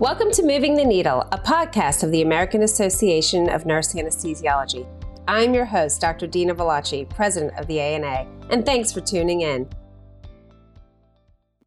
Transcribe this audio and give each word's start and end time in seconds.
Welcome 0.00 0.30
to 0.30 0.42
Moving 0.42 0.76
the 0.76 0.84
Needle, 0.86 1.28
a 1.30 1.36
podcast 1.36 2.02
of 2.02 2.10
the 2.10 2.22
American 2.22 2.62
Association 2.62 3.50
of 3.50 3.66
Nurse 3.66 3.92
Anesthesiology. 3.92 4.86
I'm 5.28 5.52
your 5.52 5.66
host, 5.66 6.00
Dr. 6.00 6.26
Dina 6.26 6.54
Velocci, 6.54 7.06
president 7.06 7.52
of 7.58 7.66
the 7.66 7.80
ANA, 7.80 8.26
and 8.48 8.64
thanks 8.64 8.94
for 8.94 9.02
tuning 9.02 9.42
in. 9.42 9.68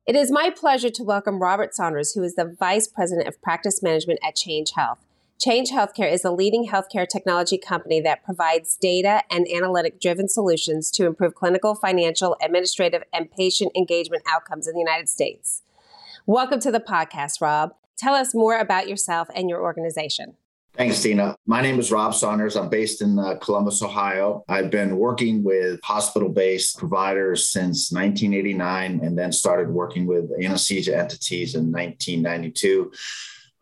It 0.08 0.16
is 0.16 0.32
my 0.32 0.50
pleasure 0.50 0.90
to 0.90 1.04
welcome 1.04 1.44
Robert 1.44 1.76
Saunders, 1.76 2.14
who 2.14 2.24
is 2.24 2.34
the 2.34 2.56
Vice 2.60 2.88
President 2.88 3.28
of 3.28 3.40
Practice 3.40 3.84
Management 3.84 4.18
at 4.28 4.36
Change 4.36 4.72
Health. 4.72 5.06
Change 5.40 5.70
Healthcare 5.70 6.12
is 6.12 6.26
a 6.26 6.32
leading 6.32 6.70
healthcare 6.70 7.08
technology 7.08 7.60
company 7.60 8.02
that 8.02 8.24
provides 8.24 8.78
data 8.78 9.22
and 9.30 9.46
analytic 9.48 10.02
driven 10.02 10.28
solutions 10.28 10.90
to 10.90 11.06
improve 11.06 11.36
clinical, 11.36 11.76
financial, 11.76 12.36
administrative, 12.44 13.04
and 13.14 13.30
patient 13.30 13.72
engagement 13.78 14.24
outcomes 14.28 14.68
in 14.68 14.74
the 14.74 14.80
United 14.80 15.08
States. 15.08 15.62
Welcome 16.26 16.60
to 16.62 16.72
the 16.72 16.80
podcast, 16.80 17.40
Rob. 17.40 17.76
Tell 17.98 18.16
us 18.16 18.34
more 18.34 18.58
about 18.58 18.88
yourself 18.88 19.28
and 19.36 19.50
your 19.50 19.62
organization. 19.62 20.36
Thanks, 20.76 21.04
Dina. 21.04 21.36
My 21.46 21.62
name 21.62 21.80
is 21.80 21.92
Rob 21.92 22.16
Saunders. 22.16 22.56
I'm 22.56 22.70
based 22.70 23.04
in 23.04 23.20
uh, 23.20 23.36
Columbus, 23.36 23.84
Ohio. 23.84 24.44
I've 24.50 24.72
been 24.72 24.98
working 24.98 25.44
with 25.44 25.80
hospital 25.84 26.30
based 26.30 26.80
providers 26.80 27.50
since 27.50 27.92
1989 27.92 29.02
and 29.04 29.16
then 29.16 29.32
started 29.32 29.70
working 29.70 30.08
with 30.08 30.32
anesthesia 30.42 30.98
entities 30.98 31.54
in 31.54 31.72
1992 31.72 32.92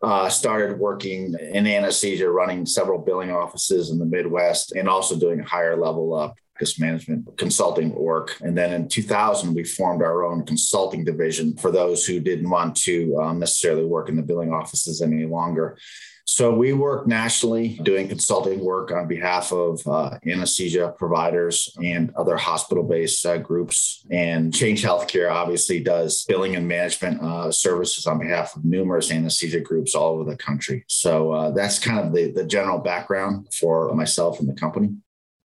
uh, 0.02 0.28
started 0.28 0.78
working 0.78 1.34
in 1.40 1.66
anesthesia, 1.66 2.28
running 2.28 2.66
several 2.66 2.98
billing 2.98 3.30
offices 3.30 3.90
in 3.90 3.98
the 3.98 4.04
Midwest, 4.04 4.72
and 4.72 4.88
also 4.88 5.16
doing 5.16 5.38
higher 5.38 5.76
level 5.76 6.14
uh, 6.14 6.32
practice 6.62 6.78
management 6.78 7.36
consulting 7.38 7.92
work. 7.92 8.36
And 8.40 8.56
then 8.56 8.72
in 8.72 8.88
2000, 8.88 9.52
we 9.54 9.64
formed 9.64 10.02
our 10.02 10.24
own 10.24 10.46
consulting 10.46 11.04
division 11.04 11.56
for 11.56 11.72
those 11.72 12.06
who 12.06 12.20
didn't 12.20 12.48
want 12.48 12.76
to 12.84 13.16
um, 13.20 13.40
necessarily 13.40 13.84
work 13.84 14.08
in 14.08 14.14
the 14.16 14.22
billing 14.22 14.52
offices 14.52 15.02
any 15.02 15.26
longer. 15.26 15.76
So 16.24 16.54
we 16.54 16.72
work 16.72 17.08
nationally 17.08 17.80
doing 17.82 18.06
consulting 18.06 18.64
work 18.64 18.92
on 18.92 19.08
behalf 19.08 19.52
of 19.52 19.84
uh, 19.88 20.18
anesthesia 20.24 20.94
providers 20.96 21.76
and 21.82 22.14
other 22.14 22.36
hospital-based 22.36 23.26
uh, 23.26 23.38
groups. 23.38 24.06
And 24.12 24.54
Change 24.54 24.84
Healthcare 24.84 25.32
obviously 25.32 25.82
does 25.82 26.24
billing 26.28 26.54
and 26.54 26.68
management 26.68 27.20
uh, 27.20 27.50
services 27.50 28.06
on 28.06 28.20
behalf 28.20 28.54
of 28.54 28.64
numerous 28.64 29.10
anesthesia 29.10 29.60
groups 29.60 29.96
all 29.96 30.14
over 30.14 30.30
the 30.30 30.36
country. 30.36 30.84
So 30.86 31.32
uh, 31.32 31.50
that's 31.50 31.80
kind 31.80 31.98
of 31.98 32.14
the, 32.14 32.30
the 32.30 32.44
general 32.44 32.78
background 32.78 33.52
for 33.52 33.92
myself 33.94 34.38
and 34.38 34.48
the 34.48 34.54
company. 34.54 34.90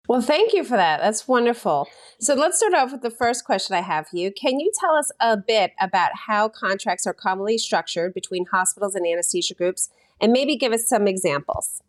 Well, 0.08 0.20
thank 0.20 0.52
you 0.52 0.62
for 0.62 0.76
that. 0.76 1.00
That's 1.00 1.26
wonderful. 1.26 1.88
So 2.20 2.34
let's 2.34 2.58
start 2.58 2.74
off 2.74 2.92
with 2.92 3.02
the 3.02 3.10
first 3.10 3.44
question 3.44 3.76
I 3.76 3.80
have 3.80 4.08
for 4.08 4.16
you. 4.16 4.30
Can 4.30 4.60
you 4.60 4.70
tell 4.78 4.94
us 4.94 5.10
a 5.20 5.36
bit 5.36 5.72
about 5.80 6.10
how 6.26 6.48
contracts 6.48 7.06
are 7.06 7.14
commonly 7.14 7.58
structured 7.58 8.14
between 8.14 8.46
hospitals 8.46 8.94
and 8.94 9.06
anesthesia 9.06 9.54
groups 9.54 9.90
and 10.20 10.32
maybe 10.32 10.56
give 10.56 10.72
us 10.72 10.88
some 10.88 11.06
examples. 11.06 11.82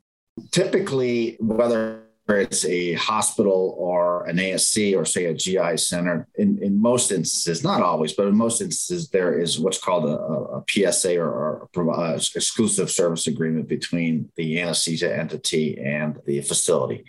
Typically, 0.51 1.37
whether 1.39 2.03
it's 2.29 2.65
a 2.65 2.93
hospital 2.93 3.73
or 3.77 4.25
an 4.25 4.35
ASC 4.35 4.95
or 4.95 5.05
say 5.05 5.25
a 5.25 5.33
GI 5.33 5.77
center, 5.77 6.27
in, 6.35 6.59
in 6.61 6.81
most 6.81 7.11
instances, 7.11 7.63
not 7.63 7.81
always, 7.81 8.13
but 8.13 8.27
in 8.27 8.35
most 8.35 8.61
instances, 8.61 9.09
there 9.09 9.39
is 9.39 9.59
what's 9.59 9.79
called 9.79 10.05
a, 10.05 10.17
a 10.17 10.63
PSA 10.69 11.17
or, 11.17 11.69
or 11.73 11.99
uh, 11.99 12.15
exclusive 12.15 12.91
service 12.91 13.27
agreement 13.27 13.69
between 13.69 14.29
the 14.35 14.59
anesthesia 14.59 15.17
entity 15.17 15.79
and 15.79 16.19
the 16.25 16.41
facility 16.41 17.05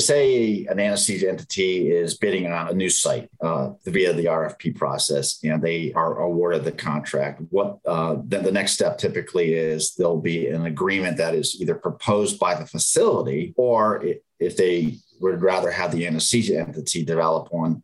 say 0.00 0.66
an 0.66 0.80
anesthesia 0.80 1.28
entity 1.28 1.90
is 1.90 2.16
bidding 2.16 2.50
on 2.50 2.68
a 2.68 2.72
new 2.72 2.90
site 2.90 3.30
uh, 3.40 3.70
via 3.86 4.12
the 4.12 4.24
RFP 4.24 4.74
process 4.74 5.38
and 5.44 5.62
they 5.62 5.92
are 5.92 6.18
awarded 6.18 6.64
the 6.64 6.72
contract, 6.72 7.40
what 7.50 7.78
uh, 7.86 8.16
then 8.24 8.42
the 8.42 8.52
next 8.52 8.72
step 8.72 8.98
typically 8.98 9.54
is 9.54 9.94
there'll 9.94 10.20
be 10.20 10.48
an 10.48 10.66
agreement 10.66 11.16
that 11.18 11.34
is 11.34 11.60
either 11.60 11.76
proposed 11.76 12.38
by 12.38 12.54
the 12.54 12.66
facility 12.66 13.54
or 13.56 14.04
if 14.40 14.56
they 14.56 14.96
would 15.20 15.42
rather 15.42 15.70
have 15.70 15.92
the 15.92 16.06
anesthesia 16.06 16.58
entity 16.58 17.04
develop 17.04 17.52
one, 17.52 17.82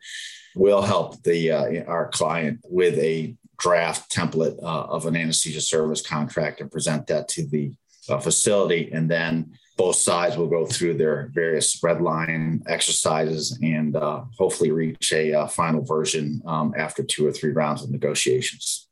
will 0.56 0.82
help 0.82 1.22
the 1.22 1.50
uh, 1.50 1.84
our 1.84 2.08
client 2.08 2.60
with 2.64 2.98
a 2.98 3.36
draft 3.58 4.10
template 4.10 4.60
uh, 4.62 4.84
of 4.84 5.06
an 5.06 5.14
anesthesia 5.16 5.60
service 5.60 6.02
contract 6.02 6.60
and 6.60 6.72
present 6.72 7.06
that 7.06 7.28
to 7.28 7.46
the 7.46 7.72
uh, 8.08 8.18
facility. 8.18 8.90
And 8.92 9.08
then 9.08 9.52
both 9.80 9.96
sides 9.96 10.36
will 10.36 10.46
go 10.46 10.66
through 10.66 10.92
their 10.92 11.30
various 11.32 11.82
red 11.82 12.02
line 12.02 12.62
exercises 12.66 13.58
and 13.62 13.96
uh, 13.96 14.22
hopefully 14.36 14.70
reach 14.70 15.10
a 15.10 15.32
uh, 15.32 15.46
final 15.46 15.82
version 15.82 16.42
um, 16.44 16.74
after 16.76 17.02
two 17.02 17.26
or 17.26 17.32
three 17.32 17.50
rounds 17.50 17.82
of 17.82 17.90
negotiations. 17.90 18.88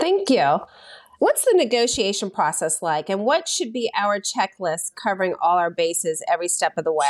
Thank 0.00 0.28
you. 0.28 0.58
What's 1.20 1.44
the 1.44 1.54
negotiation 1.54 2.28
process 2.30 2.82
like, 2.82 3.08
and 3.08 3.24
what 3.24 3.46
should 3.46 3.72
be 3.72 3.88
our 3.96 4.18
checklist 4.18 4.96
covering 5.00 5.36
all 5.40 5.58
our 5.58 5.70
bases 5.70 6.24
every 6.28 6.48
step 6.48 6.72
of 6.76 6.82
the 6.82 6.92
way? 6.92 7.08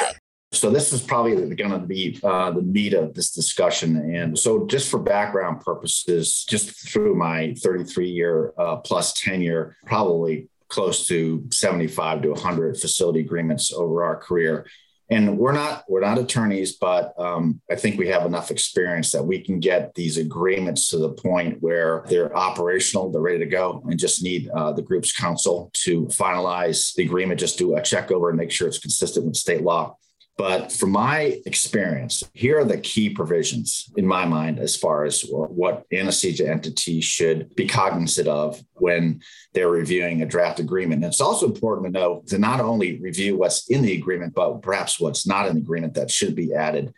So 0.52 0.68
this 0.68 0.92
is 0.92 1.00
probably 1.00 1.54
going 1.54 1.70
to 1.70 1.78
be 1.78 2.20
uh, 2.22 2.50
the 2.50 2.60
meat 2.60 2.92
of 2.92 3.14
this 3.14 3.30
discussion. 3.30 3.96
And 4.14 4.38
so, 4.38 4.66
just 4.66 4.90
for 4.90 4.98
background 4.98 5.62
purposes, 5.62 6.44
just 6.44 6.70
through 6.86 7.14
my 7.14 7.54
33 7.62 8.10
year 8.10 8.52
uh, 8.58 8.76
plus 8.76 9.14
tenure, 9.14 9.76
probably 9.86 10.50
close 10.68 11.06
to 11.06 11.44
75 11.50 12.22
to 12.22 12.30
100 12.30 12.78
facility 12.78 13.20
agreements 13.20 13.72
over 13.72 14.04
our 14.04 14.16
career. 14.16 14.66
And 15.08 15.38
we're 15.38 15.52
not 15.52 15.84
we're 15.88 16.00
not 16.00 16.18
attorneys 16.18 16.72
but 16.72 17.14
um, 17.16 17.60
i 17.70 17.76
think 17.76 17.96
we 17.96 18.08
have 18.08 18.26
enough 18.26 18.50
experience 18.50 19.12
that 19.12 19.22
we 19.22 19.38
can 19.38 19.60
get 19.60 19.94
these 19.94 20.18
agreements 20.18 20.88
to 20.88 20.98
the 20.98 21.10
point 21.10 21.58
where 21.62 22.04
they're 22.08 22.36
operational 22.36 23.12
they're 23.12 23.20
ready 23.20 23.38
to 23.38 23.46
go 23.46 23.84
and 23.88 24.00
just 24.00 24.24
need 24.24 24.48
uh, 24.48 24.72
the 24.72 24.82
group's 24.82 25.12
counsel 25.12 25.70
to 25.74 26.06
finalize 26.06 26.92
the 26.96 27.04
agreement 27.04 27.38
just 27.38 27.56
do 27.56 27.76
a 27.76 27.80
check 27.80 28.10
over 28.10 28.30
and 28.30 28.36
make 28.36 28.50
sure 28.50 28.66
it's 28.66 28.80
consistent 28.80 29.24
with 29.24 29.36
state 29.36 29.62
law 29.62 29.96
but 30.36 30.70
from 30.70 30.90
my 30.90 31.40
experience, 31.46 32.22
here 32.34 32.58
are 32.58 32.64
the 32.64 32.76
key 32.78 33.08
provisions 33.08 33.90
in 33.96 34.06
my 34.06 34.26
mind 34.26 34.58
as 34.58 34.76
far 34.76 35.04
as 35.04 35.22
what 35.30 35.84
anesthesia 35.92 36.48
entities 36.48 37.04
should 37.04 37.54
be 37.56 37.66
cognizant 37.66 38.28
of 38.28 38.62
when 38.74 39.22
they're 39.54 39.70
reviewing 39.70 40.20
a 40.20 40.26
draft 40.26 40.60
agreement. 40.60 41.02
And 41.02 41.10
it's 41.10 41.22
also 41.22 41.46
important 41.46 41.86
to 41.86 41.98
know 41.98 42.22
to 42.26 42.38
not 42.38 42.60
only 42.60 43.00
review 43.00 43.38
what's 43.38 43.68
in 43.68 43.80
the 43.80 43.96
agreement, 43.96 44.34
but 44.34 44.60
perhaps 44.60 45.00
what's 45.00 45.26
not 45.26 45.46
in 45.46 45.54
the 45.54 45.62
agreement 45.62 45.94
that 45.94 46.10
should 46.10 46.34
be 46.34 46.52
added 46.52 46.92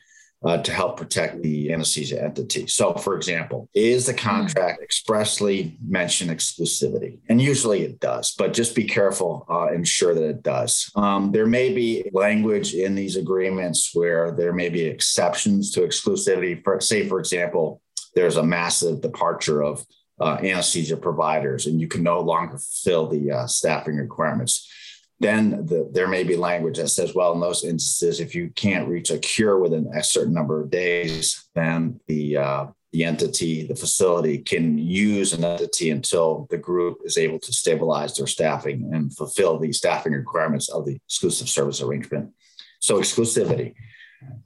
uh, 0.45 0.59
to 0.59 0.73
help 0.73 0.97
protect 0.97 1.43
the 1.43 1.73
anesthesia 1.73 2.23
entity. 2.23 2.67
So, 2.67 2.95
for 2.95 3.17
example, 3.17 3.69
is 3.75 4.07
the 4.07 4.15
contract 4.15 4.83
expressly 4.83 5.77
mention 5.85 6.29
exclusivity? 6.29 7.19
And 7.29 7.43
usually 7.43 7.83
it 7.83 7.99
does, 7.99 8.35
but 8.39 8.53
just 8.53 8.75
be 8.75 8.85
careful, 8.85 9.45
uh, 9.51 9.73
ensure 9.73 10.15
that 10.15 10.29
it 10.29 10.43
does. 10.43 10.91
Um, 10.95 11.33
there 11.33 11.47
may 11.47 11.75
be 11.75 12.09
language 12.13 12.75
in 12.75 12.95
these 12.95 13.17
agreements 13.17 13.91
where 13.95 14.31
there 14.31 14.53
may 14.53 14.69
be 14.69 14.85
exceptions 14.85 15.73
to 15.73 15.81
exclusivity. 15.81 16.63
For, 16.63 16.81
say, 16.81 17.09
for 17.09 17.19
example, 17.19 17.83
there's 18.15 18.37
a 18.37 18.43
massive 18.43 19.01
departure 19.01 19.63
of 19.63 19.85
uh, 20.21 20.39
anesthesia 20.43 20.97
providers, 20.97 21.67
and 21.67 21.81
you 21.81 21.89
can 21.89 22.03
no 22.03 22.21
longer 22.21 22.59
fulfill 22.59 23.09
the 23.09 23.31
uh, 23.31 23.47
staffing 23.47 23.97
requirements 23.97 24.69
then 25.21 25.67
the, 25.67 25.89
there 25.93 26.09
may 26.09 26.23
be 26.23 26.37
language 26.37 26.77
that 26.79 26.89
says, 26.89 27.15
well, 27.15 27.33
in 27.33 27.41
those 27.41 27.65
instances, 27.65 28.21
if 28.21 28.35
you 28.35 28.51
can't 28.51 28.89
reach 28.89 29.11
a 29.11 29.19
cure 29.19 29.59
within 29.59 29.91
a 29.95 30.03
certain 30.03 30.35
number 30.35 30.61
of 30.61 30.71
days, 30.71 31.49
then 31.55 32.01
the 32.07 32.37
uh, 32.37 32.67
the 32.93 33.05
entity, 33.05 33.67
the 33.67 33.77
facility 33.77 34.39
can 34.39 34.79
use 34.79 35.35
an 35.35 35.45
entity 35.45 35.91
until 35.91 36.47
the 36.51 36.57
group 36.57 36.99
is 37.05 37.19
able 37.19 37.39
to 37.39 37.53
stabilize 37.53 38.17
their 38.17 38.27
staffing 38.27 38.91
and 38.95 39.15
fulfill 39.15 39.59
the 39.59 39.73
staffing 39.73 40.13
requirements 40.13 40.71
of 40.71 40.87
the 40.87 40.95
exclusive 41.07 41.49
service 41.49 41.83
arrangement. 41.83 42.31
So, 42.81 42.99
exclusivity. 42.99 43.75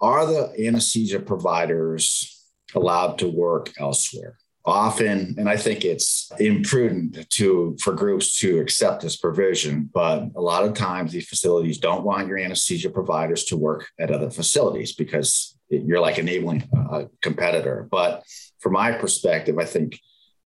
Are 0.00 0.26
the 0.26 0.66
anesthesia 0.66 1.20
providers 1.20 2.44
allowed 2.74 3.18
to 3.18 3.28
work 3.28 3.72
elsewhere? 3.78 4.36
Often 4.64 5.34
and 5.38 5.48
i 5.48 5.56
think 5.56 5.84
it's 5.84 6.30
imprudent 6.38 7.28
to 7.30 7.76
for 7.80 7.92
groups 7.92 8.38
to 8.38 8.60
accept 8.60 9.02
this 9.02 9.16
provision 9.16 9.90
but 9.92 10.24
a 10.36 10.40
lot 10.40 10.64
of 10.64 10.72
times 10.72 11.10
these 11.10 11.28
facilities 11.28 11.78
don't 11.78 12.04
want 12.04 12.28
your 12.28 12.38
anesthesia 12.38 12.88
providers 12.88 13.44
to 13.44 13.56
work 13.56 13.88
at 13.98 14.12
other 14.12 14.30
facilities 14.30 14.92
because 14.92 15.58
you're 15.72 16.00
like 16.00 16.18
enabling 16.18 16.68
a 16.92 17.06
competitor. 17.22 17.88
But 17.90 18.24
from 18.60 18.74
my 18.74 18.92
perspective 18.92 19.58
i 19.58 19.64
think 19.64 19.98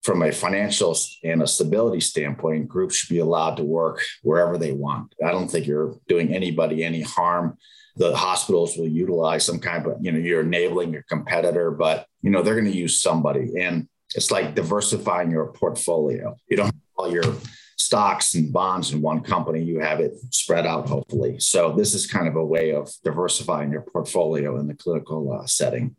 from 0.03 0.21
a 0.21 0.31
financial 0.31 0.95
and 1.23 1.41
a 1.41 1.47
stability 1.47 1.99
standpoint 1.99 2.67
groups 2.67 2.95
should 2.95 3.09
be 3.13 3.19
allowed 3.19 3.57
to 3.57 3.63
work 3.63 4.03
wherever 4.21 4.55
they 4.55 4.71
want. 4.71 5.15
I 5.25 5.31
don't 5.31 5.47
think 5.47 5.65
you're 5.65 5.95
doing 6.07 6.31
anybody 6.31 6.83
any 6.83 7.01
harm. 7.01 7.57
The 7.95 8.15
hospitals 8.15 8.77
will 8.77 8.87
utilize 8.87 9.43
some 9.43 9.59
kind 9.59 9.83
of 9.87 9.97
you 10.01 10.11
know 10.11 10.19
you're 10.19 10.41
enabling 10.41 10.93
your 10.93 11.05
competitor 11.09 11.71
but 11.71 12.05
you 12.21 12.29
know 12.29 12.43
they're 12.43 12.59
going 12.59 12.71
to 12.71 12.77
use 12.77 13.01
somebody. 13.01 13.51
And 13.59 13.87
it's 14.15 14.31
like 14.31 14.55
diversifying 14.55 15.29
your 15.29 15.47
portfolio. 15.47 16.35
You 16.49 16.57
don't 16.57 16.67
have 16.67 16.75
all 16.97 17.11
your 17.11 17.35
stocks 17.77 18.33
and 18.35 18.51
bonds 18.51 18.93
in 18.93 19.01
one 19.01 19.21
company, 19.21 19.61
you 19.61 19.79
have 19.79 19.99
it 19.99 20.13
spread 20.31 20.65
out, 20.65 20.87
hopefully. 20.87 21.39
So, 21.39 21.73
this 21.73 21.93
is 21.93 22.07
kind 22.07 22.27
of 22.27 22.35
a 22.35 22.45
way 22.45 22.73
of 22.73 22.91
diversifying 23.03 23.71
your 23.71 23.81
portfolio 23.81 24.57
in 24.59 24.67
the 24.67 24.73
clinical 24.73 25.31
uh, 25.31 25.45
setting. 25.45 25.95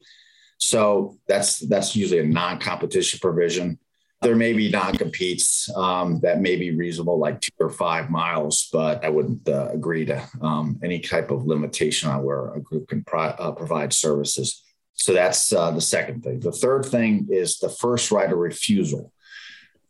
So, 0.59 1.19
that's, 1.29 1.61
that's 1.61 1.95
usually 1.95 2.21
a 2.21 2.25
non 2.25 2.59
competition 2.59 3.21
provision. 3.21 3.79
There 4.23 4.35
may 4.35 4.55
be 4.55 4.71
non-competes 4.71 5.69
um, 5.77 6.21
that 6.21 6.41
may 6.41 6.57
be 6.57 6.75
reasonable, 6.75 7.19
like 7.19 7.41
two 7.41 7.53
or 7.61 7.69
five 7.69 8.09
miles, 8.11 8.69
but 8.73 9.05
I 9.05 9.11
wouldn't 9.11 9.47
uh, 9.47 9.69
agree 9.71 10.07
to 10.07 10.27
um, 10.41 10.81
any 10.83 11.01
type 11.01 11.31
of 11.31 11.47
limitation 11.47 12.09
on 12.09 12.25
where 12.25 12.55
a 12.55 12.61
group 12.61 12.89
can 12.89 13.05
pro- 13.05 13.37
uh, 13.39 13.53
provide 13.53 13.93
services. 13.93 14.65
So 14.97 15.13
that's 15.13 15.53
uh, 15.53 15.71
the 15.71 15.81
second 15.81 16.25
thing. 16.25 16.41
The 16.41 16.53
third 16.53 16.85
thing 16.85 17.29
is 17.31 17.59
the 17.59 17.69
first 17.69 18.11
right 18.11 18.31
of 18.31 18.39
refusal. 18.39 19.13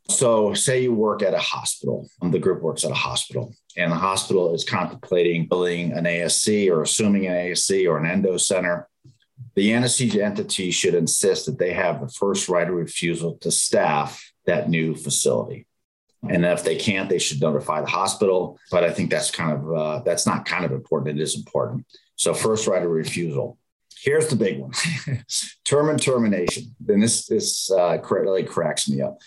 So, 0.08 0.54
say 0.54 0.82
you 0.82 0.94
work 0.94 1.22
at 1.22 1.34
a 1.34 1.38
hospital, 1.38 2.08
the 2.22 2.38
group 2.38 2.62
works 2.62 2.84
at 2.84 2.92
a 2.92 2.94
hospital, 2.94 3.54
and 3.76 3.90
the 3.90 3.96
hospital 3.96 4.54
is 4.54 4.62
contemplating 4.62 5.48
building 5.48 5.92
an 5.92 6.04
ASC 6.04 6.70
or 6.70 6.82
assuming 6.82 7.26
an 7.26 7.32
ASC 7.32 7.88
or 7.88 7.98
an 7.98 8.06
endo 8.06 8.36
center. 8.36 8.88
The 9.56 9.72
anesthesia 9.72 10.24
entity 10.24 10.70
should 10.70 10.94
insist 10.94 11.46
that 11.46 11.58
they 11.58 11.72
have 11.72 12.00
the 12.00 12.08
first 12.08 12.48
right 12.48 12.68
of 12.68 12.74
refusal 12.74 13.36
to 13.38 13.50
staff 13.50 14.32
that 14.44 14.68
new 14.68 14.94
facility. 14.94 15.66
And 16.28 16.44
if 16.44 16.64
they 16.64 16.76
can't, 16.76 17.08
they 17.08 17.18
should 17.18 17.40
notify 17.40 17.80
the 17.80 17.86
hospital. 17.86 18.58
But 18.70 18.84
I 18.84 18.92
think 18.92 19.10
that's 19.10 19.30
kind 19.30 19.52
of 19.52 19.72
uh, 19.72 20.00
that's 20.04 20.26
not 20.26 20.44
kind 20.44 20.64
of 20.64 20.72
important. 20.72 21.18
It 21.18 21.22
is 21.22 21.36
important. 21.36 21.86
So 22.16 22.32
first 22.32 22.66
right 22.66 22.82
of 22.82 22.90
refusal. 22.90 23.58
Here's 24.06 24.28
the 24.28 24.36
big 24.36 24.60
one: 24.60 24.70
term 25.64 25.90
and 25.90 26.00
termination. 26.00 26.76
And 26.88 27.02
this 27.02 27.26
this 27.26 27.68
uh, 27.72 27.98
really 28.08 28.44
cracks 28.44 28.88
me 28.88 29.02
up. 29.02 29.18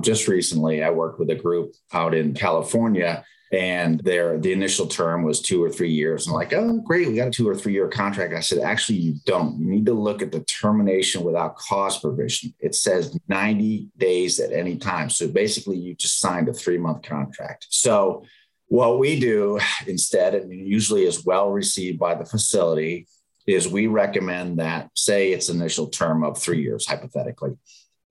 Just 0.00 0.26
recently, 0.26 0.82
I 0.82 0.88
worked 0.90 1.20
with 1.20 1.28
a 1.28 1.34
group 1.34 1.74
out 1.92 2.14
in 2.14 2.32
California 2.32 3.24
and 3.52 4.00
their 4.00 4.38
the 4.38 4.52
initial 4.52 4.86
term 4.86 5.22
was 5.22 5.40
two 5.40 5.62
or 5.62 5.70
three 5.70 5.90
years. 5.90 6.26
And 6.26 6.34
like 6.34 6.54
oh 6.54 6.80
great 6.80 7.08
we 7.08 7.16
got 7.16 7.28
a 7.28 7.30
two 7.30 7.46
or 7.46 7.54
three 7.54 7.74
year 7.74 7.88
contract. 7.88 8.32
I 8.32 8.40
said 8.40 8.58
actually 8.58 8.98
you 8.98 9.16
don't. 9.26 9.58
You 9.60 9.66
need 9.66 9.86
to 9.86 9.92
look 9.92 10.22
at 10.22 10.32
the 10.32 10.40
termination 10.44 11.22
without 11.22 11.56
cause 11.56 12.00
provision. 12.00 12.54
It 12.58 12.74
says 12.74 13.16
90 13.28 13.90
days 13.98 14.40
at 14.40 14.50
any 14.50 14.78
time. 14.78 15.10
So 15.10 15.28
basically 15.28 15.76
you 15.76 15.94
just 15.94 16.20
signed 16.20 16.48
a 16.48 16.54
three 16.54 16.78
month 16.78 17.02
contract. 17.02 17.66
So 17.68 18.24
what 18.68 18.98
we 18.98 19.20
do 19.20 19.60
instead 19.86 20.34
and 20.34 20.50
usually 20.50 21.04
is 21.04 21.24
well 21.24 21.50
received 21.50 21.98
by 21.98 22.14
the 22.14 22.24
facility 22.24 23.06
is 23.46 23.68
we 23.68 23.86
recommend 23.86 24.58
that 24.58 24.90
say 24.94 25.32
its 25.32 25.48
initial 25.48 25.86
term 25.88 26.24
of 26.24 26.38
three 26.38 26.62
years 26.62 26.86
hypothetically 26.86 27.56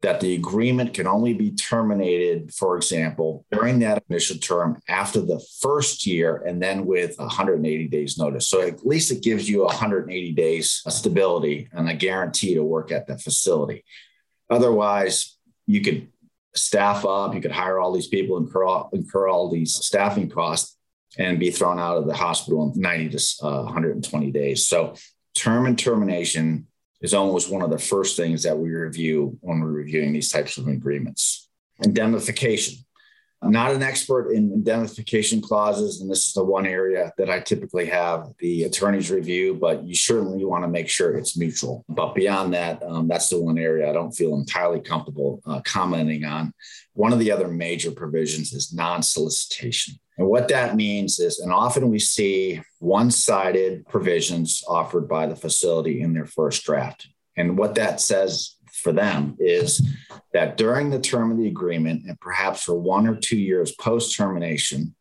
that 0.05 0.19
the 0.19 0.35
agreement 0.35 0.93
can 0.93 1.07
only 1.07 1.33
be 1.33 1.51
terminated, 1.51 2.53
for 2.53 2.77
example, 2.77 3.43
during 3.51 3.79
that 3.79 4.03
initial 4.07 4.37
term 4.37 4.79
after 4.87 5.19
the 5.19 5.43
first 5.59 6.05
year 6.05 6.43
and 6.45 6.61
then 6.61 6.85
with 6.85 7.17
180 7.17 7.87
days 7.87 8.15
notice. 8.15 8.47
So 8.47 8.61
at 8.61 8.85
least 8.85 9.11
it 9.11 9.23
gives 9.23 9.49
you 9.49 9.63
180 9.63 10.33
days 10.33 10.83
of 10.85 10.93
stability 10.93 11.69
and 11.71 11.89
a 11.89 11.95
guarantee 11.95 12.53
to 12.53 12.63
work 12.63 12.91
at 12.91 13.07
the 13.07 13.17
facility. 13.17 13.83
Otherwise, 14.47 15.39
you 15.65 15.81
could 15.81 16.09
staff 16.53 17.03
up, 17.03 17.33
you 17.33 17.41
could 17.41 17.51
hire 17.51 17.79
all 17.79 17.91
these 17.91 18.07
people, 18.07 18.37
incur 18.37 18.63
all, 18.63 18.89
incur 18.93 19.27
all 19.27 19.49
these 19.49 19.73
staffing 19.73 20.29
costs, 20.29 20.77
and 21.17 21.39
be 21.39 21.49
thrown 21.49 21.79
out 21.79 21.97
of 21.97 22.05
the 22.05 22.13
hospital 22.13 22.71
in 22.75 22.79
90 22.79 23.09
to 23.09 23.45
uh, 23.45 23.63
120 23.63 24.31
days. 24.31 24.67
So 24.67 24.93
term 25.35 25.65
and 25.65 25.77
termination 25.77 26.67
is 27.01 27.13
almost 27.13 27.51
one 27.51 27.61
of 27.61 27.69
the 27.69 27.77
first 27.77 28.17
things 28.17 28.43
that 28.43 28.57
we 28.57 28.69
review 28.69 29.37
when 29.41 29.59
we're 29.59 29.67
reviewing 29.67 30.13
these 30.13 30.29
types 30.29 30.57
of 30.57 30.67
agreements. 30.67 31.49
Indemnification. 31.83 32.84
I'm 33.45 33.51
not 33.51 33.73
an 33.73 33.83
expert 33.83 34.31
in 34.31 34.51
indemnification 34.51 35.39
clauses, 35.39 36.01
and 36.01 36.09
this 36.09 36.25
is 36.25 36.33
the 36.33 36.43
one 36.43 36.65
area 36.65 37.13
that 37.19 37.29
I 37.29 37.41
typically 37.41 37.85
have 37.85 38.33
the 38.39 38.63
attorneys 38.63 39.11
review, 39.11 39.53
but 39.53 39.83
you 39.83 39.93
certainly 39.93 40.43
want 40.43 40.63
to 40.63 40.67
make 40.67 40.89
sure 40.89 41.15
it's 41.15 41.37
mutual. 41.37 41.85
But 41.87 42.15
beyond 42.15 42.55
that, 42.55 42.81
um, 42.81 43.07
that's 43.07 43.29
the 43.29 43.39
one 43.39 43.59
area 43.59 43.87
I 43.87 43.93
don't 43.93 44.13
feel 44.13 44.33
entirely 44.33 44.79
comfortable 44.79 45.43
uh, 45.45 45.61
commenting 45.63 46.25
on. 46.25 46.53
One 46.93 47.13
of 47.13 47.19
the 47.19 47.31
other 47.31 47.47
major 47.47 47.91
provisions 47.91 48.51
is 48.51 48.73
non 48.73 49.03
solicitation. 49.03 49.99
And 50.17 50.27
what 50.27 50.47
that 50.47 50.75
means 50.75 51.19
is, 51.19 51.37
and 51.37 51.53
often 51.53 51.91
we 51.91 51.99
see 51.99 52.63
one 52.79 53.11
sided 53.11 53.85
provisions 53.85 54.63
offered 54.67 55.07
by 55.07 55.27
the 55.27 55.35
facility 55.35 56.01
in 56.01 56.13
their 56.13 56.25
first 56.25 56.63
draft. 56.63 57.09
And 57.37 57.59
what 57.59 57.75
that 57.75 58.01
says 58.01 58.54
for 58.85 58.93
them 58.93 59.35
is 59.39 59.81
that 60.31 60.57
during 60.57 60.91
the 60.91 60.99
term 60.99 61.31
of 61.31 61.39
the 61.39 61.47
agreement, 61.47 62.03
and 62.07 62.19
perhaps 62.19 62.61
for 62.61 62.75
one 62.75 63.07
or 63.07 63.15
two 63.15 63.35
years 63.35 63.71
post 63.71 64.15
termination, 64.15 64.93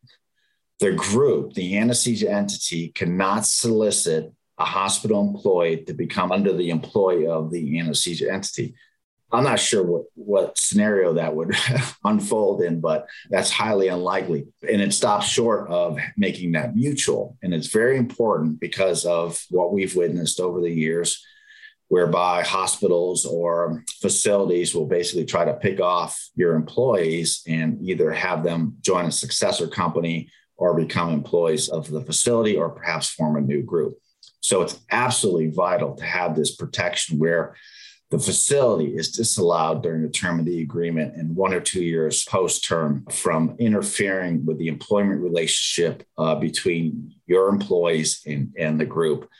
the 0.80 0.92
group, 0.92 1.52
the 1.52 1.76
anesthesia 1.76 2.30
entity, 2.30 2.88
cannot 2.88 3.44
solicit 3.44 4.32
a 4.58 4.64
hospital 4.64 5.20
employee 5.20 5.84
to 5.84 5.92
become 5.92 6.32
under 6.32 6.54
the 6.54 6.70
employee 6.70 7.26
of 7.26 7.50
the 7.50 7.78
anesthesia 7.78 8.32
entity. 8.32 8.74
I'm 9.30 9.44
not 9.44 9.60
sure 9.60 9.82
what, 9.82 10.04
what 10.14 10.56
scenario 10.56 11.12
that 11.14 11.36
would 11.36 11.54
unfold 12.04 12.62
in, 12.62 12.80
but 12.80 13.06
that's 13.28 13.50
highly 13.50 13.88
unlikely. 13.88 14.46
And 14.66 14.80
it 14.80 14.94
stops 14.94 15.26
short 15.26 15.68
of 15.68 15.98
making 16.16 16.52
that 16.52 16.74
mutual. 16.74 17.36
And 17.42 17.52
it's 17.52 17.66
very 17.66 17.98
important 17.98 18.60
because 18.60 19.04
of 19.04 19.44
what 19.50 19.74
we've 19.74 19.94
witnessed 19.94 20.40
over 20.40 20.62
the 20.62 20.70
years, 20.70 21.22
whereby 21.94 22.42
hospitals 22.42 23.24
or 23.24 23.84
facilities 24.02 24.74
will 24.74 24.84
basically 24.84 25.24
try 25.24 25.44
to 25.44 25.54
pick 25.54 25.80
off 25.80 26.20
your 26.34 26.56
employees 26.56 27.40
and 27.46 27.80
either 27.80 28.10
have 28.10 28.42
them 28.42 28.74
join 28.80 29.04
a 29.04 29.12
successor 29.12 29.68
company 29.68 30.28
or 30.56 30.74
become 30.74 31.12
employees 31.12 31.68
of 31.68 31.88
the 31.88 32.00
facility 32.00 32.56
or 32.56 32.68
perhaps 32.68 33.10
form 33.10 33.36
a 33.36 33.40
new 33.40 33.62
group. 33.62 33.94
So 34.40 34.60
it's 34.62 34.80
absolutely 34.90 35.50
vital 35.50 35.94
to 35.94 36.04
have 36.04 36.34
this 36.34 36.56
protection 36.56 37.20
where 37.20 37.54
the 38.10 38.18
facility 38.18 38.96
is 38.96 39.12
disallowed 39.12 39.84
during 39.84 40.02
the 40.02 40.08
term 40.08 40.40
of 40.40 40.46
the 40.46 40.62
agreement 40.62 41.14
and 41.14 41.36
one 41.36 41.54
or 41.54 41.60
two 41.60 41.84
years 41.84 42.24
post 42.24 42.64
term 42.64 43.06
from 43.12 43.54
interfering 43.60 44.44
with 44.44 44.58
the 44.58 44.66
employment 44.66 45.20
relationship 45.20 46.02
uh, 46.18 46.34
between 46.34 47.14
your 47.26 47.50
employees 47.50 48.20
and, 48.26 48.52
and 48.58 48.80
the 48.80 48.84
group. 48.84 49.30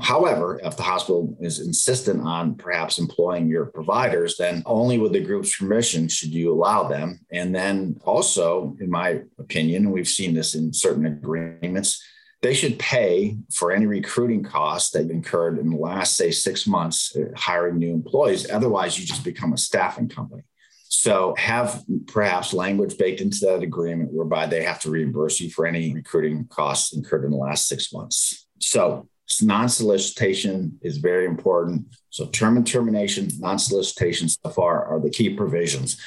However, 0.00 0.60
if 0.62 0.76
the 0.76 0.82
hospital 0.82 1.36
is 1.40 1.60
insistent 1.60 2.20
on 2.22 2.56
perhaps 2.56 2.98
employing 2.98 3.48
your 3.48 3.66
providers, 3.66 4.36
then 4.36 4.62
only 4.66 4.98
with 4.98 5.12
the 5.12 5.20
group's 5.20 5.56
permission 5.56 6.08
should 6.08 6.34
you 6.34 6.52
allow 6.52 6.88
them. 6.88 7.20
And 7.30 7.54
then 7.54 8.00
also, 8.04 8.76
in 8.80 8.90
my 8.90 9.22
opinion, 9.38 9.84
and 9.84 9.92
we've 9.92 10.08
seen 10.08 10.34
this 10.34 10.54
in 10.54 10.72
certain 10.72 11.06
agreements, 11.06 12.02
they 12.42 12.54
should 12.54 12.78
pay 12.78 13.36
for 13.52 13.72
any 13.72 13.86
recruiting 13.86 14.42
costs 14.42 14.90
they've 14.90 15.08
incurred 15.08 15.58
in 15.58 15.70
the 15.70 15.76
last, 15.76 16.16
say, 16.16 16.30
six 16.30 16.66
months 16.66 17.16
uh, 17.16 17.26
hiring 17.36 17.78
new 17.78 17.92
employees. 17.92 18.50
Otherwise, 18.50 18.98
you 18.98 19.06
just 19.06 19.24
become 19.24 19.52
a 19.52 19.58
staffing 19.58 20.08
company. 20.08 20.42
So 20.88 21.34
have 21.38 21.82
perhaps 22.06 22.52
language 22.52 22.98
baked 22.98 23.20
into 23.20 23.46
that 23.46 23.62
agreement 23.62 24.12
whereby 24.12 24.46
they 24.46 24.62
have 24.62 24.80
to 24.80 24.90
reimburse 24.90 25.40
you 25.40 25.50
for 25.50 25.66
any 25.66 25.92
recruiting 25.92 26.46
costs 26.48 26.92
incurred 26.94 27.24
in 27.24 27.30
the 27.30 27.36
last 27.36 27.66
six 27.66 27.92
months. 27.92 28.46
So 28.60 29.08
non-solicitation 29.40 30.78
is 30.82 30.98
very 30.98 31.24
important. 31.24 31.86
So 32.10 32.26
term 32.26 32.56
and 32.56 32.66
termination, 32.66 33.30
non-solicitation 33.38 34.28
so 34.28 34.50
far 34.50 34.84
are 34.84 35.00
the 35.00 35.10
key 35.10 35.30
provisions. 35.30 36.00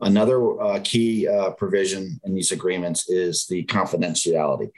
Another 0.00 0.60
uh, 0.60 0.80
key 0.82 1.26
uh, 1.28 1.50
provision 1.50 2.20
in 2.24 2.34
these 2.34 2.52
agreements 2.52 3.08
is 3.08 3.46
the 3.46 3.64
confidentiality 3.64 4.70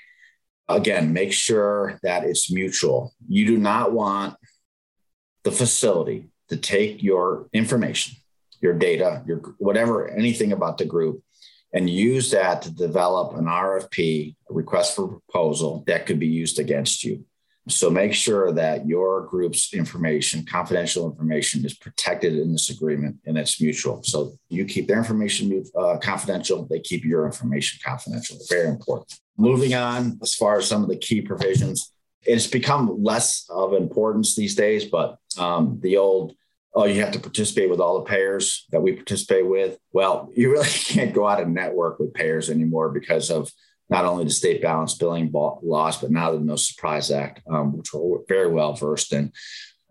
again, 0.69 1.13
make 1.13 1.33
sure 1.33 1.99
that 2.03 2.25
it's 2.25 2.53
mutual. 2.53 3.15
You 3.27 3.47
do 3.47 3.59
not 3.59 3.93
want 3.93 4.37
the 5.45 5.51
facility 5.51 6.31
to 6.49 6.57
take 6.57 7.03
your 7.03 7.49
information, 7.53 8.17
your 8.61 8.75
data, 8.75 9.23
your 9.27 9.39
whatever, 9.59 10.09
anything 10.09 10.53
about 10.53 10.79
the 10.79 10.85
group, 10.85 11.23
and 11.73 11.89
use 11.89 12.31
that 12.31 12.63
to 12.63 12.71
develop 12.71 13.37
an 13.37 13.45
RFP, 13.45 14.37
a 14.49 14.53
request 14.53 14.97
for 14.97 15.09
proposal 15.09 15.85
that 15.87 16.07
could 16.07 16.19
be 16.19 16.27
used 16.27 16.59
against 16.59 17.05
you. 17.05 17.25
So 17.69 17.91
make 17.91 18.15
sure 18.15 18.53
that 18.53 18.87
your 18.87 19.23
group's 19.27 19.75
information, 19.75 20.45
confidential 20.45 21.11
information, 21.11 21.65
is 21.65 21.75
protected 21.75 22.35
in 22.35 22.53
this 22.53 22.71
agreement 22.71 23.17
and 23.27 23.37
it's 23.37 23.61
mutual. 23.61 24.03
So 24.03 24.33
you 24.49 24.65
keep 24.65 24.89
their 24.89 24.99
information 24.99 25.65
uh, 25.77 25.99
confidential, 25.99 26.67
they 26.67 26.81
keep 26.81 27.05
your 27.05 27.27
information 27.27 27.81
confidential. 27.85 28.39
Very 28.49 28.69
important. 28.69 29.19
Moving 29.37 29.75
on, 29.75 30.19
as 30.23 30.35
far 30.35 30.59
as 30.59 30.67
some 30.67 30.83
of 30.83 30.89
the 30.89 30.97
key 30.97 31.21
provisions, 31.21 31.93
it's 32.23 32.47
become 32.47 33.03
less 33.03 33.47
of 33.51 33.75
importance 33.75 34.35
these 34.35 34.55
days, 34.55 34.87
but 34.87 35.19
um, 35.39 35.79
the 35.83 35.97
old 35.97 36.35
oh, 36.75 36.85
you 36.85 37.01
have 37.01 37.13
to 37.13 37.19
participate 37.19 37.69
with 37.69 37.81
all 37.81 37.99
the 37.99 38.05
payers 38.05 38.67
that 38.71 38.81
we 38.81 38.93
participate 38.93 39.47
with. 39.47 39.79
Well, 39.93 40.31
you 40.35 40.53
really 40.53 40.69
can't 40.69 41.15
go 41.15 41.27
out 41.27 41.41
and 41.41 41.55
network 41.55 41.99
with 41.99 42.15
payers 42.15 42.51
anymore 42.51 42.91
because 42.91 43.31
of 43.31 43.51
not 43.91 44.05
only 44.05 44.25
the 44.25 44.31
state 44.31 44.63
balance 44.63 44.95
billing 44.95 45.31
laws, 45.33 45.99
but 45.99 46.11
now 46.11 46.33
the 46.33 46.41
No 46.41 46.57
Surprise 46.57 47.11
Act, 47.11 47.43
um, 47.51 47.77
which 47.77 47.93
we're 47.93 48.19
very 48.29 48.51
well 48.51 48.75
versed 48.75 49.13
in. 49.13 49.33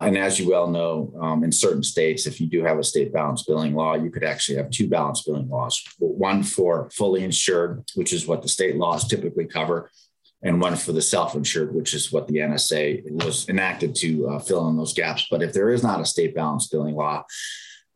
And 0.00 0.16
as 0.16 0.38
you 0.38 0.48
well 0.48 0.68
know, 0.68 1.12
um, 1.20 1.42
in 1.42 1.50
certain 1.50 1.82
states, 1.82 2.26
if 2.26 2.40
you 2.40 2.46
do 2.46 2.62
have 2.62 2.78
a 2.78 2.84
state 2.84 3.12
balance 3.12 3.42
billing 3.42 3.74
law, 3.74 3.94
you 3.94 4.10
could 4.10 4.22
actually 4.22 4.56
have 4.58 4.70
two 4.70 4.88
balance 4.88 5.22
billing 5.22 5.48
laws 5.48 5.82
one 5.98 6.42
for 6.42 6.88
fully 6.90 7.24
insured, 7.24 7.84
which 7.94 8.12
is 8.12 8.26
what 8.26 8.42
the 8.42 8.48
state 8.48 8.76
laws 8.76 9.08
typically 9.08 9.46
cover, 9.46 9.90
and 10.42 10.60
one 10.60 10.76
for 10.76 10.92
the 10.92 11.02
self 11.02 11.34
insured, 11.34 11.74
which 11.74 11.94
is 11.94 12.12
what 12.12 12.28
the 12.28 12.36
NSA 12.36 13.24
was 13.24 13.48
enacted 13.48 13.96
to 13.96 14.28
uh, 14.28 14.38
fill 14.38 14.68
in 14.68 14.76
those 14.76 14.94
gaps. 14.94 15.26
But 15.28 15.42
if 15.42 15.52
there 15.52 15.70
is 15.70 15.82
not 15.82 16.00
a 16.00 16.06
state 16.06 16.34
balance 16.34 16.68
billing 16.68 16.94
law, 16.94 17.24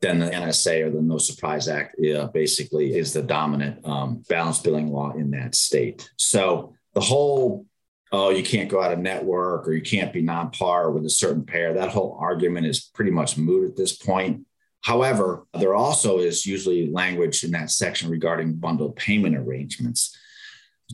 then 0.02 0.18
the 0.18 0.26
NSA 0.26 0.84
or 0.84 0.90
the 0.90 1.00
No 1.00 1.16
Surprise 1.16 1.68
Act 1.68 1.96
uh, 2.04 2.26
basically 2.26 2.96
is 2.96 3.12
the 3.12 3.22
dominant 3.22 3.86
um, 3.86 4.22
balance 4.28 4.58
billing 4.58 4.92
law 4.92 5.12
in 5.12 5.30
that 5.30 5.54
state. 5.54 6.10
So 6.16 6.74
the 6.94 7.00
whole 7.00 7.66
oh, 8.12 8.28
you 8.28 8.42
can't 8.42 8.68
go 8.68 8.82
out 8.82 8.92
of 8.92 8.98
network 8.98 9.66
or 9.66 9.72
you 9.72 9.80
can't 9.80 10.12
be 10.12 10.20
non 10.20 10.50
par 10.50 10.90
with 10.90 11.04
a 11.06 11.10
certain 11.10 11.44
payer. 11.44 11.72
That 11.72 11.88
whole 11.88 12.18
argument 12.20 12.66
is 12.66 12.80
pretty 12.80 13.10
much 13.10 13.38
moot 13.38 13.68
at 13.68 13.76
this 13.76 13.96
point. 13.96 14.46
However, 14.82 15.46
there 15.54 15.74
also 15.74 16.18
is 16.18 16.44
usually 16.44 16.90
language 16.90 17.44
in 17.44 17.52
that 17.52 17.70
section 17.70 18.10
regarding 18.10 18.54
bundled 18.54 18.96
payment 18.96 19.36
arrangements. 19.36 20.16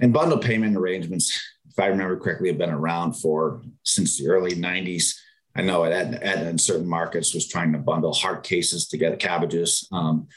And 0.00 0.12
bundled 0.12 0.42
payment 0.42 0.76
arrangements, 0.76 1.36
if 1.68 1.78
I 1.78 1.86
remember 1.86 2.18
correctly, 2.18 2.48
have 2.48 2.58
been 2.58 2.70
around 2.70 3.14
for 3.14 3.62
since 3.82 4.18
the 4.18 4.28
early 4.28 4.52
90s. 4.52 5.14
I 5.58 5.62
know 5.62 5.84
at, 5.84 6.22
in 6.22 6.56
certain 6.56 6.88
markets 6.88 7.34
was 7.34 7.48
trying 7.48 7.72
to 7.72 7.78
bundle 7.78 8.14
heart 8.14 8.44
cases 8.44 8.86
together, 8.86 9.16
CABGs. 9.16 9.92
Um, 9.92 10.28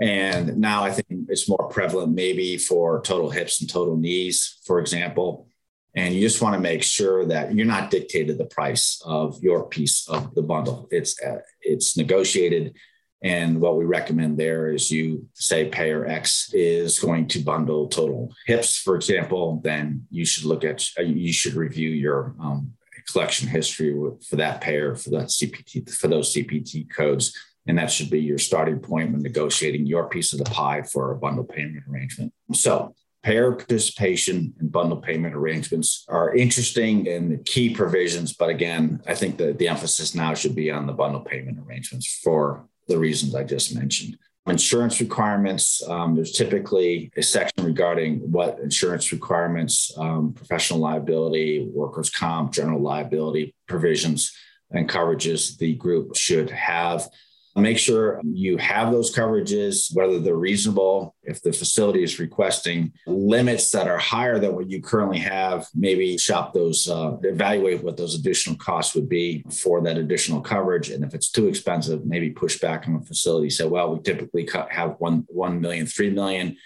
and 0.00 0.56
now 0.56 0.82
I 0.82 0.90
think 0.90 1.06
it's 1.28 1.48
more 1.48 1.68
prevalent 1.68 2.14
maybe 2.14 2.56
for 2.56 3.02
total 3.02 3.28
hips 3.28 3.60
and 3.60 3.68
total 3.68 3.98
knees, 3.98 4.60
for 4.66 4.80
example. 4.80 5.46
And 5.94 6.14
you 6.14 6.22
just 6.22 6.40
want 6.40 6.54
to 6.54 6.60
make 6.60 6.82
sure 6.82 7.26
that 7.26 7.54
you're 7.54 7.66
not 7.66 7.90
dictated 7.90 8.38
the 8.38 8.46
price 8.46 9.02
of 9.04 9.38
your 9.42 9.68
piece 9.68 10.08
of 10.08 10.34
the 10.34 10.42
bundle. 10.42 10.88
It's 10.90 11.22
uh, 11.22 11.40
it's 11.60 11.98
negotiated, 11.98 12.74
and 13.22 13.60
what 13.60 13.76
we 13.76 13.84
recommend 13.84 14.38
there 14.38 14.72
is 14.72 14.90
you 14.90 15.28
say 15.34 15.68
payer 15.68 16.06
X 16.06 16.50
is 16.54 16.98
going 16.98 17.28
to 17.28 17.40
bundle 17.40 17.88
total 17.88 18.32
hips, 18.46 18.78
for 18.78 18.96
example. 18.96 19.60
Then 19.62 20.06
you 20.10 20.24
should 20.24 20.44
look 20.44 20.64
at 20.64 20.82
uh, 20.98 21.02
you 21.02 21.30
should 21.30 21.54
review 21.54 21.90
your 21.90 22.34
um, 22.40 22.72
collection 23.10 23.48
history 23.48 23.94
for 24.28 24.36
that 24.36 24.60
payer 24.60 24.94
for 24.94 25.10
that 25.10 25.28
CPT 25.28 25.90
for 25.90 26.08
those 26.08 26.34
CPT 26.34 26.88
codes. 26.90 27.36
And 27.66 27.78
that 27.78 27.92
should 27.92 28.10
be 28.10 28.20
your 28.20 28.38
starting 28.38 28.80
point 28.80 29.12
when 29.12 29.22
negotiating 29.22 29.86
your 29.86 30.08
piece 30.08 30.32
of 30.32 30.40
the 30.40 30.46
pie 30.46 30.82
for 30.82 31.12
a 31.12 31.16
bundle 31.16 31.44
payment 31.44 31.84
arrangement. 31.88 32.32
So 32.52 32.94
payer 33.22 33.52
participation 33.52 34.52
and 34.58 34.72
bundle 34.72 34.96
payment 34.96 35.34
arrangements 35.34 36.04
are 36.08 36.34
interesting 36.34 37.06
and 37.08 37.44
key 37.44 37.72
provisions. 37.72 38.32
But 38.32 38.48
again, 38.48 39.00
I 39.06 39.14
think 39.14 39.36
that 39.38 39.58
the 39.58 39.68
emphasis 39.68 40.14
now 40.14 40.34
should 40.34 40.56
be 40.56 40.70
on 40.70 40.86
the 40.86 40.92
bundle 40.92 41.20
payment 41.20 41.58
arrangements 41.64 42.20
for 42.22 42.66
the 42.88 42.98
reasons 42.98 43.34
I 43.34 43.44
just 43.44 43.74
mentioned. 43.74 44.18
Insurance 44.46 45.00
requirements, 45.00 45.80
um, 45.88 46.16
there's 46.16 46.32
typically 46.32 47.12
a 47.16 47.22
section 47.22 47.64
regarding 47.64 48.18
what 48.32 48.58
insurance 48.58 49.12
requirements, 49.12 49.92
um, 49.96 50.32
professional 50.32 50.80
liability, 50.80 51.70
workers' 51.72 52.10
comp, 52.10 52.52
general 52.52 52.80
liability 52.80 53.54
provisions 53.68 54.32
and 54.72 54.88
coverages 54.88 55.56
the 55.58 55.74
group 55.76 56.16
should 56.16 56.50
have. 56.50 57.08
Make 57.54 57.78
sure 57.78 58.20
you 58.24 58.56
have 58.56 58.92
those 58.92 59.14
coverages, 59.14 59.94
whether 59.94 60.18
they're 60.18 60.36
reasonable. 60.36 61.14
If 61.22 61.42
the 61.42 61.52
facility 61.52 62.02
is 62.02 62.18
requesting 62.18 62.92
limits 63.06 63.70
that 63.72 63.88
are 63.88 63.98
higher 63.98 64.38
than 64.38 64.54
what 64.54 64.70
you 64.70 64.80
currently 64.80 65.18
have, 65.18 65.66
maybe 65.74 66.16
shop 66.16 66.54
those, 66.54 66.88
uh, 66.88 67.18
evaluate 67.22 67.82
what 67.82 67.98
those 67.98 68.14
additional 68.14 68.56
costs 68.56 68.94
would 68.94 69.08
be 69.08 69.44
for 69.50 69.82
that 69.82 69.98
additional 69.98 70.40
coverage. 70.40 70.88
And 70.88 71.04
if 71.04 71.12
it's 71.12 71.30
too 71.30 71.46
expensive, 71.46 72.06
maybe 72.06 72.30
push 72.30 72.58
back 72.58 72.88
on 72.88 72.98
the 72.98 73.04
facility. 73.04 73.50
Say, 73.50 73.66
well, 73.66 73.94
we 73.94 74.02
typically 74.02 74.48
have 74.70 74.96
one, 74.98 75.26
1 75.28 75.60
million, 75.60 75.84
3 75.84 76.10
million. 76.10 76.56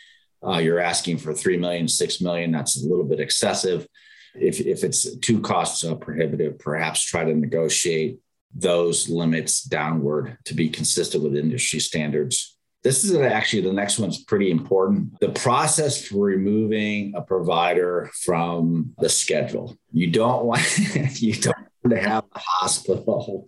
Uh, 0.47 0.59
you're 0.59 0.79
asking 0.79 1.19
for 1.19 1.35
3 1.35 1.57
million, 1.57 1.89
6 1.89 2.21
million. 2.21 2.53
That's 2.53 2.81
a 2.81 2.89
little 2.89 3.05
bit 3.05 3.19
excessive. 3.19 3.89
If, 4.37 4.61
if 4.61 4.85
it's 4.85 5.17
too 5.19 5.41
cost 5.41 5.85
prohibitive, 6.01 6.61
perhaps 6.61 7.03
try 7.03 7.25
to 7.25 7.35
negotiate 7.35 8.21
those 8.55 9.09
limits 9.09 9.63
downward 9.63 10.39
to 10.45 10.55
be 10.55 10.69
consistent 10.69 11.23
with 11.23 11.37
industry 11.37 11.81
standards. 11.81 12.57
This 12.83 13.05
is 13.05 13.15
actually 13.17 13.63
the 13.63 13.73
next 13.73 13.99
one's 13.99 14.23
pretty 14.23 14.51
important. 14.51 15.19
The 15.21 15.31
process 15.31 16.07
for 16.07 16.27
removing 16.27 17.15
a 17.17 17.23
provider 17.23 18.11
from 18.23 18.95
the 18.99 19.09
schedule. 19.09 19.77
You 19.93 20.11
don't 20.11 20.45
want 20.45 20.63
you 21.21 21.35
don't 21.35 21.57
want 21.83 21.97
to 21.97 22.09
have 22.09 22.25
the 22.33 22.41
hospital 22.41 23.47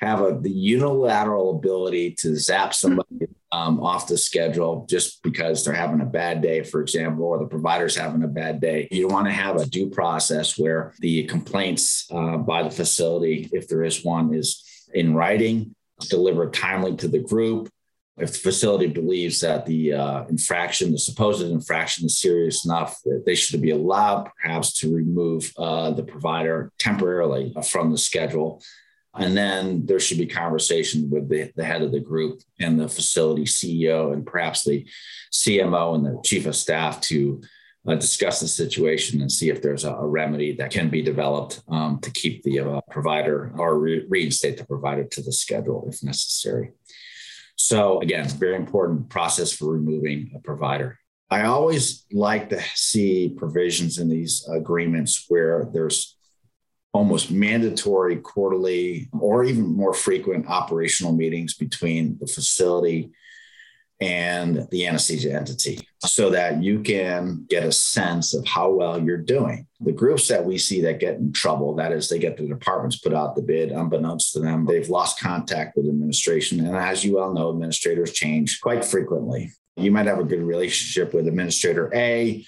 have 0.00 0.22
a, 0.22 0.38
the 0.40 0.50
unilateral 0.50 1.56
ability 1.56 2.12
to 2.12 2.36
zap 2.36 2.74
somebody 2.74 3.28
um, 3.52 3.80
off 3.80 4.06
the 4.06 4.16
schedule 4.16 4.86
just 4.88 5.22
because 5.22 5.64
they're 5.64 5.74
having 5.74 6.00
a 6.00 6.06
bad 6.06 6.40
day, 6.40 6.62
for 6.62 6.80
example, 6.80 7.24
or 7.24 7.38
the 7.38 7.46
provider's 7.46 7.96
having 7.96 8.22
a 8.22 8.28
bad 8.28 8.60
day. 8.60 8.88
You 8.90 9.08
want 9.08 9.26
to 9.26 9.32
have 9.32 9.56
a 9.56 9.66
due 9.66 9.90
process 9.90 10.58
where 10.58 10.94
the 11.00 11.24
complaints 11.24 12.06
uh, 12.12 12.36
by 12.36 12.62
the 12.62 12.70
facility, 12.70 13.48
if 13.52 13.68
there 13.68 13.82
is 13.82 14.04
one, 14.04 14.34
is 14.34 14.64
in 14.94 15.14
writing, 15.14 15.74
delivered 16.08 16.54
timely 16.54 16.96
to 16.96 17.08
the 17.08 17.18
group. 17.18 17.68
If 18.18 18.32
the 18.32 18.38
facility 18.38 18.86
believes 18.86 19.40
that 19.40 19.64
the 19.64 19.94
uh, 19.94 20.24
infraction, 20.26 20.92
the 20.92 20.98
supposed 20.98 21.42
infraction, 21.42 22.06
is 22.06 22.18
serious 22.18 22.66
enough, 22.66 23.00
that 23.04 23.22
they 23.24 23.34
should 23.34 23.62
be 23.62 23.70
allowed 23.70 24.30
perhaps 24.42 24.74
to 24.74 24.94
remove 24.94 25.50
uh, 25.56 25.90
the 25.92 26.02
provider 26.02 26.70
temporarily 26.78 27.54
from 27.68 27.90
the 27.90 27.98
schedule 27.98 28.62
and 29.18 29.36
then 29.36 29.86
there 29.86 29.98
should 29.98 30.18
be 30.18 30.26
conversation 30.26 31.10
with 31.10 31.28
the, 31.28 31.50
the 31.56 31.64
head 31.64 31.82
of 31.82 31.92
the 31.92 32.00
group 32.00 32.40
and 32.60 32.78
the 32.78 32.88
facility 32.88 33.44
CEO 33.44 34.12
and 34.12 34.24
perhaps 34.24 34.64
the 34.64 34.86
CMO 35.32 35.96
and 35.96 36.06
the 36.06 36.20
chief 36.24 36.46
of 36.46 36.54
staff 36.54 37.00
to 37.02 37.42
uh, 37.88 37.94
discuss 37.94 38.40
the 38.40 38.48
situation 38.48 39.20
and 39.20 39.32
see 39.32 39.48
if 39.48 39.62
there's 39.62 39.84
a, 39.84 39.92
a 39.92 40.06
remedy 40.06 40.54
that 40.54 40.70
can 40.70 40.88
be 40.90 41.02
developed 41.02 41.62
um, 41.68 41.98
to 42.00 42.10
keep 42.10 42.42
the 42.42 42.60
uh, 42.60 42.80
provider 42.90 43.52
or 43.56 43.78
re- 43.78 44.04
reinstate 44.08 44.58
the 44.58 44.66
provider 44.66 45.04
to 45.04 45.22
the 45.22 45.32
schedule 45.32 45.88
if 45.90 46.02
necessary. 46.02 46.72
So, 47.56 48.00
again, 48.00 48.28
very 48.28 48.56
important 48.56 49.08
process 49.08 49.52
for 49.52 49.72
removing 49.72 50.30
a 50.36 50.40
provider. 50.40 50.98
I 51.30 51.42
always 51.44 52.06
like 52.12 52.48
to 52.50 52.60
see 52.74 53.34
provisions 53.36 53.98
in 53.98 54.08
these 54.08 54.48
agreements 54.50 55.26
where 55.28 55.68
there's 55.72 56.16
almost 56.92 57.30
mandatory 57.30 58.16
quarterly 58.16 59.08
or 59.18 59.44
even 59.44 59.64
more 59.76 59.94
frequent 59.94 60.46
operational 60.48 61.12
meetings 61.12 61.54
between 61.54 62.18
the 62.18 62.26
facility 62.26 63.10
and 64.00 64.66
the 64.70 64.86
anesthesia 64.86 65.32
entity 65.32 65.86
so 65.98 66.30
that 66.30 66.62
you 66.62 66.80
can 66.80 67.44
get 67.50 67.62
a 67.62 67.70
sense 67.70 68.34
of 68.34 68.46
how 68.46 68.70
well 68.70 68.98
you're 69.00 69.18
doing. 69.18 69.66
The 69.80 69.92
groups 69.92 70.26
that 70.28 70.44
we 70.44 70.56
see 70.56 70.80
that 70.82 71.00
get 71.00 71.16
in 71.16 71.32
trouble, 71.32 71.74
that 71.76 71.92
is, 71.92 72.08
they 72.08 72.18
get 72.18 72.38
the 72.38 72.48
departments 72.48 72.96
put 72.96 73.12
out 73.12 73.36
the 73.36 73.42
bid, 73.42 73.70
unbeknownst 73.70 74.32
to 74.32 74.40
them, 74.40 74.64
they've 74.64 74.88
lost 74.88 75.20
contact 75.20 75.76
with 75.76 75.86
administration. 75.86 76.66
And 76.66 76.74
as 76.74 77.04
you 77.04 77.16
well 77.16 77.34
know, 77.34 77.50
administrators 77.50 78.12
change 78.12 78.60
quite 78.62 78.84
frequently. 78.84 79.52
You 79.76 79.90
might 79.90 80.06
have 80.06 80.18
a 80.18 80.24
good 80.24 80.42
relationship 80.42 81.12
with 81.12 81.28
administrator 81.28 81.90
A 81.94 82.44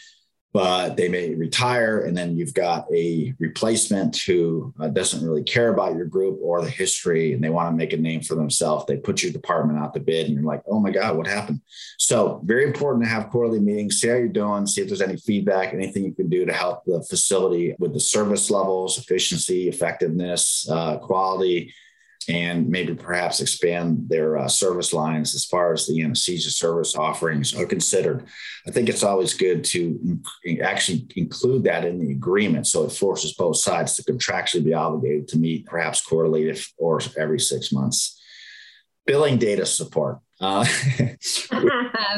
but 0.53 0.97
they 0.97 1.09
may 1.09 1.35
retire 1.35 2.01
and 2.01 2.17
then 2.17 2.37
you've 2.37 2.53
got 2.53 2.87
a 2.95 3.35
replacement 3.39 4.17
who 4.19 4.73
uh, 4.81 4.89
doesn't 4.89 5.25
really 5.27 5.43
care 5.43 5.73
about 5.73 5.97
your 5.97 6.05
group 6.05 6.39
or 6.43 6.63
the 6.63 6.71
history 6.71 7.33
and 7.33 7.43
they 7.43 7.49
want 7.49 7.71
to 7.71 7.77
make 7.77 7.93
a 7.93 7.97
name 7.97 8.21
for 8.21 8.35
themselves. 8.35 8.85
They 8.87 8.99
put 8.99 9.23
your 9.23 9.33
department 9.33 9.79
out 9.79 9.95
to 9.95 10.01
bid 10.01 10.27
and 10.27 10.35
you're 10.35 10.45
like 10.45 10.63
oh 10.69 10.81
my 10.81 10.91
god 10.91 11.17
what 11.17 11.27
happened? 11.27 11.61
So 11.99 12.41
very 12.45 12.65
important 12.65 13.05
to 13.05 13.11
have 13.11 13.31
quarterly 13.31 13.61
meetings 13.61 14.01
see 14.01 14.09
how 14.09 14.15
you're 14.15 14.29
doing 14.29 14.67
see 14.67 14.83
if 14.83 14.89
there's 14.89 15.03
any 15.03 15.17
feedback 15.17 15.73
anything 15.73 16.05
you 16.05 16.13
can 16.13 16.29
do 16.29 16.45
to 16.45 16.53
help 16.53 16.85
the 16.85 17.03
facility 17.03 17.75
with 17.79 17.95
the 17.95 18.01
service 18.01 18.51
levels 18.51 18.99
efficiency 18.99 19.69
effectiveness 19.69 20.69
uh, 20.71 20.99
quality 20.99 21.73
and 22.29 22.69
maybe 22.69 22.95
perhaps 22.95 23.41
expand 23.41 24.09
their 24.09 24.39
uh, 24.39 24.49
service 24.49 24.93
lines 24.93 25.35
as 25.35 25.45
far 25.45 25.73
as 25.73 25.87
the 25.87 26.03
anesthesia 26.03 26.51
service 26.51 26.95
offerings 26.95 27.55
are 27.55 27.67
considered. 27.67 28.27
I 28.67 28.71
think 28.71 28.89
it's 28.89 29.03
always 29.03 29.35
good 29.35 29.65
to 29.65 30.21
actually 30.63 31.07
include 31.17 31.65
that 31.65 31.85
in 31.85 31.99
the 31.99 32.13
agreement 32.13 32.67
so 32.67 32.85
it 32.85 32.93
forces 32.93 33.35
both 33.35 33.57
sides 33.57 33.97
to 33.97 34.13
contractually 34.13 34.65
be 34.65 34.75
obligated 34.75 35.29
to 35.29 35.39
meet 35.39 35.67
perhaps 35.67 36.01
quarterly 36.01 36.49
if, 36.49 36.73
or 36.79 37.01
every 37.19 37.41
six 37.41 37.73
months. 37.73 38.21
Billing 39.07 39.39
data 39.39 39.67
support. 39.67 40.19
Uh, 40.41 40.65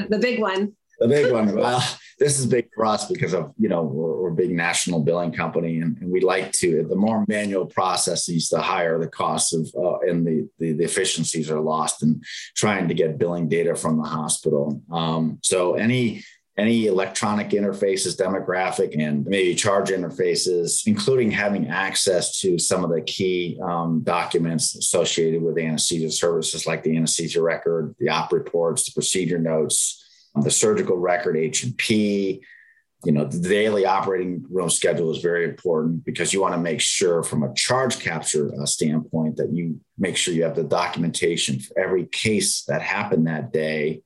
the 0.08 0.18
big 0.20 0.40
one. 0.40 0.74
The 0.98 1.08
big 1.08 1.32
one. 1.32 1.54
Well, 1.54 1.82
this 2.18 2.38
is 2.38 2.46
big 2.46 2.68
for 2.74 2.84
us 2.84 3.06
because 3.10 3.34
of 3.34 3.52
you 3.58 3.68
know 3.68 3.82
we're, 3.82 4.22
we're 4.22 4.30
a 4.30 4.34
big 4.34 4.50
national 4.50 5.00
billing 5.00 5.32
company 5.32 5.78
and, 5.80 5.96
and, 5.98 6.10
we 6.10 6.20
like 6.20 6.52
to 6.52 6.86
the 6.88 6.94
more 6.94 7.24
manual 7.28 7.66
processes 7.66 8.48
the 8.48 8.60
higher 8.60 8.98
the 8.98 9.08
costs 9.08 9.52
of 9.52 9.68
uh, 9.76 9.98
and 10.00 10.26
the, 10.26 10.48
the, 10.58 10.72
the 10.72 10.84
efficiencies 10.84 11.50
are 11.50 11.60
lost 11.60 12.02
in 12.02 12.20
trying 12.54 12.88
to 12.88 12.94
get 12.94 13.18
billing 13.18 13.48
data 13.48 13.74
from 13.74 13.96
the 13.96 14.04
hospital. 14.04 14.80
Um, 14.90 15.38
so 15.42 15.74
any 15.74 16.22
any 16.56 16.86
electronic 16.86 17.48
interfaces, 17.50 18.16
demographic, 18.16 18.94
and 18.96 19.26
maybe 19.26 19.56
charge 19.56 19.88
interfaces, 19.90 20.86
including 20.86 21.30
having 21.30 21.68
access 21.68 22.38
to 22.40 22.58
some 22.58 22.84
of 22.84 22.90
the 22.90 23.00
key 23.00 23.58
um, 23.60 24.02
documents 24.04 24.76
associated 24.76 25.42
with 25.42 25.58
anesthesia 25.58 26.10
services, 26.12 26.64
like 26.64 26.84
the 26.84 26.96
anesthesia 26.96 27.42
record, 27.42 27.94
the 27.98 28.08
op 28.08 28.32
reports, 28.32 28.84
the 28.84 28.92
procedure 28.92 29.38
notes, 29.38 30.03
the 30.42 30.50
surgical 30.50 30.96
record 30.96 31.36
H 31.36 31.64
and 31.64 31.76
P, 31.76 32.42
you 33.04 33.12
know, 33.12 33.24
the 33.24 33.38
daily 33.38 33.84
operating 33.84 34.44
room 34.50 34.70
schedule 34.70 35.10
is 35.10 35.22
very 35.22 35.44
important 35.44 36.04
because 36.04 36.32
you 36.32 36.40
want 36.40 36.54
to 36.54 36.60
make 36.60 36.80
sure, 36.80 37.22
from 37.22 37.42
a 37.42 37.52
charge 37.54 38.00
capture 38.00 38.50
uh, 38.60 38.66
standpoint, 38.66 39.36
that 39.36 39.52
you 39.52 39.80
make 39.98 40.16
sure 40.16 40.34
you 40.34 40.44
have 40.44 40.56
the 40.56 40.64
documentation 40.64 41.60
for 41.60 41.78
every 41.78 42.06
case 42.06 42.64
that 42.64 42.82
happened 42.82 43.26
that 43.26 43.52
day 43.52 44.02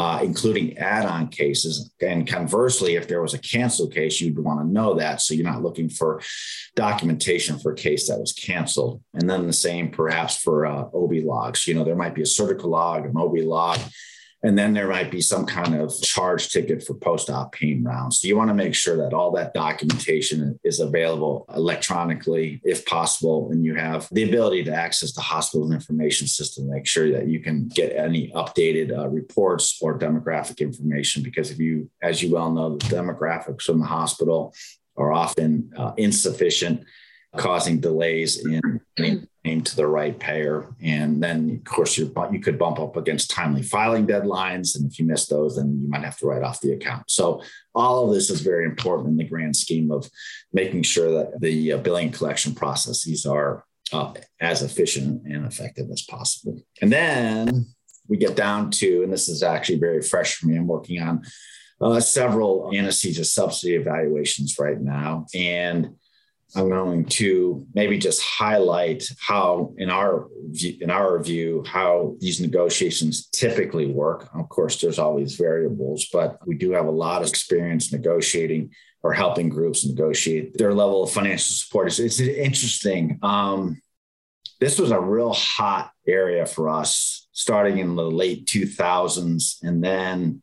uh, 0.00 0.20
including 0.22 0.78
add-on 0.78 1.28
cases. 1.28 1.92
And 2.00 2.26
conversely, 2.26 2.96
if 2.96 3.06
there 3.06 3.20
was 3.20 3.34
a 3.34 3.38
canceled 3.38 3.92
case, 3.92 4.18
you'd 4.18 4.38
want 4.38 4.60
to 4.60 4.66
know 4.66 4.94
that, 4.94 5.20
so 5.20 5.34
you're 5.34 5.44
not 5.44 5.62
looking 5.62 5.90
for 5.90 6.22
documentation 6.74 7.58
for 7.58 7.72
a 7.72 7.76
case 7.76 8.08
that 8.08 8.18
was 8.18 8.32
canceled. 8.32 9.02
And 9.12 9.28
then 9.28 9.46
the 9.46 9.52
same, 9.52 9.90
perhaps 9.90 10.38
for 10.38 10.64
uh, 10.64 10.84
OB 10.94 11.12
logs. 11.24 11.66
You 11.66 11.74
know, 11.74 11.84
there 11.84 11.96
might 11.96 12.14
be 12.14 12.22
a 12.22 12.26
surgical 12.26 12.70
log, 12.70 13.04
an 13.04 13.14
OB 13.14 13.40
log, 13.40 13.78
and 14.42 14.58
then 14.58 14.72
there 14.72 14.88
might 14.88 15.10
be 15.10 15.20
some 15.20 15.44
kind 15.44 15.74
of 15.74 15.92
charge 16.02 16.48
ticket 16.48 16.82
for 16.82 16.94
post 16.94 17.28
op 17.28 17.52
pain 17.52 17.84
rounds. 17.84 18.20
So 18.20 18.28
you 18.28 18.36
want 18.36 18.48
to 18.48 18.54
make 18.54 18.74
sure 18.74 18.96
that 18.96 19.12
all 19.12 19.30
that 19.32 19.52
documentation 19.52 20.58
is 20.64 20.80
available 20.80 21.44
electronically 21.54 22.60
if 22.64 22.86
possible. 22.86 23.50
And 23.50 23.64
you 23.64 23.74
have 23.74 24.08
the 24.10 24.22
ability 24.22 24.64
to 24.64 24.74
access 24.74 25.12
the 25.12 25.20
hospital's 25.20 25.72
information 25.72 26.26
system, 26.26 26.70
make 26.70 26.86
sure 26.86 27.10
that 27.12 27.28
you 27.28 27.40
can 27.40 27.68
get 27.68 27.94
any 27.94 28.30
updated 28.32 28.96
uh, 28.96 29.08
reports 29.08 29.78
or 29.82 29.98
demographic 29.98 30.58
information. 30.58 31.22
Because 31.22 31.50
if 31.50 31.58
you, 31.58 31.90
as 32.02 32.22
you 32.22 32.32
well 32.32 32.50
know, 32.50 32.76
the 32.76 32.86
demographics 32.86 33.62
from 33.62 33.80
the 33.80 33.86
hospital 33.86 34.54
are 34.96 35.12
often 35.12 35.70
uh, 35.76 35.92
insufficient 35.98 36.84
causing 37.36 37.78
delays 37.78 38.44
in 38.44 38.80
getting 39.44 39.62
to 39.62 39.76
the 39.76 39.86
right 39.86 40.18
payer. 40.18 40.74
And 40.82 41.22
then, 41.22 41.62
of 41.66 41.72
course, 41.72 41.96
you 41.96 42.12
you 42.30 42.40
could 42.40 42.58
bump 42.58 42.78
up 42.78 42.96
against 42.96 43.30
timely 43.30 43.62
filing 43.62 44.06
deadlines. 44.06 44.76
And 44.76 44.90
if 44.90 44.98
you 44.98 45.06
miss 45.06 45.26
those, 45.26 45.56
then 45.56 45.80
you 45.82 45.88
might 45.88 46.04
have 46.04 46.18
to 46.18 46.26
write 46.26 46.42
off 46.42 46.60
the 46.60 46.72
account. 46.72 47.10
So, 47.10 47.42
all 47.74 48.06
of 48.06 48.14
this 48.14 48.30
is 48.30 48.40
very 48.40 48.64
important 48.64 49.08
in 49.08 49.16
the 49.16 49.24
grand 49.24 49.56
scheme 49.56 49.90
of 49.90 50.10
making 50.52 50.82
sure 50.82 51.10
that 51.12 51.40
the 51.40 51.72
uh, 51.72 51.78
billing 51.78 52.10
collection 52.10 52.54
processes 52.54 53.24
are 53.24 53.64
uh, 53.92 54.12
as 54.40 54.62
efficient 54.62 55.26
and 55.26 55.46
effective 55.46 55.88
as 55.90 56.02
possible. 56.02 56.60
And 56.82 56.92
then 56.92 57.66
we 58.08 58.16
get 58.16 58.36
down 58.36 58.70
to, 58.72 59.02
and 59.02 59.12
this 59.12 59.28
is 59.28 59.42
actually 59.42 59.78
very 59.78 60.02
fresh 60.02 60.34
for 60.34 60.48
me, 60.48 60.56
I'm 60.56 60.66
working 60.66 61.00
on 61.00 61.22
uh, 61.80 62.00
several 62.00 62.70
anesthesia 62.74 63.24
subsidy 63.24 63.74
evaluations 63.74 64.58
right 64.58 64.80
now. 64.80 65.26
And 65.34 65.96
I'm 66.56 66.68
going 66.68 67.04
to 67.04 67.66
maybe 67.74 67.98
just 67.98 68.22
highlight 68.22 69.04
how, 69.18 69.74
in 69.78 69.90
our 69.90 70.26
view, 70.48 70.76
in 70.80 70.90
our 70.90 71.22
view, 71.22 71.64
how 71.66 72.16
these 72.18 72.40
negotiations 72.40 73.28
typically 73.28 73.86
work. 73.86 74.28
Of 74.34 74.48
course, 74.48 74.80
there's 74.80 74.98
always 74.98 75.36
variables, 75.36 76.06
but 76.12 76.38
we 76.46 76.56
do 76.56 76.72
have 76.72 76.86
a 76.86 76.90
lot 76.90 77.22
of 77.22 77.28
experience 77.28 77.92
negotiating 77.92 78.70
or 79.02 79.12
helping 79.12 79.48
groups 79.48 79.86
negotiate 79.86 80.58
their 80.58 80.74
level 80.74 81.02
of 81.04 81.10
financial 81.10 81.54
support. 81.54 81.86
It's, 81.86 81.98
it's 81.98 82.20
interesting. 82.20 83.18
Um, 83.22 83.80
this 84.58 84.78
was 84.78 84.90
a 84.90 85.00
real 85.00 85.32
hot 85.32 85.92
area 86.06 86.46
for 86.46 86.68
us 86.68 87.28
starting 87.32 87.78
in 87.78 87.96
the 87.96 88.10
late 88.10 88.46
2000s 88.46 89.62
and 89.62 89.82
then 89.82 90.42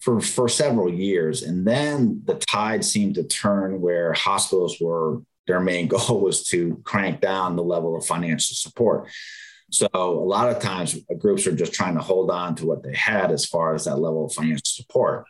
for, 0.00 0.20
for 0.20 0.48
several 0.48 0.92
years. 0.92 1.42
And 1.42 1.64
then 1.64 2.22
the 2.24 2.34
tide 2.34 2.84
seemed 2.84 3.14
to 3.14 3.24
turn 3.24 3.80
where 3.80 4.12
hospitals 4.14 4.78
were 4.80 5.20
their 5.52 5.60
main 5.60 5.86
goal 5.94 6.20
was 6.20 6.44
to 6.48 6.80
crank 6.84 7.20
down 7.20 7.56
the 7.56 7.62
level 7.62 7.96
of 7.96 8.06
financial 8.06 8.56
support. 8.56 9.10
So 9.70 9.88
a 9.92 10.28
lot 10.36 10.50
of 10.50 10.60
times 10.60 10.98
groups 11.18 11.46
are 11.46 11.56
just 11.56 11.72
trying 11.72 11.94
to 11.94 12.02
hold 12.02 12.30
on 12.30 12.54
to 12.56 12.66
what 12.66 12.82
they 12.82 12.94
had 12.94 13.30
as 13.30 13.46
far 13.46 13.74
as 13.74 13.84
that 13.84 13.96
level 13.96 14.26
of 14.26 14.32
financial 14.32 14.64
support. 14.64 15.24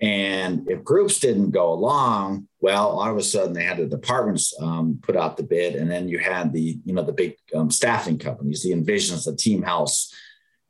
And 0.00 0.68
if 0.70 0.82
groups 0.82 1.18
didn't 1.20 1.50
go 1.50 1.72
along, 1.72 2.48
well, 2.60 2.88
all 2.88 3.10
of 3.10 3.16
a 3.16 3.22
sudden 3.22 3.52
they 3.52 3.64
had 3.64 3.78
the 3.78 3.86
departments 3.86 4.54
um, 4.60 4.98
put 5.02 5.16
out 5.16 5.36
the 5.36 5.42
bid, 5.42 5.74
and 5.74 5.90
then 5.90 6.08
you 6.08 6.18
had 6.18 6.52
the 6.52 6.78
you 6.84 6.94
know 6.94 7.02
the 7.02 7.12
big 7.12 7.34
um, 7.54 7.70
staffing 7.70 8.16
companies, 8.16 8.62
the 8.62 8.70
Envisions, 8.70 9.26
the 9.26 9.32
TeamHealths, 9.32 10.10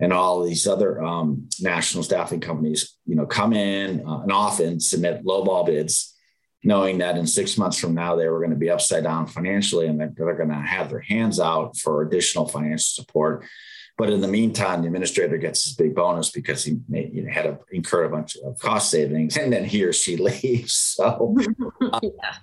and 0.01 0.13
all 0.13 0.43
these 0.43 0.67
other 0.67 1.01
um, 1.05 1.49
national 1.61 2.03
staffing 2.03 2.41
companies, 2.41 2.97
you 3.07 3.15
know, 3.15 3.27
come 3.27 3.53
in 3.53 4.05
uh, 4.05 4.21
and 4.23 4.33
often 4.33 4.81
submit 4.81 5.25
lowball 5.25 5.65
bids 5.65 6.10
knowing 6.63 6.99
that 6.99 7.17
in 7.17 7.27
six 7.27 7.57
months 7.57 7.79
from 7.79 7.95
now 7.95 8.15
they 8.15 8.29
were 8.29 8.39
going 8.39 8.51
to 8.51 8.57
be 8.57 8.71
upside 8.71 9.05
down 9.05 9.27
financially 9.27 9.87
and 9.87 9.99
they're, 9.99 10.13
they're 10.17 10.37
going 10.37 10.49
to 10.49 10.55
have 10.55 10.91
their 10.91 11.01
hands 11.01 11.41
out 11.41 11.77
for 11.77 12.03
additional 12.03 12.47
financial 12.47 13.05
support. 13.05 13.45
But 13.97 14.11
in 14.11 14.23
the 14.23 14.29
meantime, 14.29 14.81
the 14.81 14.87
administrator 14.87 15.37
gets 15.37 15.65
his 15.65 15.75
big 15.75 15.95
bonus 15.95 16.31
because 16.31 16.65
he 16.65 16.79
made, 16.89 17.13
you 17.13 17.23
know, 17.23 17.31
had 17.31 17.43
to 17.43 17.59
incur 17.71 18.05
a 18.05 18.09
bunch 18.09 18.35
of 18.37 18.59
cost 18.59 18.91
savings, 18.91 19.37
and 19.37 19.53
then 19.53 19.65
he 19.65 19.85
or 19.85 19.93
she 19.93 20.17
leaves. 20.17 20.73
So, 20.73 21.37
um, 21.93 22.01
yeah. 22.03 22.35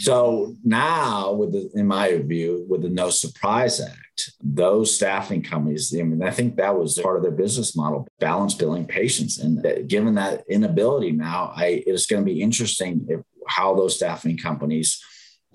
so 0.00 0.56
now, 0.64 1.32
with 1.32 1.52
the, 1.52 1.70
in 1.74 1.86
my 1.86 2.18
view, 2.18 2.66
with 2.68 2.82
the 2.82 2.88
No 2.88 3.10
Surprise 3.10 3.80
Act, 3.80 4.32
those 4.42 4.96
staffing 4.96 5.44
companies, 5.44 5.94
I 5.96 6.02
mean, 6.02 6.24
I 6.24 6.32
think 6.32 6.56
that 6.56 6.76
was 6.76 6.98
part 6.98 7.16
of 7.16 7.22
their 7.22 7.30
business 7.30 7.76
model, 7.76 8.08
balance 8.18 8.54
billing 8.54 8.86
patients. 8.86 9.38
And 9.38 9.64
uh, 9.64 9.82
given 9.86 10.16
that 10.16 10.42
inability 10.48 11.12
now, 11.12 11.52
I, 11.54 11.84
it's 11.86 12.06
going 12.06 12.24
to 12.24 12.32
be 12.32 12.42
interesting 12.42 13.06
if 13.08 13.20
how 13.48 13.74
those 13.74 13.96
staffing 13.96 14.36
companies 14.36 15.02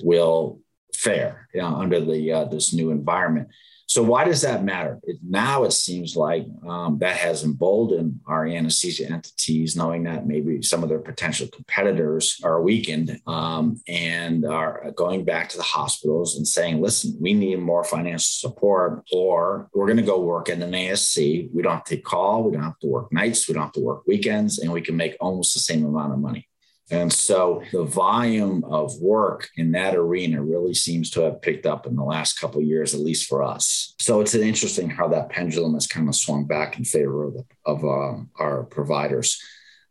will 0.04 0.60
fare 0.94 1.48
you 1.54 1.62
know, 1.62 1.76
under 1.76 2.00
the 2.00 2.32
uh, 2.32 2.46
this 2.46 2.74
new 2.74 2.92
environment. 2.92 3.50
So 3.88 4.02
why 4.02 4.24
does 4.24 4.40
that 4.44 4.64
matter? 4.64 5.02
It, 5.04 5.18
now 5.22 5.66
it 5.66 5.74
seems 5.74 6.16
like 6.16 6.46
um, 6.66 7.00
that 7.00 7.18
has 7.18 7.44
emboldened 7.44 8.22
our 8.26 8.48
anesthesia 8.48 9.12
entities, 9.12 9.76
knowing 9.76 10.04
that 10.04 10.26
maybe 10.26 10.62
some 10.62 10.82
of 10.82 10.88
their 10.88 11.00
potential 11.00 11.50
competitors 11.54 12.40
are 12.42 12.62
weakened 12.62 13.20
um, 13.28 13.82
and 13.90 14.46
are 14.46 14.94
going 14.96 15.26
back 15.26 15.50
to 15.50 15.58
the 15.58 15.64
hospitals 15.64 16.38
and 16.38 16.48
saying, 16.48 16.80
"Listen, 16.80 17.18
we 17.20 17.34
need 17.34 17.60
more 17.60 17.84
financial 17.84 18.50
support, 18.50 19.04
or 19.12 19.70
we're 19.74 19.88
going 19.88 19.98
to 19.98 20.04
go 20.04 20.22
work 20.22 20.48
in 20.48 20.62
an 20.62 20.72
ASC. 20.72 21.50
We 21.54 21.62
don't 21.62 21.74
have 21.74 21.84
to 21.86 21.98
call, 21.98 22.46
we 22.46 22.54
don't 22.54 22.64
have 22.64 22.80
to 22.80 22.88
work 22.88 23.12
nights, 23.12 23.46
we 23.50 23.54
don't 23.54 23.64
have 23.64 23.74
to 23.74 23.82
work 23.82 24.04
weekends, 24.08 24.60
and 24.60 24.72
we 24.72 24.80
can 24.80 24.96
make 24.96 25.18
almost 25.20 25.54
the 25.54 25.60
same 25.60 25.86
amount 25.86 26.14
of 26.14 26.20
money." 26.20 26.48
And 26.90 27.12
so 27.12 27.64
the 27.72 27.84
volume 27.86 28.66
of 28.66 29.00
work 29.00 29.50
in 29.56 29.72
that 29.72 29.96
arena 29.96 30.44
really 30.44 30.74
seems 30.74 31.10
to 31.12 31.22
have 31.22 31.42
picked 31.42 31.66
up 31.66 31.88
in 31.88 31.96
the 31.96 32.04
last 32.04 32.40
couple 32.40 32.60
of 32.60 32.68
years, 32.68 32.94
at 32.94 33.00
least 33.00 33.30
for 33.30 33.44
us. 33.44 33.96
So 34.00 34.20
it's 34.20 34.36
interesting 34.36 34.90
how 34.90 35.08
that 35.10 35.30
pendulum 35.30 35.76
has 35.76 35.88
kind 35.88 36.10
of 36.10 36.16
swung 36.16 36.46
back 36.46 36.78
in 36.78 36.84
favor 36.84 37.26
of, 37.26 37.36
of 37.66 37.84
um, 37.86 38.30
our 38.38 38.64
providers. 38.64 39.42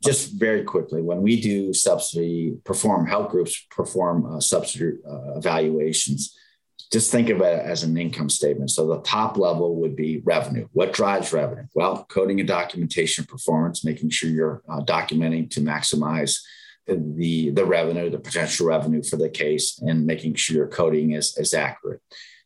Just 0.05 0.39
very 0.39 0.65
quickly, 0.65 1.01
when 1.03 1.23
we 1.23 1.41
do 1.41 1.73
subsidy, 1.73 2.57
perform 2.65 3.07
health 3.07 3.31
groups 3.31 3.67
perform 3.71 4.35
uh, 4.35 4.41
subsidy 4.41 4.97
uh, 5.09 5.37
evaluations, 5.37 6.37
just 6.93 7.13
think 7.13 7.29
of 7.29 7.41
it 7.41 7.61
as 7.61 7.83
an 7.83 7.97
income 7.97 8.29
statement. 8.29 8.71
So 8.71 8.87
the 8.87 9.01
top 9.03 9.37
level 9.37 9.77
would 9.77 9.95
be 9.95 10.23
revenue. 10.25 10.67
What 10.73 10.93
drives 10.93 11.33
revenue? 11.33 11.67
Well, 11.75 12.05
coding 12.09 12.41
and 12.41 12.49
documentation 12.49 13.25
performance, 13.27 13.85
making 13.85 14.11
sure 14.11 14.29
you're 14.29 14.63
uh, 14.69 14.81
documenting 14.81 15.51
to 15.51 15.61
maximize 15.61 16.41
the 16.87 17.51
the 17.51 17.65
revenue, 17.65 18.11
the 18.11 18.19
potential 18.19 18.67
revenue 18.67 19.03
for 19.03 19.17
the 19.17 19.29
case, 19.29 19.79
and 19.81 20.07
making 20.07 20.35
sure 20.35 20.57
your 20.57 20.69
coding 20.69 21.13
is, 21.13 21.37
is 21.37 21.55
accurate. 21.55 22.01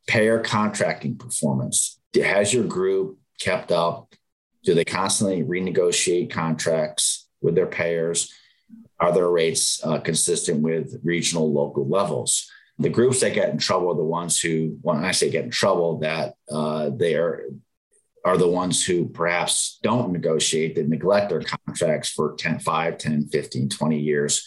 Payer 0.06 0.40
contracting 0.40 1.16
performance. 1.16 2.00
Has 2.14 2.52
your 2.52 2.64
group 2.64 3.18
kept 3.40 3.72
up? 3.72 4.14
Do 4.64 4.74
they 4.74 4.84
constantly 4.84 5.42
renegotiate 5.42 6.30
contracts 6.30 7.28
with 7.40 7.54
their 7.54 7.66
payers? 7.66 8.32
Are 9.00 9.12
their 9.12 9.28
rates 9.28 9.84
uh, 9.84 9.98
consistent 9.98 10.62
with 10.62 11.00
regional, 11.02 11.52
local 11.52 11.88
levels? 11.88 12.50
The 12.78 12.88
groups 12.88 13.20
that 13.20 13.34
get 13.34 13.50
in 13.50 13.58
trouble 13.58 13.90
are 13.92 13.96
the 13.96 14.04
ones 14.04 14.40
who, 14.40 14.78
when 14.82 15.04
I 15.04 15.12
say 15.12 15.30
get 15.30 15.44
in 15.44 15.50
trouble, 15.50 15.98
that 15.98 16.34
uh, 16.50 16.90
they 16.90 17.14
are 17.14 17.44
are 18.24 18.38
the 18.38 18.48
ones 18.48 18.84
who 18.84 19.06
perhaps 19.08 19.78
don't 19.82 20.12
negotiate, 20.12 20.74
that 20.74 20.88
neglect 20.88 21.28
their 21.28 21.42
contracts 21.42 22.08
for 22.08 22.34
10, 22.34 22.60
5, 22.60 22.98
10, 22.98 23.28
15, 23.28 23.68
20 23.68 23.98
years. 23.98 24.46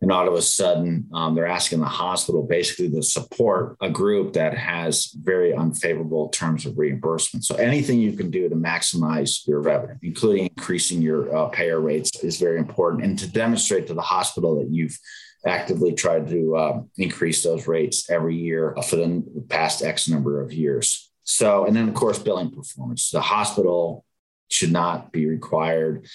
And 0.00 0.10
all 0.10 0.26
of 0.26 0.34
a 0.34 0.42
sudden, 0.42 1.08
um, 1.14 1.36
they're 1.36 1.46
asking 1.46 1.78
the 1.78 1.86
hospital 1.86 2.42
basically 2.42 2.90
to 2.90 3.02
support 3.04 3.76
a 3.80 3.88
group 3.88 4.32
that 4.32 4.52
has 4.58 5.12
very 5.22 5.54
unfavorable 5.54 6.28
terms 6.30 6.66
of 6.66 6.76
reimbursement. 6.76 7.44
So, 7.44 7.54
anything 7.54 8.00
you 8.00 8.12
can 8.14 8.28
do 8.28 8.48
to 8.48 8.56
maximize 8.56 9.46
your 9.46 9.60
revenue, 9.60 9.94
including 10.02 10.46
increasing 10.56 11.00
your 11.00 11.34
uh, 11.34 11.48
payer 11.50 11.80
rates, 11.80 12.24
is 12.24 12.40
very 12.40 12.58
important. 12.58 13.04
And 13.04 13.16
to 13.20 13.30
demonstrate 13.30 13.86
to 13.86 13.94
the 13.94 14.02
hospital 14.02 14.58
that 14.58 14.72
you've 14.72 14.98
actively 15.46 15.92
tried 15.92 16.28
to 16.30 16.56
uh, 16.56 16.80
increase 16.96 17.44
those 17.44 17.68
rates 17.68 18.10
every 18.10 18.36
year 18.36 18.74
for 18.88 18.96
the 18.96 19.22
past 19.48 19.84
X 19.84 20.08
number 20.08 20.40
of 20.40 20.52
years. 20.52 21.11
So, 21.24 21.66
and 21.66 21.74
then 21.76 21.88
of 21.88 21.94
course, 21.94 22.18
billing 22.18 22.50
performance. 22.50 23.10
The 23.10 23.20
hospital 23.20 24.04
should 24.48 24.72
not 24.72 25.12
be 25.12 25.26
required 25.26 26.06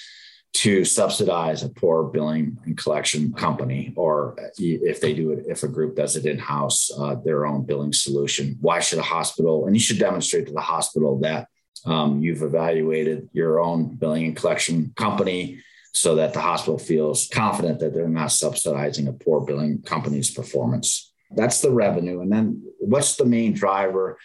to 0.53 0.83
subsidize 0.83 1.61
a 1.61 1.69
poor 1.69 2.03
billing 2.05 2.57
and 2.65 2.75
collection 2.77 3.31
company, 3.33 3.93
or 3.95 4.35
if 4.57 5.01
they 5.01 5.13
do 5.13 5.31
it, 5.31 5.45
if 5.47 5.61
a 5.63 5.67
group 5.67 5.95
does 5.95 6.15
it 6.15 6.25
in 6.25 6.39
house, 6.39 6.89
uh, 6.97 7.15
their 7.23 7.45
own 7.45 7.63
billing 7.63 7.93
solution. 7.93 8.57
Why 8.59 8.79
should 8.79 8.97
a 8.97 9.03
hospital, 9.03 9.67
and 9.67 9.75
you 9.75 9.79
should 9.79 9.99
demonstrate 9.99 10.47
to 10.47 10.53
the 10.53 10.61
hospital 10.61 11.19
that 11.19 11.47
um, 11.85 12.21
you've 12.21 12.41
evaluated 12.41 13.29
your 13.33 13.59
own 13.59 13.95
billing 13.95 14.25
and 14.25 14.35
collection 14.35 14.93
company 14.95 15.61
so 15.93 16.15
that 16.15 16.33
the 16.33 16.41
hospital 16.41 16.77
feels 16.77 17.27
confident 17.31 17.79
that 17.79 17.93
they're 17.93 18.09
not 18.09 18.31
subsidizing 18.31 19.07
a 19.07 19.13
poor 19.13 19.41
billing 19.41 19.81
company's 19.83 20.31
performance. 20.31 21.13
That's 21.31 21.61
the 21.61 21.71
revenue. 21.71 22.21
And 22.21 22.31
then 22.31 22.63
what's 22.79 23.15
the 23.15 23.25
main 23.25 23.53
driver? 23.53 24.17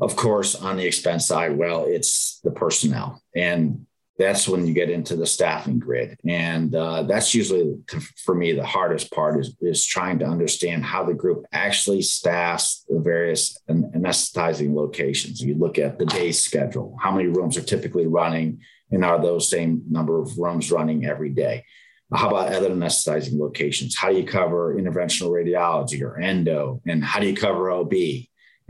Of 0.00 0.16
course, 0.16 0.54
on 0.54 0.76
the 0.76 0.86
expense 0.86 1.26
side, 1.26 1.56
well, 1.56 1.84
it's 1.86 2.40
the 2.42 2.50
personnel. 2.50 3.22
And 3.36 3.86
that's 4.20 4.46
when 4.46 4.66
you 4.66 4.74
get 4.74 4.90
into 4.90 5.16
the 5.16 5.26
staffing 5.26 5.78
grid. 5.78 6.18
And 6.28 6.74
uh, 6.74 7.04
that's 7.04 7.34
usually, 7.34 7.78
for 8.24 8.34
me, 8.34 8.52
the 8.52 8.66
hardest 8.66 9.10
part 9.10 9.40
is, 9.40 9.56
is 9.62 9.86
trying 9.86 10.18
to 10.18 10.26
understand 10.26 10.84
how 10.84 11.04
the 11.04 11.14
group 11.14 11.46
actually 11.52 12.02
staffs 12.02 12.84
the 12.86 13.00
various 13.00 13.58
anesthetizing 13.70 14.74
locations. 14.74 15.40
You 15.40 15.54
look 15.54 15.78
at 15.78 15.98
the 15.98 16.04
day 16.04 16.32
schedule, 16.32 16.98
how 17.00 17.12
many 17.12 17.28
rooms 17.28 17.56
are 17.56 17.62
typically 17.62 18.06
running, 18.06 18.60
and 18.90 19.06
are 19.06 19.20
those 19.20 19.48
same 19.48 19.82
number 19.88 20.20
of 20.20 20.36
rooms 20.36 20.70
running 20.70 21.06
every 21.06 21.30
day? 21.30 21.64
How 22.12 22.28
about 22.28 22.52
other 22.52 22.70
anesthetizing 22.70 23.38
locations? 23.38 23.96
How 23.96 24.10
do 24.10 24.18
you 24.18 24.24
cover 24.24 24.74
interventional 24.74 25.30
radiology 25.30 26.02
or 26.02 26.20
endo? 26.20 26.82
And 26.86 27.02
how 27.02 27.20
do 27.20 27.26
you 27.26 27.34
cover 27.34 27.70
OB? 27.70 27.94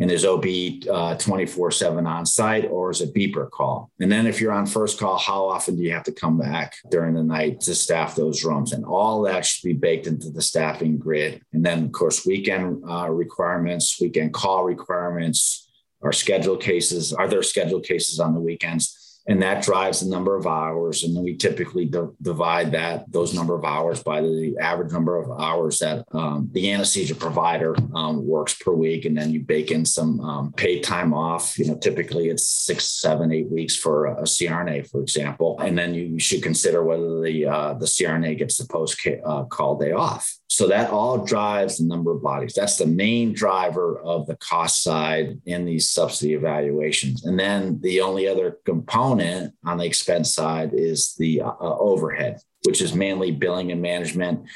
And 0.01 0.11
is 0.11 0.25
OB 0.25 0.47
uh, 0.91 1.15
24 1.17 1.71
7 1.71 2.07
on 2.07 2.25
site 2.25 2.67
or 2.71 2.91
is 2.91 3.03
it 3.03 3.15
beeper 3.15 3.49
call? 3.51 3.93
And 4.01 4.11
then 4.11 4.27
if 4.27 4.41
you're 4.41 4.53
on 4.53 4.67
first 4.67 4.99
call, 4.99 5.19
how 5.19 5.45
often 5.45 5.77
do 5.77 5.83
you 5.83 5.93
have 5.93 6.05
to 6.05 6.13
come 6.13 6.39
back 6.39 6.77
during 6.91 7.15
the 7.15 7.23
night 7.23 7.61
to 7.61 7.75
staff 7.75 8.17
those 8.17 8.43
rooms? 8.43 8.73
And 8.73 8.85
all 8.85 9.23
that 9.23 9.45
should 9.45 9.67
be 9.67 9.75
baked 9.75 10.07
into 10.07 10.31
the 10.31 10.43
staffing 10.43 10.99
grid. 10.99 11.43
And 11.53 11.65
then, 11.65 11.85
of 11.85 11.93
course, 11.93 12.27
weekend 12.27 12.83
uh, 12.89 13.11
requirements, 13.11 14.01
weekend 14.01 14.33
call 14.33 14.65
requirements, 14.65 15.69
our 16.03 16.13
schedule 16.13 16.57
cases. 16.57 17.13
Are 17.13 17.29
there 17.29 17.43
scheduled 17.43 17.85
cases 17.85 18.21
on 18.21 18.35
the 18.35 18.41
weekends? 18.41 18.97
And 19.31 19.41
that 19.43 19.63
drives 19.63 20.01
the 20.01 20.11
number 20.11 20.37
of 20.37 20.47
hours 20.47 21.05
and 21.05 21.15
then 21.15 21.23
we 21.23 21.37
typically 21.37 21.85
d- 21.85 22.01
divide 22.21 22.73
that 22.73 23.11
those 23.13 23.33
number 23.33 23.55
of 23.55 23.65
hours 23.65 24.03
by 24.03 24.21
the 24.21 24.57
average 24.61 24.93
number 24.93 25.17
of 25.17 25.41
hours 25.41 25.79
that 25.79 26.05
um, 26.13 26.51
the 26.53 26.73
anesthesia 26.73 27.15
provider 27.15 27.77
um, 27.95 28.27
works 28.27 28.55
per 28.55 28.73
week 28.73 29.05
and 29.05 29.17
then 29.17 29.31
you 29.31 29.39
bake 29.39 29.71
in 29.71 29.85
some 29.85 30.21
um, 30.21 30.53
paid 30.55 30.83
time 30.83 31.15
off 31.15 31.57
you 31.59 31.67
know 31.67 31.77
typically 31.77 32.29
it's 32.29 32.49
six 32.49 32.85
seven 33.01 33.33
eight 33.33 33.49
weeks 33.51 33.77
for 33.77 34.07
a 34.07 34.23
crna 34.23 34.87
for 34.91 35.01
example 35.01 35.59
and 35.61 35.79
then 35.79 35.95
you, 35.95 36.19
should 36.21 36.43
consider 36.43 36.85
whether 36.85 37.23
the 37.23 37.47
uh, 37.47 37.73
the 37.75 37.87
crna 37.87 38.37
gets 38.37 38.59
the 38.59 38.67
post 38.67 39.01
uh, 39.25 39.45
call 39.45 39.79
day 39.79 39.93
off 39.93 40.41
so 40.51 40.67
that 40.67 40.91
all 40.91 41.25
drives 41.25 41.79
the 41.79 41.87
number 41.87 42.11
of 42.11 42.23
bodies. 42.23 42.55
That's 42.55 42.77
the 42.77 42.85
main 42.85 43.33
driver 43.33 44.01
of 44.01 44.27
the 44.27 44.35
cost 44.37 44.83
side 44.83 45.41
in 45.47 45.65
these 45.65 45.89
subsidy 45.89 46.35
evaluations. 46.35 47.25
And 47.25 47.39
then 47.39 47.81
the 47.81 48.01
only 48.01 48.27
other 48.27 48.59
component 48.67 49.20
on 49.65 49.79
the 49.79 49.85
expense 49.85 50.35
side 50.35 50.71
is 50.73 51.15
the 51.19 51.43
uh, 51.43 51.53
overhead, 51.61 52.41
which 52.67 52.81
is 52.81 52.95
mainly 52.95 53.31
billing 53.31 53.73
and 53.73 53.83
management, 53.83 54.49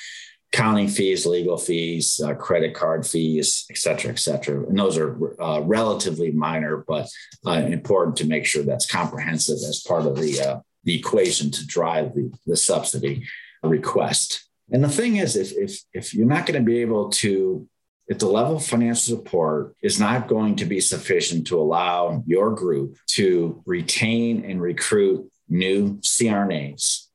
counting 0.52 0.88
fees, 0.88 1.26
legal 1.26 1.58
fees, 1.58 2.20
uh, 2.24 2.34
credit 2.34 2.74
card 2.74 3.06
fees, 3.06 3.66
et 3.70 3.78
cetera, 3.78 4.12
et 4.12 4.18
cetera. 4.18 4.66
And 4.68 4.78
those 4.78 4.96
are 4.96 5.42
uh, 5.42 5.60
relatively 5.62 6.30
minor, 6.30 6.84
but 6.86 7.08
uh, 7.46 7.66
important 7.78 8.16
to 8.18 8.26
make 8.26 8.46
sure 8.46 8.62
that's 8.62 8.90
comprehensive 8.90 9.56
as 9.68 9.82
part 9.86 10.06
of 10.06 10.14
the, 10.16 10.40
uh, 10.40 10.60
the 10.84 10.96
equation 10.96 11.50
to 11.50 11.66
drive 11.66 12.14
the, 12.14 12.32
the 12.46 12.56
subsidy 12.56 13.26
request. 13.62 14.48
And 14.72 14.82
the 14.82 14.88
thing 14.88 15.16
is, 15.16 15.36
if 15.36 15.52
if 15.52 15.72
if 15.92 16.14
you're 16.14 16.34
not 16.34 16.46
going 16.46 16.58
to 16.58 16.64
be 16.64 16.80
able 16.80 17.10
to, 17.10 17.68
if 18.06 18.18
the 18.18 18.26
level 18.26 18.56
of 18.56 18.64
financial 18.64 19.16
support 19.16 19.74
is 19.82 19.98
not 19.98 20.28
going 20.28 20.56
to 20.56 20.66
be 20.66 20.80
sufficient 20.80 21.46
to 21.46 21.58
allow 21.58 22.22
your 22.26 22.54
group 22.54 22.96
to 23.08 23.62
retain 23.64 24.44
and 24.44 24.60
recruit 24.60 25.30
new 25.48 25.94
CRNAs, 25.98 27.06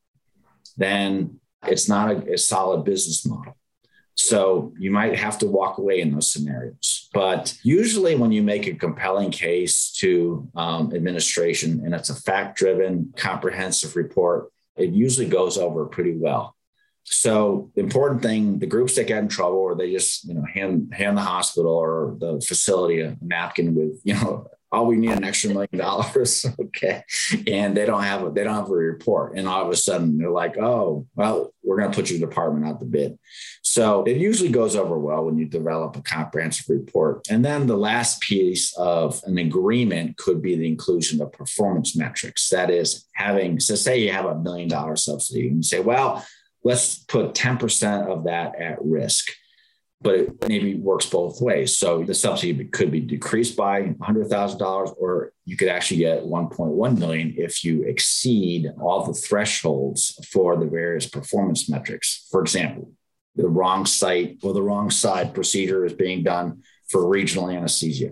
then 0.77 1.39
it's 1.67 1.87
not 1.87 2.11
a, 2.11 2.33
a 2.33 2.37
solid 2.37 2.85
business 2.85 3.25
model. 3.25 3.55
So 4.15 4.73
you 4.77 4.91
might 4.91 5.17
have 5.17 5.37
to 5.39 5.47
walk 5.47 5.77
away 5.77 6.01
in 6.01 6.11
those 6.11 6.31
scenarios. 6.31 7.07
But 7.13 7.55
usually, 7.63 8.15
when 8.15 8.33
you 8.33 8.43
make 8.43 8.67
a 8.67 8.73
compelling 8.73 9.31
case 9.31 9.91
to 9.99 10.49
um, 10.55 10.93
administration 10.93 11.81
and 11.85 11.93
it's 11.93 12.09
a 12.09 12.15
fact 12.15 12.57
driven, 12.57 13.13
comprehensive 13.15 13.95
report, 13.95 14.51
it 14.75 14.89
usually 14.89 15.27
goes 15.27 15.57
over 15.57 15.85
pretty 15.85 16.17
well. 16.17 16.55
So 17.11 17.71
the 17.75 17.81
important 17.81 18.21
thing, 18.21 18.59
the 18.59 18.67
groups 18.67 18.95
that 18.95 19.07
get 19.07 19.19
in 19.19 19.27
trouble 19.27 19.57
or 19.57 19.75
they 19.75 19.91
just, 19.91 20.25
you 20.25 20.35
know, 20.35 20.43
hand 20.53 20.93
hand 20.93 21.17
the 21.17 21.21
hospital 21.21 21.71
or 21.71 22.15
the 22.19 22.39
facility 22.39 23.01
a 23.01 23.17
napkin 23.21 23.73
with, 23.73 23.99
you 24.03 24.13
know, 24.13 24.47
all 24.71 24.85
we 24.85 24.97
need 24.97 25.11
an 25.11 25.23
extra 25.23 25.49
million 25.49 25.77
dollars. 25.77 26.45
okay. 26.61 27.03
And 27.47 27.75
they 27.75 27.85
don't 27.85 28.03
have 28.03 28.23
a, 28.25 28.29
they 28.29 28.43
don't 28.43 28.55
have 28.55 28.69
a 28.69 28.73
report. 28.73 29.35
And 29.35 29.47
all 29.47 29.65
of 29.65 29.71
a 29.71 29.75
sudden 29.75 30.17
they're 30.17 30.29
like, 30.29 30.57
oh, 30.57 31.07
well, 31.15 31.51
we're 31.63 31.79
going 31.79 31.91
to 31.91 31.95
put 31.95 32.11
your 32.11 32.19
department 32.19 32.67
out 32.67 32.79
the 32.79 32.85
bid. 32.85 33.17
So 33.63 34.03
it 34.03 34.17
usually 34.17 34.49
goes 34.49 34.75
over 34.75 34.97
well 34.97 35.25
when 35.25 35.37
you 35.37 35.45
develop 35.45 35.95
a 35.95 36.01
comprehensive 36.01 36.69
report. 36.69 37.27
And 37.29 37.43
then 37.43 37.65
the 37.65 37.77
last 37.77 38.21
piece 38.21 38.75
of 38.77 39.21
an 39.25 39.37
agreement 39.39 40.17
could 40.17 40.41
be 40.41 40.55
the 40.55 40.67
inclusion 40.67 41.21
of 41.21 41.31
performance 41.31 41.95
metrics. 41.95 42.49
That 42.49 42.69
is 42.69 43.07
having, 43.13 43.59
so 43.59 43.75
say 43.75 43.99
you 43.99 44.11
have 44.11 44.25
a 44.25 44.35
million 44.35 44.69
dollar 44.69 44.95
subsidy 44.95 45.47
and 45.47 45.57
you 45.57 45.63
say, 45.63 45.79
well, 45.79 46.23
let's 46.63 46.99
put 46.99 47.33
10% 47.33 48.07
of 48.07 48.25
that 48.25 48.59
at 48.59 48.77
risk 48.81 49.29
but 50.01 50.15
it 50.15 50.47
maybe 50.47 50.75
works 50.75 51.05
both 51.05 51.41
ways. 51.41 51.77
So 51.77 52.03
the 52.03 52.13
subsidy 52.13 52.65
could 52.65 52.91
be 52.91 53.01
decreased 53.01 53.57
by 53.57 53.83
$100,000, 53.83 54.95
or 54.97 55.33
you 55.45 55.57
could 55.57 55.67
actually 55.67 55.97
get 55.97 56.23
1.1 56.23 56.97
million 56.97 57.33
if 57.37 57.65
you 57.65 57.83
exceed 57.83 58.67
all 58.79 59.05
the 59.05 59.13
thresholds 59.13 60.17
for 60.31 60.55
the 60.55 60.67
various 60.67 61.05
performance 61.05 61.69
metrics. 61.69 62.27
For 62.31 62.41
example, 62.41 62.93
the 63.35 63.49
wrong 63.49 63.85
site 63.85 64.37
or 64.41 64.53
the 64.53 64.63
wrong 64.63 64.89
side 64.89 65.33
procedure 65.33 65.85
is 65.85 65.93
being 65.93 66.23
done 66.23 66.63
for 66.89 67.07
regional 67.07 67.49
anesthesia 67.49 68.11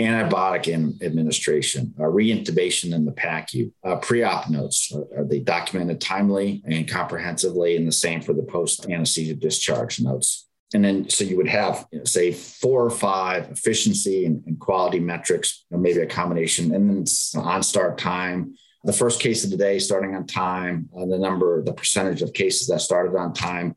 antibiotic 0.00 0.68
in 0.68 0.98
administration, 1.02 1.94
uh, 1.98 2.02
reintubation 2.02 2.94
in 2.94 3.04
the 3.04 3.12
PACU, 3.12 3.72
uh, 3.84 3.96
pre-op 3.96 4.50
notes. 4.50 4.92
Are, 4.94 5.20
are, 5.20 5.24
they 5.24 5.40
documented 5.40 6.00
timely 6.00 6.62
and 6.66 6.88
comprehensively? 6.88 7.76
And 7.76 7.88
the 7.88 7.92
same 7.92 8.20
for 8.20 8.34
the 8.34 8.42
post-anesthesia 8.42 9.34
discharge 9.34 10.00
notes. 10.00 10.48
And 10.74 10.84
then, 10.84 11.08
so 11.08 11.24
you 11.24 11.36
would 11.36 11.48
have, 11.48 11.86
you 11.92 11.98
know, 11.98 12.04
say, 12.04 12.32
four 12.32 12.84
or 12.84 12.90
five 12.90 13.50
efficiency 13.50 14.26
and, 14.26 14.42
and 14.46 14.58
quality 14.58 15.00
metrics, 15.00 15.64
maybe 15.70 16.00
a 16.00 16.06
combination, 16.06 16.74
and 16.74 16.90
then 16.90 17.04
on 17.42 17.62
start 17.62 17.96
time, 17.96 18.54
the 18.84 18.92
first 18.92 19.20
case 19.20 19.44
of 19.44 19.50
the 19.50 19.56
day 19.56 19.78
starting 19.78 20.14
on 20.14 20.26
time, 20.26 20.88
uh, 20.96 21.06
the 21.06 21.18
number, 21.18 21.62
the 21.62 21.72
percentage 21.72 22.22
of 22.22 22.32
cases 22.32 22.68
that 22.68 22.80
started 22.80 23.16
on 23.16 23.32
time, 23.32 23.74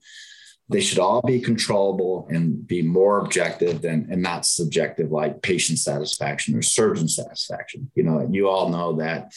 they 0.69 0.81
should 0.81 0.99
all 0.99 1.21
be 1.21 1.39
controllable 1.39 2.27
and 2.29 2.65
be 2.67 2.81
more 2.81 3.19
objective 3.19 3.81
than 3.81 4.07
and 4.11 4.21
not 4.21 4.45
subjective 4.45 5.11
like 5.11 5.41
patient 5.41 5.79
satisfaction 5.79 6.55
or 6.55 6.61
surgeon 6.61 7.07
satisfaction. 7.07 7.91
You 7.95 8.03
know 8.03 8.27
you 8.31 8.47
all 8.47 8.69
know 8.69 8.93
that 8.97 9.33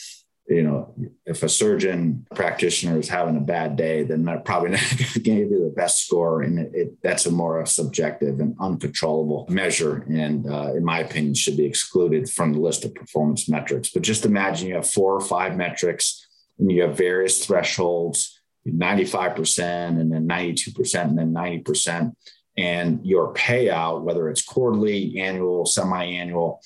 you 0.47 0.63
know 0.63 0.95
if 1.25 1.43
a 1.43 1.49
surgeon 1.49 2.27
practitioner 2.35 2.99
is 2.99 3.09
having 3.09 3.37
a 3.37 3.41
bad 3.41 3.77
day 3.77 4.03
then 4.03 4.25
they're 4.25 4.41
probably 4.41 4.71
not 4.77 4.81
going 4.91 5.11
to 5.11 5.21
give 5.21 5.51
you 5.51 5.65
the 5.65 5.75
best 5.75 6.05
score. 6.05 6.43
And 6.43 6.59
it, 6.59 6.71
it, 6.75 7.03
that's 7.03 7.25
a 7.25 7.31
more 7.31 7.65
subjective 7.65 8.39
and 8.39 8.55
uncontrollable 8.61 9.47
measure. 9.49 10.05
And 10.11 10.47
uh, 10.47 10.75
in 10.75 10.85
my 10.85 11.01
opinion 11.01 11.35
should 11.35 11.57
be 11.57 11.65
excluded 11.65 12.29
from 12.29 12.53
the 12.53 12.61
list 12.61 12.85
of 12.85 12.95
performance 12.95 13.49
metrics. 13.49 13.89
But 13.91 14.03
just 14.03 14.27
imagine 14.27 14.69
you 14.69 14.75
have 14.75 14.89
four 14.89 15.15
or 15.15 15.21
five 15.23 15.57
metrics 15.57 16.27
and 16.59 16.71
you 16.71 16.83
have 16.83 16.97
various 16.97 17.45
thresholds 17.45 18.42
95% 18.67 19.61
and 20.01 20.13
then 20.13 20.29
92% 20.29 21.03
and 21.03 21.19
then 21.19 21.33
90%. 21.33 22.13
And 22.57 23.05
your 23.05 23.33
payout, 23.35 24.03
whether 24.03 24.29
it's 24.29 24.43
quarterly, 24.43 25.19
annual, 25.19 25.65
semi 25.65 26.05
annual, 26.05 26.61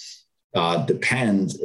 uh, 0.54 0.84
depends 0.84 1.58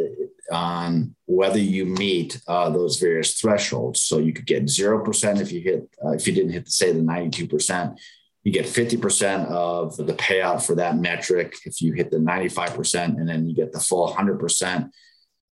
on 0.51 1.15
whether 1.25 1.57
you 1.57 1.85
meet 1.85 2.39
uh, 2.47 2.69
those 2.69 2.99
various 2.99 3.39
thresholds. 3.39 4.01
So 4.01 4.19
you 4.19 4.33
could 4.33 4.45
get 4.45 4.65
0% 4.65 5.41
if 5.41 5.51
you 5.51 5.61
hit, 5.61 5.89
uh, 6.05 6.11
if 6.11 6.27
you 6.27 6.33
didn't 6.33 6.51
hit, 6.51 6.69
say, 6.69 6.91
the 6.91 6.99
92%. 6.99 7.97
You 8.43 8.51
get 8.51 8.65
50% 8.65 9.47
of 9.47 9.95
the 9.97 10.13
payout 10.13 10.65
for 10.65 10.75
that 10.75 10.97
metric 10.97 11.55
if 11.65 11.81
you 11.81 11.93
hit 11.93 12.11
the 12.11 12.17
95%, 12.17 13.17
and 13.17 13.29
then 13.29 13.47
you 13.47 13.55
get 13.55 13.71
the 13.71 13.79
full 13.79 14.11
100% 14.13 14.89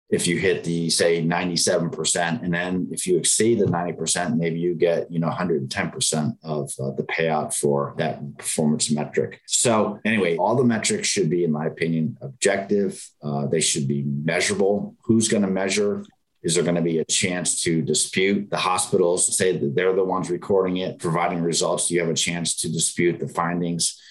if 0.09 0.25
you 0.25 0.37
hit 0.37 0.63
the 0.63 0.89
say 0.89 1.23
97% 1.23 2.43
and 2.43 2.53
then 2.53 2.87
if 2.91 3.05
you 3.05 3.17
exceed 3.17 3.59
the 3.59 3.65
90% 3.65 4.37
maybe 4.37 4.59
you 4.59 4.73
get 4.73 5.11
you 5.11 5.19
know 5.19 5.29
110% 5.29 6.37
of 6.43 6.71
uh, 6.81 6.91
the 6.91 7.03
payout 7.03 7.53
for 7.53 7.93
that 7.97 8.37
performance 8.37 8.89
metric. 8.89 9.41
So 9.45 9.99
anyway 10.05 10.37
all 10.37 10.55
the 10.55 10.63
metrics 10.63 11.07
should 11.07 11.29
be 11.29 11.43
in 11.43 11.51
my 11.51 11.67
opinion 11.67 12.17
objective. 12.21 13.07
Uh, 13.23 13.45
they 13.47 13.61
should 13.61 13.87
be 13.87 14.03
measurable. 14.03 14.95
Who's 15.03 15.27
going 15.27 15.43
to 15.43 15.49
measure? 15.49 16.03
Is 16.41 16.55
there 16.55 16.63
going 16.63 16.75
to 16.75 16.81
be 16.81 16.99
a 16.99 17.05
chance 17.05 17.61
to 17.63 17.81
dispute 17.81 18.49
the 18.49 18.57
hospitals? 18.57 19.37
Say 19.37 19.57
that 19.57 19.75
they're 19.75 19.93
the 19.93 20.03
ones 20.03 20.29
recording 20.29 20.77
it 20.77 20.97
providing 20.97 21.41
results. 21.41 21.87
Do 21.87 21.95
you 21.95 21.99
have 21.99 22.09
a 22.09 22.13
chance 22.13 22.55
to 22.61 22.71
dispute 22.71 23.19
the 23.19 23.27
findings 23.27 24.01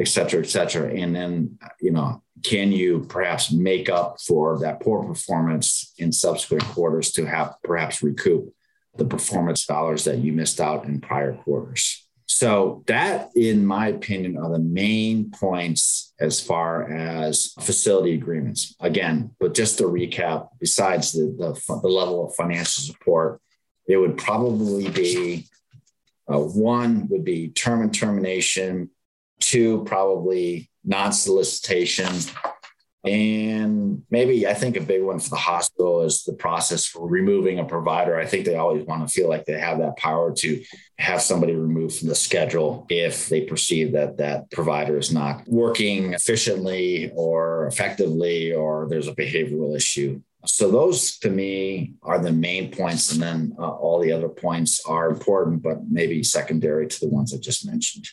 et 0.00 0.08
cetera, 0.08 0.40
et 0.40 0.48
cetera. 0.48 0.90
And 0.92 1.14
then, 1.14 1.58
you 1.80 1.92
know, 1.92 2.22
can 2.42 2.72
you 2.72 3.06
perhaps 3.08 3.52
make 3.52 3.90
up 3.90 4.20
for 4.26 4.58
that 4.60 4.80
poor 4.80 5.04
performance 5.04 5.92
in 5.98 6.10
subsequent 6.10 6.64
quarters 6.64 7.12
to 7.12 7.26
have 7.26 7.54
perhaps 7.62 8.02
recoup 8.02 8.52
the 8.96 9.04
performance 9.04 9.66
dollars 9.66 10.04
that 10.04 10.18
you 10.18 10.32
missed 10.32 10.60
out 10.60 10.84
in 10.84 11.00
prior 11.00 11.34
quarters. 11.34 12.06
So, 12.26 12.84
that, 12.86 13.30
in 13.34 13.66
my 13.66 13.88
opinion, 13.88 14.38
are 14.38 14.50
the 14.50 14.60
main 14.60 15.32
points 15.32 16.12
as 16.20 16.40
far 16.40 16.90
as 16.90 17.52
facility 17.60 18.14
agreements. 18.14 18.74
Again, 18.80 19.34
but 19.40 19.52
just 19.52 19.78
to 19.78 19.84
recap, 19.84 20.48
besides 20.60 21.12
the, 21.12 21.26
the, 21.38 21.78
the 21.80 21.88
level 21.88 22.26
of 22.26 22.34
financial 22.36 22.84
support, 22.84 23.40
it 23.86 23.96
would 23.96 24.16
probably 24.16 24.88
be 24.90 25.48
uh, 26.32 26.38
one 26.38 27.08
would 27.08 27.24
be 27.24 27.48
term 27.48 27.82
and 27.82 27.92
termination, 27.92 28.90
two, 29.40 29.84
probably 29.84 30.70
non 30.84 31.12
solicitation, 31.12 32.08
and 33.02 34.02
maybe 34.10 34.46
I 34.46 34.52
think 34.52 34.76
a 34.76 34.82
big 34.82 35.02
one 35.02 35.20
for 35.20 35.30
the 35.30 35.36
hospital 35.36 36.02
is 36.02 36.22
the 36.24 36.34
process 36.34 36.84
for 36.84 37.08
removing 37.08 37.58
a 37.58 37.64
provider. 37.64 38.18
I 38.18 38.26
think 38.26 38.44
they 38.44 38.56
always 38.56 38.84
want 38.84 39.06
to 39.08 39.12
feel 39.12 39.28
like 39.28 39.46
they 39.46 39.58
have 39.58 39.78
that 39.78 39.96
power 39.96 40.34
to 40.34 40.62
have 40.98 41.22
somebody 41.22 41.54
removed 41.54 41.98
from 41.98 42.08
the 42.08 42.14
schedule 42.14 42.86
if 42.90 43.30
they 43.30 43.42
perceive 43.42 43.92
that 43.92 44.18
that 44.18 44.50
provider 44.50 44.98
is 44.98 45.12
not 45.12 45.48
working 45.48 46.12
efficiently 46.12 47.10
or 47.14 47.66
effectively 47.68 48.52
or 48.52 48.86
there's 48.90 49.08
a 49.08 49.14
behavioral 49.14 49.74
issue. 49.74 50.20
So 50.44 50.70
those 50.70 51.18
to 51.18 51.30
me 51.30 51.94
are 52.02 52.18
the 52.18 52.32
main 52.32 52.70
points, 52.70 53.12
and 53.12 53.22
then 53.22 53.54
uh, 53.58 53.68
all 53.68 54.00
the 54.00 54.12
other 54.12 54.28
points 54.28 54.80
are 54.86 55.10
important, 55.10 55.62
but 55.62 55.78
maybe 55.90 56.22
secondary 56.22 56.86
to 56.86 57.00
the 57.00 57.08
ones 57.08 57.34
I 57.34 57.38
just 57.38 57.66
mentioned. 57.66 58.06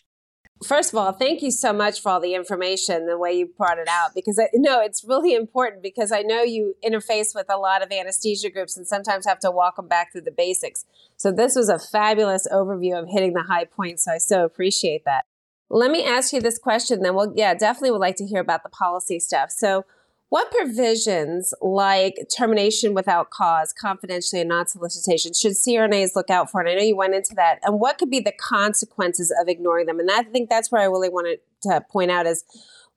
First 0.65 0.91
of 0.91 0.97
all, 0.97 1.11
thank 1.11 1.43
you 1.43 1.51
so 1.51 1.71
much 1.71 2.01
for 2.01 2.09
all 2.09 2.19
the 2.19 2.33
information, 2.33 3.05
the 3.05 3.17
way 3.17 3.33
you 3.33 3.49
brought 3.57 3.77
it 3.77 3.87
out, 3.87 4.15
because 4.15 4.39
I 4.39 4.47
know 4.55 4.81
it's 4.81 5.03
really 5.03 5.35
important 5.35 5.83
because 5.83 6.11
I 6.11 6.21
know 6.21 6.41
you 6.41 6.75
interface 6.83 7.35
with 7.35 7.45
a 7.49 7.57
lot 7.57 7.83
of 7.83 7.91
anesthesia 7.91 8.49
groups 8.49 8.75
and 8.75 8.87
sometimes 8.87 9.27
have 9.27 9.39
to 9.39 9.51
walk 9.51 9.75
them 9.75 9.87
back 9.87 10.11
through 10.11 10.21
the 10.21 10.31
basics. 10.31 10.85
So 11.15 11.31
this 11.31 11.55
was 11.55 11.69
a 11.69 11.77
fabulous 11.77 12.47
overview 12.51 12.99
of 12.99 13.07
hitting 13.09 13.33
the 13.33 13.43
high 13.43 13.65
points. 13.65 14.05
So 14.05 14.13
I 14.13 14.17
so 14.17 14.45
appreciate 14.45 15.05
that. 15.05 15.25
Let 15.69 15.91
me 15.91 16.03
ask 16.03 16.33
you 16.33 16.41
this 16.41 16.57
question 16.57 17.01
then. 17.01 17.13
Well, 17.13 17.33
yeah, 17.35 17.53
definitely 17.53 17.91
would 17.91 18.01
like 18.01 18.15
to 18.15 18.25
hear 18.25 18.39
about 18.39 18.63
the 18.63 18.69
policy 18.69 19.19
stuff. 19.19 19.51
So 19.51 19.85
what 20.29 20.51
provisions, 20.51 21.53
like 21.61 22.15
termination 22.35 22.93
without 22.93 23.29
cause, 23.29 23.73
confidentially, 23.73 24.41
and 24.41 24.49
non 24.49 24.67
solicitation, 24.67 25.31
should 25.33 25.53
CRNAs 25.53 26.15
look 26.15 26.29
out 26.29 26.51
for? 26.51 26.59
And 26.59 26.69
I 26.69 26.75
know 26.75 26.83
you 26.83 26.97
went 26.97 27.15
into 27.15 27.33
that. 27.35 27.59
And 27.63 27.79
what 27.79 27.97
could 27.97 28.09
be 28.09 28.19
the 28.19 28.33
consequences 28.33 29.33
of 29.41 29.47
ignoring 29.47 29.85
them? 29.85 29.99
And 29.99 30.11
I 30.11 30.23
think 30.23 30.49
that's 30.49 30.71
where 30.71 30.81
I 30.81 30.85
really 30.85 31.09
wanted 31.09 31.39
to 31.63 31.81
point 31.89 32.11
out 32.11 32.25
is 32.25 32.43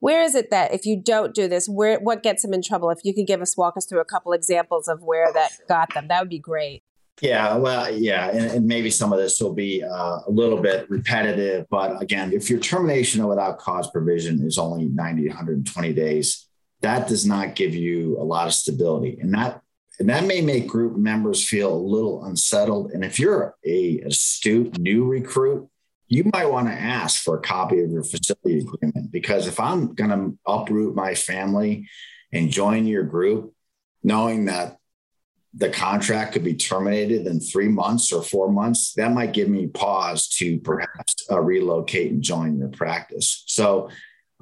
where 0.00 0.22
is 0.22 0.34
it 0.34 0.50
that 0.50 0.74
if 0.74 0.86
you 0.86 0.96
don't 0.96 1.34
do 1.34 1.46
this, 1.46 1.68
where 1.68 2.00
what 2.00 2.22
gets 2.22 2.42
them 2.42 2.52
in 2.52 2.62
trouble? 2.62 2.90
If 2.90 3.04
you 3.04 3.14
could 3.14 3.26
give 3.26 3.40
us 3.40 3.56
walk 3.56 3.76
us 3.76 3.86
through 3.86 4.00
a 4.00 4.04
couple 4.04 4.32
examples 4.32 4.88
of 4.88 5.02
where 5.02 5.32
that 5.32 5.52
got 5.68 5.94
them, 5.94 6.08
that 6.08 6.20
would 6.20 6.30
be 6.30 6.38
great. 6.38 6.82
Yeah, 7.20 7.56
well, 7.56 7.94
yeah, 7.94 8.30
and, 8.30 8.50
and 8.50 8.66
maybe 8.66 8.88
some 8.88 9.12
of 9.12 9.18
this 9.18 9.38
will 9.40 9.52
be 9.52 9.84
uh, 9.84 10.20
a 10.26 10.30
little 10.30 10.58
bit 10.58 10.88
repetitive, 10.88 11.66
but 11.68 12.00
again, 12.00 12.32
if 12.32 12.48
your 12.48 12.58
termination 12.60 13.26
without 13.26 13.58
cause 13.58 13.90
provision 13.90 14.40
is 14.40 14.56
only 14.56 14.86
90 14.86 15.28
120 15.28 15.92
days, 15.92 16.46
that 16.80 17.08
does 17.08 17.26
not 17.26 17.54
give 17.54 17.74
you 17.74 18.18
a 18.18 18.24
lot 18.24 18.46
of 18.46 18.54
stability. 18.54 19.18
And 19.20 19.34
that 19.34 19.62
and 19.98 20.08
that 20.08 20.24
may 20.24 20.40
make 20.40 20.66
group 20.66 20.96
members 20.96 21.46
feel 21.46 21.74
a 21.74 21.76
little 21.76 22.24
unsettled. 22.24 22.92
And 22.92 23.04
if 23.04 23.18
you're 23.18 23.54
a 23.66 24.00
astute 24.00 24.78
new 24.78 25.04
recruit, 25.04 25.68
you 26.08 26.24
might 26.32 26.46
want 26.46 26.68
to 26.68 26.72
ask 26.72 27.22
for 27.22 27.36
a 27.36 27.42
copy 27.42 27.82
of 27.82 27.90
your 27.90 28.02
facility 28.02 28.60
agreement 28.60 29.12
because 29.12 29.46
if 29.46 29.60
I'm 29.60 29.94
going 29.94 30.10
to 30.10 30.38
uproot 30.46 30.96
my 30.96 31.14
family 31.14 31.86
and 32.32 32.50
join 32.50 32.86
your 32.86 33.02
group, 33.02 33.52
knowing 34.02 34.46
that 34.46 34.78
the 35.52 35.68
contract 35.68 36.32
could 36.32 36.44
be 36.44 36.54
terminated 36.54 37.26
in 37.26 37.38
three 37.38 37.68
months 37.68 38.10
or 38.10 38.22
four 38.22 38.50
months, 38.50 38.94
that 38.94 39.12
might 39.12 39.34
give 39.34 39.48
me 39.48 39.66
pause 39.66 40.28
to 40.28 40.58
perhaps 40.60 41.26
uh, 41.30 41.38
relocate 41.38 42.10
and 42.10 42.22
join 42.22 42.56
your 42.56 42.68
practice. 42.68 43.44
So 43.46 43.90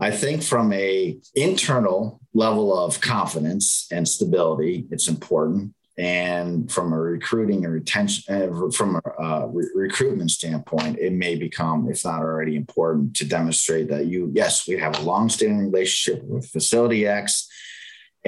I 0.00 0.10
think 0.10 0.42
from 0.42 0.72
a 0.72 1.18
internal 1.34 2.20
level 2.32 2.78
of 2.78 3.00
confidence 3.00 3.88
and 3.90 4.06
stability, 4.06 4.86
it's 4.90 5.08
important. 5.08 5.74
And 5.96 6.70
from 6.70 6.92
a 6.92 6.98
recruiting 6.98 7.64
and 7.64 7.74
retention, 7.74 8.22
uh, 8.32 8.70
from 8.70 8.96
a 8.96 9.20
uh, 9.20 9.46
re- 9.46 9.66
recruitment 9.74 10.30
standpoint, 10.30 11.00
it 11.00 11.12
may 11.12 11.34
become, 11.34 11.90
if 11.90 12.04
not 12.04 12.20
already 12.20 12.54
important, 12.54 13.16
to 13.16 13.24
demonstrate 13.24 13.88
that 13.88 14.06
you, 14.06 14.30
yes, 14.32 14.68
we 14.68 14.76
have 14.76 14.96
a 14.96 15.02
long-standing 15.02 15.72
relationship 15.72 16.22
with 16.22 16.46
Facility 16.46 17.04
X 17.04 17.48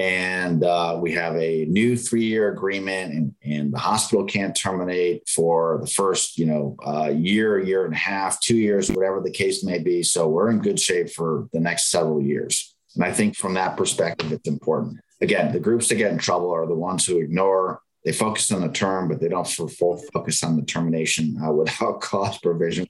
and 0.01 0.63
uh, 0.63 0.97
we 0.99 1.11
have 1.11 1.35
a 1.35 1.65
new 1.65 1.95
three-year 1.95 2.51
agreement 2.51 3.13
and, 3.13 3.35
and 3.43 3.71
the 3.71 3.77
hospital 3.77 4.25
can't 4.25 4.55
terminate 4.55 5.21
for 5.29 5.77
the 5.79 5.87
first 5.87 6.39
you 6.39 6.45
know 6.45 6.75
uh, 6.83 7.09
year 7.09 7.59
year 7.59 7.85
and 7.85 7.93
a 7.93 7.97
half 7.97 8.39
two 8.41 8.57
years 8.57 8.89
whatever 8.89 9.21
the 9.21 9.29
case 9.29 9.63
may 9.63 9.77
be 9.77 10.01
so 10.01 10.27
we're 10.27 10.49
in 10.49 10.59
good 10.59 10.79
shape 10.79 11.09
for 11.11 11.47
the 11.53 11.59
next 11.59 11.91
several 11.91 12.19
years 12.19 12.75
and 12.95 13.03
i 13.03 13.11
think 13.11 13.35
from 13.35 13.53
that 13.53 13.77
perspective 13.77 14.31
it's 14.31 14.49
important 14.49 14.99
again 15.21 15.51
the 15.53 15.59
groups 15.59 15.87
that 15.87 15.95
get 15.95 16.11
in 16.11 16.17
trouble 16.17 16.49
are 16.49 16.65
the 16.65 16.73
ones 16.73 17.05
who 17.05 17.19
ignore 17.19 17.79
they 18.03 18.11
focus 18.11 18.51
on 18.51 18.61
the 18.61 18.69
term, 18.69 19.07
but 19.07 19.19
they 19.19 19.27
don't 19.27 19.47
full 19.47 20.01
focus 20.11 20.43
on 20.43 20.55
the 20.55 20.63
termination 20.63 21.37
uh, 21.39 21.51
without 21.51 22.01
cause 22.01 22.37
provision. 22.39 22.87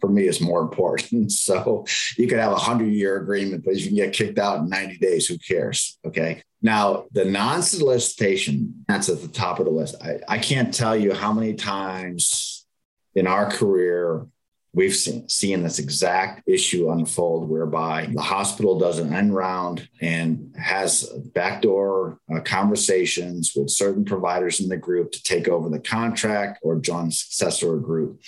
For 0.00 0.08
me, 0.08 0.26
is 0.26 0.40
more 0.40 0.62
important. 0.62 1.32
So 1.48 1.86
you 2.16 2.26
could 2.26 2.38
have 2.38 2.52
a 2.52 2.56
hundred 2.56 2.92
year 2.92 3.16
agreement, 3.16 3.64
but 3.64 3.74
if 3.74 3.82
you 3.82 3.86
can 3.88 3.96
get 3.96 4.12
kicked 4.12 4.38
out 4.38 4.58
in 4.58 4.68
90 4.68 4.98
days, 4.98 5.28
who 5.28 5.38
cares? 5.38 5.98
Okay. 6.04 6.42
Now, 6.60 7.04
the 7.12 7.24
non 7.24 7.62
solicitation, 7.62 8.84
that's 8.88 9.08
at 9.08 9.22
the 9.22 9.28
top 9.28 9.60
of 9.60 9.66
the 9.66 9.70
list. 9.70 9.94
I, 10.02 10.18
I 10.28 10.38
can't 10.38 10.74
tell 10.74 10.96
you 10.96 11.14
how 11.14 11.32
many 11.32 11.54
times 11.54 12.66
in 13.14 13.26
our 13.26 13.50
career 13.50 14.26
we've 14.72 14.94
seen, 14.94 15.28
seen 15.28 15.62
this 15.62 15.78
exact 15.78 16.42
issue 16.46 16.90
unfold 16.90 17.48
whereby 17.48 18.08
the 18.12 18.22
hospital 18.22 18.78
does 18.78 18.98
an 18.98 19.12
end 19.12 19.34
round 19.34 19.88
and 20.00 20.54
has 20.58 21.04
backdoor 21.34 22.20
uh, 22.32 22.40
conversations 22.40 23.52
with 23.56 23.70
certain 23.70 24.04
providers 24.04 24.60
in 24.60 24.68
the 24.68 24.76
group 24.76 25.10
to 25.12 25.22
take 25.22 25.48
over 25.48 25.68
the 25.68 25.80
contract 25.80 26.58
or 26.62 26.78
join 26.78 27.10
successor 27.10 27.76
group. 27.78 28.20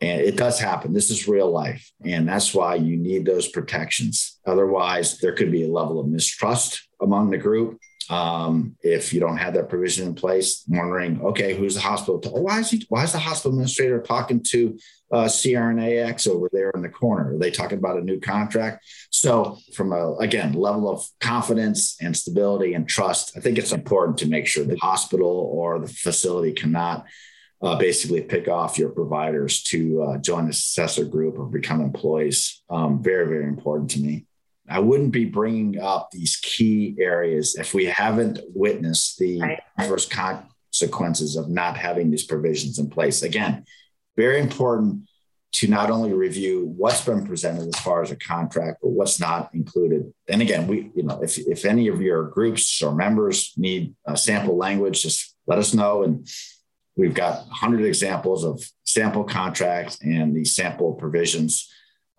And 0.00 0.20
it 0.20 0.36
does 0.36 0.58
happen. 0.58 0.94
This 0.94 1.10
is 1.10 1.28
real 1.28 1.50
life. 1.50 1.90
And 2.04 2.26
that's 2.26 2.54
why 2.54 2.76
you 2.76 2.96
need 2.96 3.26
those 3.26 3.48
protections. 3.48 4.38
Otherwise, 4.46 5.18
there 5.18 5.32
could 5.32 5.52
be 5.52 5.64
a 5.64 5.70
level 5.70 6.00
of 6.00 6.08
mistrust 6.08 6.88
among 7.00 7.30
the 7.30 7.38
group 7.38 7.78
um, 8.10 8.76
if 8.82 9.12
you 9.12 9.20
don't 9.20 9.36
have 9.36 9.54
that 9.54 9.68
provision 9.68 10.08
in 10.08 10.14
place, 10.14 10.64
wondering, 10.66 11.22
okay, 11.22 11.56
who's 11.56 11.76
the 11.76 11.80
hospital? 11.80 12.20
Why 12.42 12.58
is 12.58 12.70
he? 12.70 12.84
Why 12.88 13.04
is 13.04 13.12
the 13.12 13.20
hospital 13.20 13.52
administrator 13.52 14.02
talking 14.02 14.42
to 14.48 14.76
uh, 15.12 15.24
CRNAX 15.24 16.26
over 16.26 16.48
there 16.52 16.70
in 16.70 16.82
the 16.82 16.88
corner? 16.88 17.34
Are 17.34 17.38
they 17.38 17.52
talking 17.52 17.78
about 17.78 17.98
a 17.98 18.04
new 18.04 18.18
contract? 18.18 18.84
So, 19.10 19.58
from 19.74 19.92
a 19.92 20.16
again 20.16 20.54
level 20.54 20.90
of 20.90 21.06
confidence 21.20 21.96
and 22.00 22.16
stability 22.16 22.74
and 22.74 22.88
trust, 22.88 23.36
I 23.36 23.40
think 23.40 23.58
it's 23.58 23.72
important 23.72 24.18
to 24.18 24.28
make 24.28 24.48
sure 24.48 24.64
the 24.64 24.76
hospital 24.78 25.48
or 25.52 25.78
the 25.78 25.88
facility 25.88 26.52
cannot 26.52 27.06
uh, 27.62 27.76
basically 27.76 28.22
pick 28.22 28.48
off 28.48 28.78
your 28.78 28.88
providers 28.88 29.62
to 29.64 30.02
uh, 30.02 30.18
join 30.18 30.46
the 30.46 30.52
successor 30.52 31.04
group 31.04 31.38
or 31.38 31.46
become 31.46 31.80
employees. 31.80 32.62
Um, 32.70 33.02
very, 33.02 33.26
very 33.26 33.44
important 33.44 33.90
to 33.92 34.00
me. 34.00 34.26
I 34.68 34.78
wouldn't 34.78 35.12
be 35.12 35.24
bringing 35.24 35.80
up 35.80 36.10
these 36.10 36.36
key 36.36 36.96
areas 36.98 37.56
if 37.56 37.74
we 37.74 37.86
haven't 37.86 38.38
witnessed 38.54 39.18
the 39.18 39.40
right. 39.40 39.60
first 39.86 40.10
consequences 40.10 41.36
of 41.36 41.48
not 41.48 41.76
having 41.76 42.10
these 42.10 42.24
provisions 42.24 42.78
in 42.78 42.88
place. 42.88 43.22
Again, 43.22 43.64
very 44.16 44.40
important 44.40 45.08
to 45.52 45.66
not 45.66 45.90
only 45.90 46.12
review 46.12 46.72
what's 46.76 47.04
been 47.04 47.26
presented 47.26 47.66
as 47.66 47.80
far 47.80 48.02
as 48.02 48.12
a 48.12 48.16
contract, 48.16 48.78
but 48.80 48.90
what's 48.90 49.18
not 49.18 49.50
included. 49.52 50.12
And 50.28 50.40
again, 50.40 50.68
we, 50.68 50.92
you 50.94 51.02
know, 51.02 51.20
if, 51.20 51.38
if 51.38 51.64
any 51.64 51.88
of 51.88 52.00
your 52.00 52.24
groups 52.24 52.80
or 52.80 52.94
members 52.94 53.52
need 53.56 53.94
a 54.06 54.16
sample 54.16 54.56
language, 54.56 55.02
just 55.02 55.34
let 55.48 55.58
us 55.58 55.74
know. 55.74 56.04
And 56.04 56.28
we've 57.00 57.14
got 57.14 57.46
100 57.46 57.84
examples 57.84 58.44
of 58.44 58.62
sample 58.84 59.24
contracts 59.24 59.98
and 60.02 60.36
the 60.36 60.44
sample 60.44 60.92
provisions. 60.92 61.68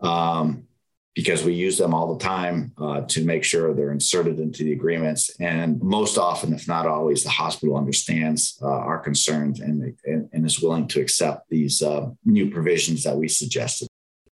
Um, 0.02 0.64
because 1.14 1.44
we 1.44 1.54
use 1.54 1.78
them 1.78 1.94
all 1.94 2.16
the 2.16 2.24
time 2.24 2.72
uh, 2.82 3.02
to 3.02 3.26
make 3.26 3.44
sure 3.44 3.74
they're 3.74 3.92
inserted 3.92 4.40
into 4.40 4.64
the 4.64 4.72
agreements. 4.72 5.30
And 5.42 5.82
most 5.82 6.18
often, 6.18 6.54
if 6.54 6.70
not 6.70 6.88
always, 6.88 7.24
the 7.24 7.30
hospital 7.30 7.76
understands 7.76 8.58
uh, 8.62 8.68
our 8.68 8.98
concerns 8.98 9.60
and, 9.60 9.94
and, 10.06 10.30
and, 10.32 10.46
is 10.46 10.62
willing 10.62 10.88
to 10.88 11.02
accept 11.02 11.50
these 11.50 11.82
uh, 11.82 12.10
new 12.24 12.50
provisions 12.50 13.04
that 13.04 13.18
we 13.18 13.28
suggested. 13.28 13.90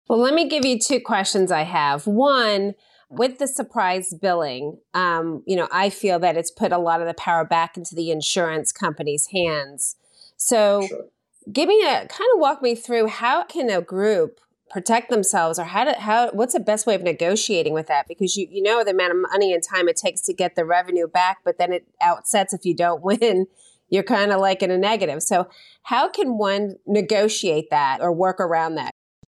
Well, 0.08 0.20
let 0.20 0.34
me 0.34 0.48
give 0.48 0.64
you 0.66 0.80
two 0.80 1.02
questions 1.02 1.52
I 1.52 1.64
have. 1.64 2.08
One, 2.08 2.76
with 3.10 3.40
the 3.40 3.48
surprise 3.48 4.14
billing, 4.14 4.78
um, 4.94 5.44
you 5.46 5.58
know, 5.58 5.68
I 5.74 5.90
feel 5.90 6.18
that 6.20 6.38
it's 6.38 6.50
put 6.50 6.72
a 6.72 6.78
lot 6.78 7.02
of 7.02 7.08
the 7.08 7.14
power 7.14 7.44
back 7.44 7.76
into 7.76 7.94
the 7.94 8.10
insurance 8.10 8.72
company's 8.72 9.28
hands. 9.34 9.98
So, 10.40 10.88
sure. 10.88 11.06
give 11.52 11.68
me 11.68 11.82
a 11.84 12.08
kind 12.08 12.30
of 12.34 12.40
walk 12.40 12.62
me 12.62 12.76
through 12.76 13.08
how 13.08 13.44
can 13.44 13.70
a 13.70 13.82
group 13.82 14.40
protect 14.70 15.10
themselves 15.10 15.58
or 15.58 15.66
how 15.66 15.84
to 15.84 15.94
how 16.00 16.30
what's 16.32 16.54
the 16.54 16.60
best 16.60 16.86
way 16.86 16.94
of 16.94 17.02
negotiating 17.02 17.74
with 17.74 17.88
that 17.88 18.08
because 18.08 18.38
you 18.38 18.48
you 18.52 18.62
know 18.62 18.84
the 18.84 18.92
amount 18.92 19.12
of 19.12 19.18
money 19.18 19.52
and 19.52 19.64
time 19.64 19.90
it 19.90 19.98
takes 19.98 20.22
to 20.22 20.32
get 20.32 20.56
the 20.56 20.64
revenue 20.64 21.08
back 21.08 21.40
but 21.44 21.58
then 21.58 21.74
it 21.74 21.88
outsets 22.04 22.54
if 22.54 22.66
you 22.66 22.76
don't 22.76 23.02
win 23.04 23.48
you're 23.90 24.04
kind 24.04 24.32
of 24.32 24.40
like 24.40 24.64
in 24.64 24.72
a 24.72 24.78
negative. 24.78 25.24
So, 25.24 25.50
how 25.84 26.10
can 26.10 26.38
one 26.38 26.76
negotiate 26.86 27.70
that 27.72 28.02
or 28.02 28.12
work 28.12 28.40
around 28.40 28.76
that? 28.76 28.92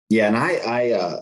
Yeah, 0.09 0.27
and 0.27 0.37
I, 0.37 0.55
I, 0.55 0.91
uh, 0.91 1.21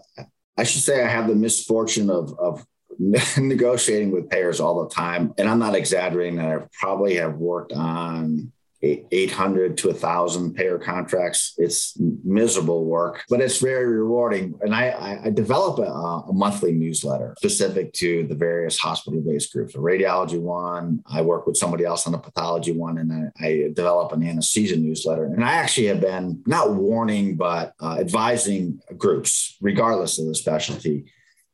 I 0.58 0.63
should 0.63 0.82
say 0.82 1.04
I 1.04 1.08
have 1.08 1.28
the 1.28 1.36
misfortune 1.36 2.10
of 2.10 2.38
of 2.38 2.65
negotiating 3.38 4.12
with 4.12 4.30
payers 4.30 4.60
all 4.60 4.84
the 4.84 4.89
time, 4.89 5.34
and 5.38 5.50
I'm 5.50 5.60
not 5.60 5.76
exaggerating. 5.76 6.38
That 6.38 6.50
I 6.50 6.67
probably 6.80 7.15
have 7.15 7.36
worked 7.36 7.74
on 7.74 8.52
800 8.84 9.78
to 9.78 9.89
1,000 9.89 10.56
payer 10.56 10.80
contracts. 10.80 11.54
It's 11.58 11.96
miserable 12.00 12.86
work, 12.86 13.24
but 13.30 13.39
it's 13.39 13.60
very 13.60 13.86
rewarding. 13.86 14.56
And 14.62 14.74
I, 14.74 15.22
I 15.26 15.30
develop 15.30 15.78
a, 15.80 15.84
a, 15.84 16.34
monthly 16.34 16.72
newsletter 16.72 17.36
specific 17.38 17.94
to 17.94 18.26
the 18.26 18.34
various 18.34 18.80
hospital 18.80 19.22
based 19.22 19.54
groups, 19.54 19.76
a 19.76 19.78
radiology 19.78 20.39
one. 20.39 21.04
I 21.06 21.22
work 21.22 21.46
with 21.46 21.58
somebody 21.58 21.86
else 21.86 22.08
on 22.08 22.13
the 22.13 22.17
pathology 22.17 22.72
one, 22.72 22.98
and 22.98 23.32
I, 23.39 23.46
I 23.46 23.72
develop 23.74 24.13
an 24.13 24.24
anesthesia 24.24 24.78
newsletter. 24.78 25.26
And 25.26 25.44
I 25.44 25.54
actually 25.54 25.88
have 25.88 26.02
been 26.02 26.41
not 26.48 26.74
warning, 26.74 27.38
but 27.38 27.74
uh, 27.80 27.98
advising 28.00 28.80
groups, 28.98 29.58
regardless 29.62 30.17
of 30.17 30.26
the 30.26 30.36
specialty. 30.36 31.12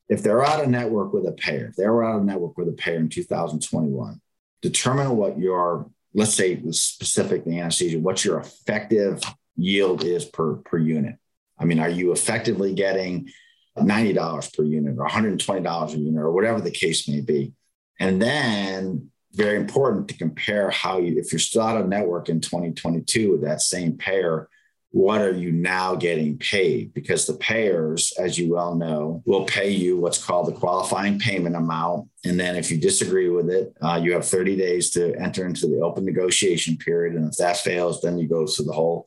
If 0.07 0.23
they're 0.23 0.45
out 0.45 0.63
of 0.63 0.69
network 0.69 1.11
with 1.11 1.27
a 1.27 1.33
payer, 1.33 1.67
if 1.67 1.75
they 1.75 1.87
were 1.87 2.05
out 2.05 2.19
of 2.19 2.23
network 2.23 2.57
with 2.57 2.69
a 2.69 2.73
payer 2.73 2.95
in 2.95 3.09
2021, 3.09 4.21
determine 4.61 5.17
what 5.17 5.37
your 5.37 5.89
let's 6.13 6.33
say 6.33 6.55
with 6.55 6.75
specific 6.75 7.45
the 7.45 7.59
anesthesia, 7.59 7.99
what 7.99 8.23
your 8.23 8.39
effective 8.39 9.21
yield 9.55 10.03
is 10.03 10.25
per, 10.25 10.55
per 10.55 10.77
unit. 10.77 11.15
I 11.59 11.65
mean, 11.65 11.79
are 11.79 11.89
you 11.89 12.11
effectively 12.11 12.73
getting 12.73 13.29
$90 13.77 14.55
per 14.55 14.63
unit 14.63 14.95
or 14.97 15.07
$120 15.07 15.93
a 15.93 15.97
unit 15.97 16.21
or 16.21 16.31
whatever 16.31 16.61
the 16.61 16.71
case 16.71 17.07
may 17.07 17.21
be? 17.21 17.53
And 17.99 18.21
then 18.21 19.11
very 19.33 19.57
important 19.57 20.07
to 20.09 20.17
compare 20.17 20.69
how 20.69 20.99
you, 20.99 21.17
if 21.17 21.31
you're 21.31 21.39
still 21.39 21.61
out 21.61 21.79
of 21.79 21.87
network 21.87 22.29
in 22.29 22.41
2022 22.41 23.31
with 23.31 23.41
that 23.41 23.61
same 23.61 23.97
payer, 23.97 24.49
what 24.97 25.21
are 25.21 25.31
you 25.31 25.51
now 25.51 25.93
getting 25.93 26.39
paid? 26.39 26.91
Because 26.91 27.27
the 27.27 27.35
payers, 27.35 28.11
as 28.17 28.35
you 28.39 28.51
well 28.51 28.73
know, 28.73 29.21
will 29.27 29.45
pay 29.45 29.69
you 29.69 29.95
what's 29.95 30.17
called 30.17 30.47
the 30.47 30.59
qualifying 30.59 31.19
payment 31.19 31.55
amount. 31.55 32.09
And 32.25 32.39
then 32.39 32.55
if 32.55 32.71
you 32.71 32.79
disagree 32.79 33.29
with 33.29 33.47
it, 33.51 33.77
uh, 33.79 33.99
you 34.01 34.11
have 34.13 34.25
30 34.25 34.55
days 34.55 34.89
to 34.91 35.13
enter 35.21 35.45
into 35.45 35.67
the 35.67 35.81
open 35.81 36.03
negotiation 36.03 36.77
period. 36.77 37.13
And 37.13 37.29
if 37.29 37.37
that 37.37 37.57
fails, 37.57 38.01
then 38.01 38.17
you 38.17 38.27
go 38.27 38.47
through 38.47 38.65
the 38.65 38.73
whole 38.73 39.05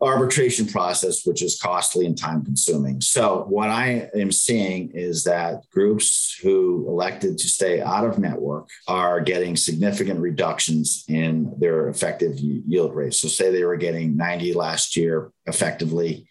arbitration 0.00 0.66
process, 0.66 1.26
which 1.26 1.42
is 1.42 1.60
costly 1.60 2.06
and 2.06 2.16
time 2.16 2.44
consuming. 2.44 3.00
So, 3.00 3.44
what 3.48 3.68
I 3.68 4.10
am 4.14 4.32
seeing 4.32 4.90
is 4.94 5.24
that 5.24 5.68
groups 5.70 6.38
who 6.42 6.86
elected 6.88 7.38
to 7.38 7.48
stay 7.48 7.80
out 7.80 8.04
of 8.04 8.18
network 8.18 8.68
are 8.88 9.20
getting 9.20 9.56
significant 9.56 10.20
reductions 10.20 11.04
in 11.08 11.54
their 11.58 11.88
effective 11.88 12.38
yield 12.38 12.94
rates. 12.94 13.20
So, 13.20 13.28
say 13.28 13.50
they 13.50 13.64
were 13.64 13.76
getting 13.76 14.16
90 14.16 14.54
last 14.54 14.96
year 14.96 15.32
effectively. 15.46 16.26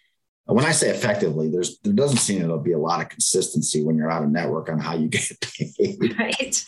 When 0.45 0.65
I 0.65 0.71
say 0.71 0.89
effectively, 0.89 1.49
there's 1.49 1.77
there 1.79 1.93
doesn't 1.93 2.17
seem 2.17 2.47
to 2.47 2.57
be 2.57 2.71
a 2.71 2.79
lot 2.79 3.01
of 3.01 3.09
consistency 3.09 3.83
when 3.83 3.97
you're 3.97 4.09
out 4.09 4.23
of 4.23 4.31
network 4.31 4.69
on 4.69 4.79
how 4.79 4.95
you 4.95 5.07
get 5.07 5.39
paid. 5.41 6.15
Right 6.17 6.65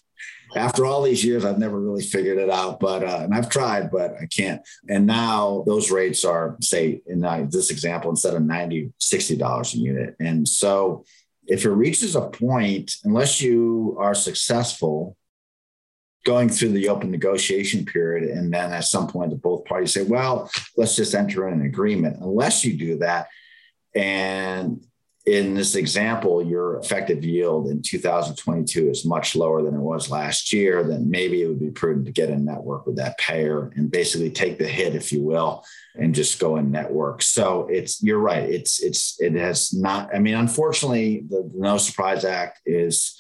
after 0.56 0.86
all 0.86 1.02
these 1.02 1.24
years, 1.24 1.46
I've 1.46 1.60
never 1.60 1.80
really 1.80 2.04
figured 2.04 2.38
it 2.38 2.50
out, 2.50 2.80
but 2.80 3.04
uh, 3.04 3.22
and 3.24 3.34
I've 3.34 3.50
tried, 3.50 3.92
but 3.92 4.16
I 4.22 4.26
can't. 4.26 4.62
And 4.90 5.06
now 5.06 5.64
those 5.66 5.92
rates 5.92 6.26
are, 6.26 6.58
say, 6.62 7.02
in 7.08 7.22
this 7.50 7.70
example, 7.70 8.10
instead 8.10 8.34
of 8.34 8.44
90 8.44 8.94
$60 9.00 9.74
a 9.74 9.78
unit. 9.78 10.16
And 10.20 10.48
so 10.48 11.06
if 11.48 11.66
it 11.66 11.72
reaches 11.72 12.16
a 12.16 12.30
point, 12.30 12.96
unless 13.04 13.42
you 13.42 13.96
are 14.00 14.16
successful 14.16 15.16
going 16.24 16.50
through 16.50 16.70
the 16.70 16.90
open 16.90 17.12
negotiation 17.12 17.86
period, 17.86 18.30
and 18.30 18.54
then 18.54 18.72
at 18.72 18.84
some 18.84 19.08
point, 19.08 19.32
the 19.32 19.36
both 19.36 19.66
parties 19.66 19.94
say, 19.94 20.04
well, 20.04 20.50
let's 20.78 20.96
just 20.96 21.16
enter 21.16 21.48
in 21.48 21.56
an 21.56 21.66
agreement. 21.66 22.18
Unless 22.22 22.64
you 22.64 22.78
do 22.78 22.98
that, 23.00 23.28
and 23.96 24.86
in 25.26 25.54
this 25.54 25.76
example, 25.76 26.44
your 26.44 26.78
effective 26.78 27.24
yield 27.24 27.68
in 27.68 27.84
2022 27.84 28.90
is 28.90 29.06
much 29.06 29.36
lower 29.36 29.62
than 29.62 29.76
it 29.76 29.80
was 29.80 30.10
last 30.10 30.52
year, 30.52 30.84
then 30.84 31.12
maybe 31.12 31.44
it 31.44 31.48
would 31.48 31.60
be 31.60 31.70
prudent 31.70 32.08
to 32.08 32.12
get 32.12 32.32
in 32.32 32.44
network 32.44 32.88
with 32.88 32.96
that 32.96 33.20
payer 33.20 33.72
and 33.76 33.92
basically 33.92 34.32
take 34.32 34.58
the 34.58 34.68
hit, 34.68 34.96
if 34.96 35.12
you 35.12 35.22
will, 35.22 35.64
and 35.96 36.16
just 36.16 36.40
go 36.40 36.58
in 36.58 36.72
network. 36.72 37.22
So 37.22 37.68
it's 37.70 38.02
you're 38.02 38.20
right. 38.20 38.50
It's 38.50 38.82
it's 38.82 39.22
it 39.22 39.34
has 39.36 39.74
not. 39.74 40.14
I 40.14 40.18
mean, 40.18 40.34
unfortunately, 40.34 41.24
the, 41.30 41.48
the 41.54 41.60
No 41.60 41.78
Surprise 41.78 42.26
Act 42.26 42.60
is 42.66 43.16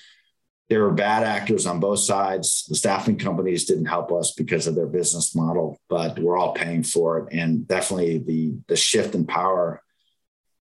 there 0.69 0.81
were 0.81 0.91
bad 0.91 1.23
actors 1.23 1.67
on 1.67 1.79
both 1.79 1.99
sides. 1.99 2.65
The 2.67 2.75
staffing 2.75 3.19
companies 3.19 3.65
didn't 3.65 3.85
help 3.85 4.11
us 4.11 4.31
because 4.31 4.65
of 4.65 4.73
their 4.73 4.87
business 4.87 5.35
model, 5.35 5.77
but 5.87 6.17
we're 6.17 6.37
all 6.37 6.53
paying 6.53 6.81
for 6.81 7.19
it. 7.19 7.27
And 7.31 7.67
definitely 7.67 8.17
the 8.17 8.55
the 8.67 8.75
shift 8.75 9.13
in 9.13 9.27
power 9.27 9.83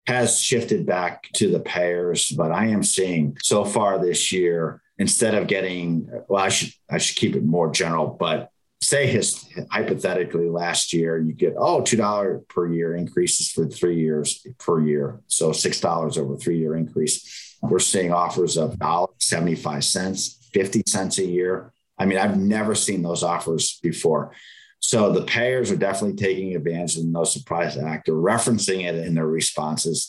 has 0.08 0.40
shifted 0.40 0.86
back 0.86 1.28
to 1.34 1.50
the 1.50 1.60
payers, 1.60 2.30
but 2.30 2.50
I 2.50 2.68
am 2.68 2.82
seeing 2.82 3.36
so 3.42 3.62
far 3.62 3.98
this 3.98 4.32
year, 4.32 4.80
instead 4.96 5.34
of 5.34 5.46
getting, 5.46 6.10
well, 6.28 6.42
I 6.42 6.48
should, 6.48 6.72
I 6.90 6.96
should 6.96 7.18
keep 7.18 7.36
it 7.36 7.44
more 7.44 7.70
general, 7.70 8.16
but 8.18 8.50
say 8.80 9.06
his, 9.06 9.46
hypothetically 9.70 10.48
last 10.48 10.94
year 10.94 11.18
you 11.18 11.34
get 11.34 11.52
oh 11.58 11.82
two 11.82 11.98
dollar 11.98 12.38
per 12.48 12.72
year 12.72 12.96
increases 12.96 13.50
for 13.50 13.66
three 13.66 14.00
years 14.00 14.46
per 14.56 14.80
year. 14.80 15.20
So 15.26 15.52
six 15.52 15.78
dollars 15.78 16.16
over 16.16 16.36
three 16.36 16.58
year 16.58 16.74
increase. 16.74 17.58
We're 17.60 17.78
seeing 17.78 18.10
offers 18.10 18.56
of 18.56 18.78
dollar 18.78 19.08
75 19.18 19.84
cents 19.84 20.48
50 20.54 20.84
cents 20.86 21.18
a 21.18 21.26
year. 21.26 21.72
I 21.98 22.06
mean 22.06 22.18
i've 22.18 22.38
never 22.38 22.74
seen 22.74 23.02
those 23.02 23.22
offers 23.22 23.78
before 23.82 24.32
so 24.80 25.12
the 25.12 25.22
payers 25.22 25.70
are 25.70 25.76
definitely 25.76 26.16
taking 26.16 26.54
advantage 26.54 26.96
of 26.96 27.02
the 27.02 27.08
No 27.08 27.24
Surprise 27.24 27.76
Act. 27.76 28.06
They're 28.06 28.14
referencing 28.14 28.84
it 28.84 28.94
in 28.94 29.14
their 29.14 29.26
responses. 29.26 30.08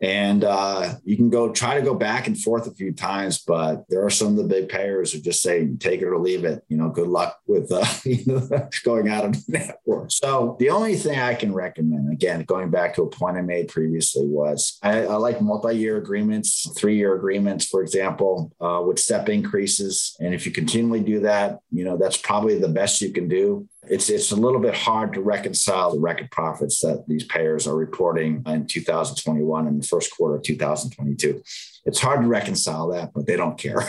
And 0.00 0.44
uh, 0.44 0.94
you 1.04 1.16
can 1.16 1.30
go 1.30 1.50
try 1.50 1.76
to 1.76 1.82
go 1.82 1.94
back 1.94 2.26
and 2.26 2.38
forth 2.38 2.66
a 2.66 2.74
few 2.74 2.92
times, 2.92 3.38
but 3.38 3.84
there 3.88 4.04
are 4.04 4.10
some 4.10 4.28
of 4.28 4.36
the 4.36 4.44
big 4.44 4.68
payers 4.68 5.12
who 5.12 5.20
just 5.20 5.40
say, 5.40 5.68
take 5.78 6.02
it 6.02 6.06
or 6.06 6.18
leave 6.18 6.44
it. 6.44 6.62
You 6.68 6.76
know, 6.76 6.90
good 6.90 7.08
luck 7.08 7.38
with 7.46 7.72
uh, 7.72 7.86
going 8.84 9.08
out 9.08 9.24
of 9.24 9.32
the 9.32 9.58
network. 9.58 10.10
So 10.10 10.56
the 10.58 10.70
only 10.70 10.96
thing 10.96 11.18
I 11.18 11.34
can 11.34 11.54
recommend, 11.54 12.12
again, 12.12 12.42
going 12.42 12.70
back 12.70 12.94
to 12.96 13.02
a 13.02 13.08
point 13.08 13.38
I 13.38 13.42
made 13.42 13.68
previously, 13.68 14.26
was 14.26 14.78
I, 14.82 15.06
I 15.06 15.14
like 15.14 15.40
multi-year 15.40 15.96
agreements, 15.96 16.70
three-year 16.76 17.14
agreements, 17.14 17.66
for 17.66 17.80
example, 17.80 18.52
uh, 18.60 18.82
with 18.84 18.98
step 18.98 19.28
increases. 19.28 20.16
And 20.20 20.34
if 20.34 20.44
you 20.44 20.52
continually 20.52 21.00
do 21.00 21.20
that, 21.20 21.60
you 21.70 21.84
know, 21.84 21.96
that's 21.96 22.18
probably 22.18 22.58
the 22.58 22.68
best 22.68 23.00
you 23.00 23.12
can 23.12 23.28
do 23.28 23.68
it's 23.88 24.08
it's 24.08 24.30
a 24.30 24.36
little 24.36 24.60
bit 24.60 24.74
hard 24.74 25.12
to 25.14 25.20
reconcile 25.20 25.92
the 25.92 26.00
record 26.00 26.30
profits 26.30 26.80
that 26.80 27.04
these 27.06 27.24
payers 27.24 27.66
are 27.66 27.76
reporting 27.76 28.42
in 28.46 28.66
2021 28.66 29.66
and 29.66 29.82
the 29.82 29.86
first 29.86 30.14
quarter 30.16 30.36
of 30.36 30.42
2022. 30.42 31.42
It's 31.86 32.00
hard 32.00 32.22
to 32.22 32.26
reconcile 32.26 32.88
that, 32.88 33.12
but 33.12 33.26
they 33.26 33.36
don't 33.36 33.58
care. 33.58 33.82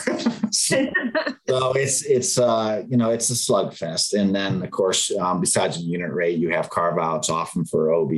so, 0.52 0.88
so, 1.48 1.74
it's 1.74 2.04
it's 2.04 2.38
uh, 2.38 2.84
you 2.88 2.98
know 2.98 3.12
it's 3.12 3.30
a 3.30 3.34
slugfest. 3.34 4.20
And 4.20 4.36
then 4.36 4.64
of 4.64 4.72
course, 4.72 5.12
um, 5.16 5.40
besides 5.40 5.78
the 5.78 5.84
unit 5.84 6.12
rate, 6.12 6.38
you 6.38 6.50
have 6.50 6.70
carve 6.70 6.98
outs 6.98 7.30
often 7.30 7.66
for 7.66 7.94
OB, 7.94 8.12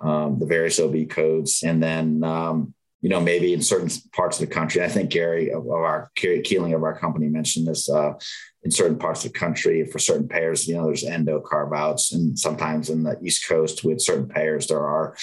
um, 0.00 0.38
the 0.38 0.46
various 0.46 0.78
OB 0.78 1.08
codes, 1.08 1.62
and 1.64 1.82
then 1.82 2.22
um, 2.22 2.74
you 3.04 3.10
know, 3.10 3.20
maybe 3.20 3.52
in 3.52 3.60
certain 3.60 3.90
parts 4.12 4.40
of 4.40 4.48
the 4.48 4.54
country. 4.54 4.82
I 4.82 4.88
think 4.88 5.10
Gary 5.10 5.52
of 5.52 5.68
our 5.68 6.10
Keeling 6.14 6.72
of 6.72 6.82
our 6.82 6.98
company 6.98 7.28
mentioned 7.28 7.66
this. 7.66 7.86
Uh, 7.86 8.14
in 8.62 8.70
certain 8.70 8.96
parts 8.96 9.26
of 9.26 9.32
the 9.34 9.38
country 9.38 9.84
for 9.84 9.98
certain 9.98 10.26
payers, 10.26 10.66
you 10.66 10.74
know, 10.74 10.86
there's 10.86 11.04
endo 11.04 11.38
carve 11.38 11.74
outs, 11.74 12.12
and 12.14 12.38
sometimes 12.38 12.88
in 12.88 13.02
the 13.02 13.14
East 13.22 13.46
Coast 13.46 13.84
with 13.84 14.00
certain 14.00 14.26
payers, 14.26 14.68
there 14.68 14.80
are 14.80 15.14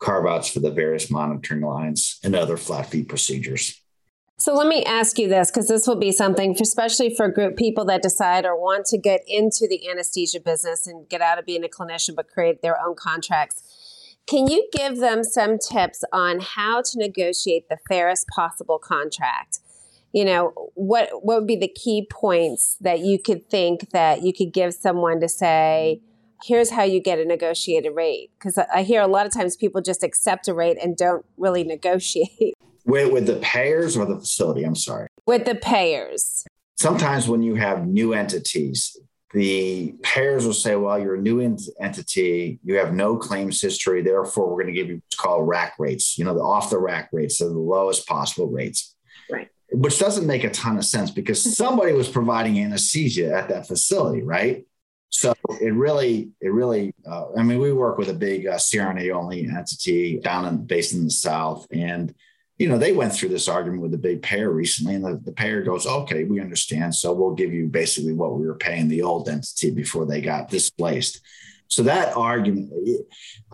carve 0.00 0.26
outs 0.26 0.48
for 0.50 0.58
the 0.58 0.72
various 0.72 1.12
monitoring 1.12 1.60
lines 1.60 2.18
and 2.24 2.34
other 2.34 2.56
flat 2.56 2.86
fee 2.86 3.04
procedures. 3.04 3.80
So 4.36 4.52
let 4.52 4.66
me 4.66 4.84
ask 4.84 5.16
you 5.16 5.28
this, 5.28 5.48
because 5.48 5.68
this 5.68 5.86
will 5.86 5.96
be 5.96 6.10
something, 6.10 6.56
for, 6.56 6.64
especially 6.64 7.14
for 7.14 7.28
group 7.28 7.56
people 7.56 7.84
that 7.84 8.02
decide 8.02 8.46
or 8.46 8.60
want 8.60 8.86
to 8.86 8.98
get 8.98 9.20
into 9.28 9.68
the 9.68 9.88
anesthesia 9.88 10.40
business 10.40 10.88
and 10.88 11.08
get 11.08 11.20
out 11.20 11.38
of 11.38 11.46
being 11.46 11.64
a 11.64 11.68
clinician, 11.68 12.16
but 12.16 12.28
create 12.28 12.62
their 12.62 12.80
own 12.84 12.96
contracts. 12.96 13.62
Can 14.28 14.46
you 14.46 14.68
give 14.72 14.98
them 14.98 15.24
some 15.24 15.56
tips 15.58 16.04
on 16.12 16.40
how 16.40 16.82
to 16.82 16.98
negotiate 16.98 17.70
the 17.70 17.78
fairest 17.88 18.28
possible 18.28 18.78
contract? 18.78 19.60
You 20.12 20.26
know, 20.26 20.70
what 20.74 21.08
what 21.22 21.38
would 21.38 21.46
be 21.46 21.56
the 21.56 21.68
key 21.68 22.06
points 22.10 22.76
that 22.80 23.00
you 23.00 23.18
could 23.18 23.48
think 23.48 23.90
that 23.90 24.22
you 24.22 24.34
could 24.34 24.52
give 24.52 24.74
someone 24.74 25.20
to 25.20 25.28
say, 25.28 26.02
here's 26.44 26.70
how 26.70 26.82
you 26.82 27.00
get 27.00 27.18
a 27.18 27.24
negotiated 27.24 27.94
rate? 27.94 28.30
Because 28.38 28.58
I 28.58 28.82
hear 28.82 29.00
a 29.00 29.06
lot 29.06 29.24
of 29.24 29.32
times 29.32 29.56
people 29.56 29.80
just 29.80 30.02
accept 30.02 30.46
a 30.46 30.54
rate 30.54 30.76
and 30.82 30.94
don't 30.96 31.24
really 31.38 31.64
negotiate. 31.64 32.54
With, 32.84 33.12
with 33.12 33.26
the 33.26 33.36
payers 33.42 33.98
or 33.98 34.06
the 34.06 34.16
facility? 34.16 34.64
I'm 34.64 34.74
sorry. 34.74 35.08
With 35.26 35.44
the 35.44 35.56
payers. 35.56 36.46
Sometimes 36.78 37.28
when 37.28 37.42
you 37.42 37.56
have 37.56 37.86
new 37.86 38.14
entities, 38.14 38.96
the 39.32 39.94
payers 40.02 40.46
will 40.46 40.54
say, 40.54 40.74
well, 40.76 40.98
you're 40.98 41.16
a 41.16 41.20
new 41.20 41.40
entity, 41.80 42.58
you 42.64 42.76
have 42.76 42.94
no 42.94 43.16
claims 43.16 43.60
history, 43.60 44.02
therefore 44.02 44.46
we're 44.46 44.62
going 44.62 44.74
to 44.74 44.80
give 44.80 44.88
you 44.88 44.96
what's 44.96 45.16
called 45.16 45.46
rack 45.46 45.74
rates, 45.78 46.16
you 46.16 46.24
know, 46.24 46.34
the 46.34 46.40
off 46.40 46.70
the 46.70 46.78
rack 46.78 47.10
rates, 47.12 47.38
so 47.38 47.48
the 47.48 47.58
lowest 47.58 48.06
possible 48.06 48.48
rates. 48.48 48.94
Right. 49.30 49.48
Which 49.70 49.98
doesn't 49.98 50.26
make 50.26 50.44
a 50.44 50.50
ton 50.50 50.78
of 50.78 50.84
sense 50.84 51.10
because 51.10 51.56
somebody 51.56 51.92
was 51.92 52.08
providing 52.08 52.58
anesthesia 52.58 53.34
at 53.34 53.50
that 53.50 53.68
facility, 53.68 54.22
right? 54.22 54.64
So 55.10 55.34
it 55.60 55.74
really, 55.74 56.30
it 56.40 56.48
really, 56.48 56.94
uh, 57.06 57.26
I 57.36 57.42
mean, 57.42 57.58
we 57.58 57.72
work 57.72 57.98
with 57.98 58.08
a 58.08 58.14
big 58.14 58.46
uh, 58.46 58.56
CRNA 58.56 59.14
only 59.14 59.46
entity 59.46 60.18
down 60.20 60.46
in, 60.46 60.64
based 60.64 60.94
in 60.94 61.04
the 61.04 61.10
South. 61.10 61.66
And, 61.70 62.14
you 62.58 62.68
know, 62.68 62.76
they 62.76 62.92
went 62.92 63.12
through 63.12 63.28
this 63.28 63.48
argument 63.48 63.82
with 63.82 63.92
the 63.92 63.98
big 63.98 64.20
payer 64.20 64.50
recently, 64.50 64.96
and 64.96 65.04
the, 65.04 65.20
the 65.24 65.32
payer 65.32 65.62
goes, 65.62 65.86
okay, 65.86 66.24
we 66.24 66.40
understand. 66.40 66.94
So 66.94 67.12
we'll 67.12 67.34
give 67.34 67.52
you 67.52 67.68
basically 67.68 68.12
what 68.12 68.34
we 68.34 68.46
were 68.46 68.56
paying 68.56 68.88
the 68.88 69.02
old 69.02 69.28
entity 69.28 69.70
before 69.70 70.04
they 70.06 70.20
got 70.20 70.50
displaced. 70.50 71.20
So 71.68 71.84
that 71.84 72.16
argument, 72.16 72.72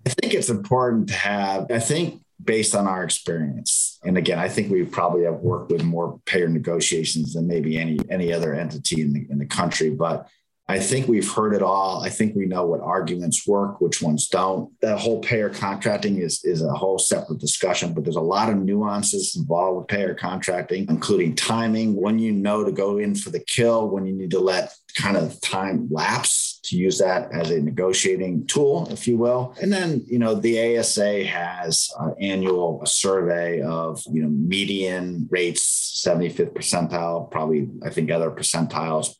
I 0.06 0.10
think 0.10 0.32
it's 0.32 0.48
important 0.48 1.08
to 1.08 1.14
have, 1.14 1.70
I 1.70 1.80
think 1.80 2.22
based 2.42 2.74
on 2.74 2.86
our 2.86 3.04
experience, 3.04 3.98
and 4.04 4.16
again, 4.16 4.38
I 4.38 4.48
think 4.48 4.70
we 4.70 4.84
probably 4.84 5.24
have 5.24 5.40
worked 5.40 5.70
with 5.70 5.82
more 5.82 6.20
payer 6.24 6.48
negotiations 6.48 7.34
than 7.34 7.46
maybe 7.46 7.78
any 7.78 7.98
any 8.10 8.32
other 8.32 8.54
entity 8.54 9.02
in 9.02 9.12
the 9.12 9.26
in 9.30 9.38
the 9.38 9.46
country. 9.46 9.90
But 9.90 10.28
I 10.66 10.78
think 10.78 11.08
we've 11.08 11.30
heard 11.30 11.52
it 11.54 11.62
all. 11.62 12.02
I 12.02 12.08
think 12.08 12.34
we 12.34 12.46
know 12.46 12.64
what 12.64 12.80
arguments 12.80 13.46
work, 13.46 13.82
which 13.82 14.00
ones 14.00 14.28
don't. 14.28 14.72
That 14.80 14.98
whole 14.98 15.20
payer 15.20 15.50
contracting 15.50 16.18
is, 16.18 16.42
is 16.42 16.62
a 16.62 16.72
whole 16.72 16.98
separate 16.98 17.38
discussion, 17.38 17.92
but 17.92 18.04
there's 18.04 18.16
a 18.16 18.20
lot 18.20 18.48
of 18.48 18.56
nuances 18.56 19.36
involved 19.36 19.78
with 19.78 19.88
payer 19.88 20.14
contracting, 20.14 20.86
including 20.88 21.34
timing, 21.34 21.94
when 21.94 22.18
you 22.18 22.32
know 22.32 22.64
to 22.64 22.72
go 22.72 22.96
in 22.96 23.14
for 23.14 23.28
the 23.28 23.40
kill, 23.40 23.90
when 23.90 24.06
you 24.06 24.14
need 24.14 24.30
to 24.30 24.40
let 24.40 24.72
kind 24.96 25.18
of 25.18 25.38
time 25.42 25.86
lapse 25.90 26.60
to 26.64 26.76
use 26.76 26.98
that 26.98 27.30
as 27.32 27.50
a 27.50 27.60
negotiating 27.60 28.46
tool, 28.46 28.88
if 28.90 29.06
you 29.06 29.18
will. 29.18 29.54
And 29.60 29.70
then, 29.70 30.02
you 30.06 30.18
know, 30.18 30.34
the 30.34 30.78
ASA 30.78 31.24
has 31.24 31.90
an 32.00 32.14
annual 32.20 32.80
survey 32.86 33.60
of, 33.60 34.02
you 34.10 34.22
know, 34.22 34.28
median 34.28 35.28
rates, 35.30 36.02
75th 36.06 36.54
percentile, 36.54 37.30
probably, 37.30 37.68
I 37.84 37.90
think 37.90 38.10
other 38.10 38.30
percentiles 38.30 39.16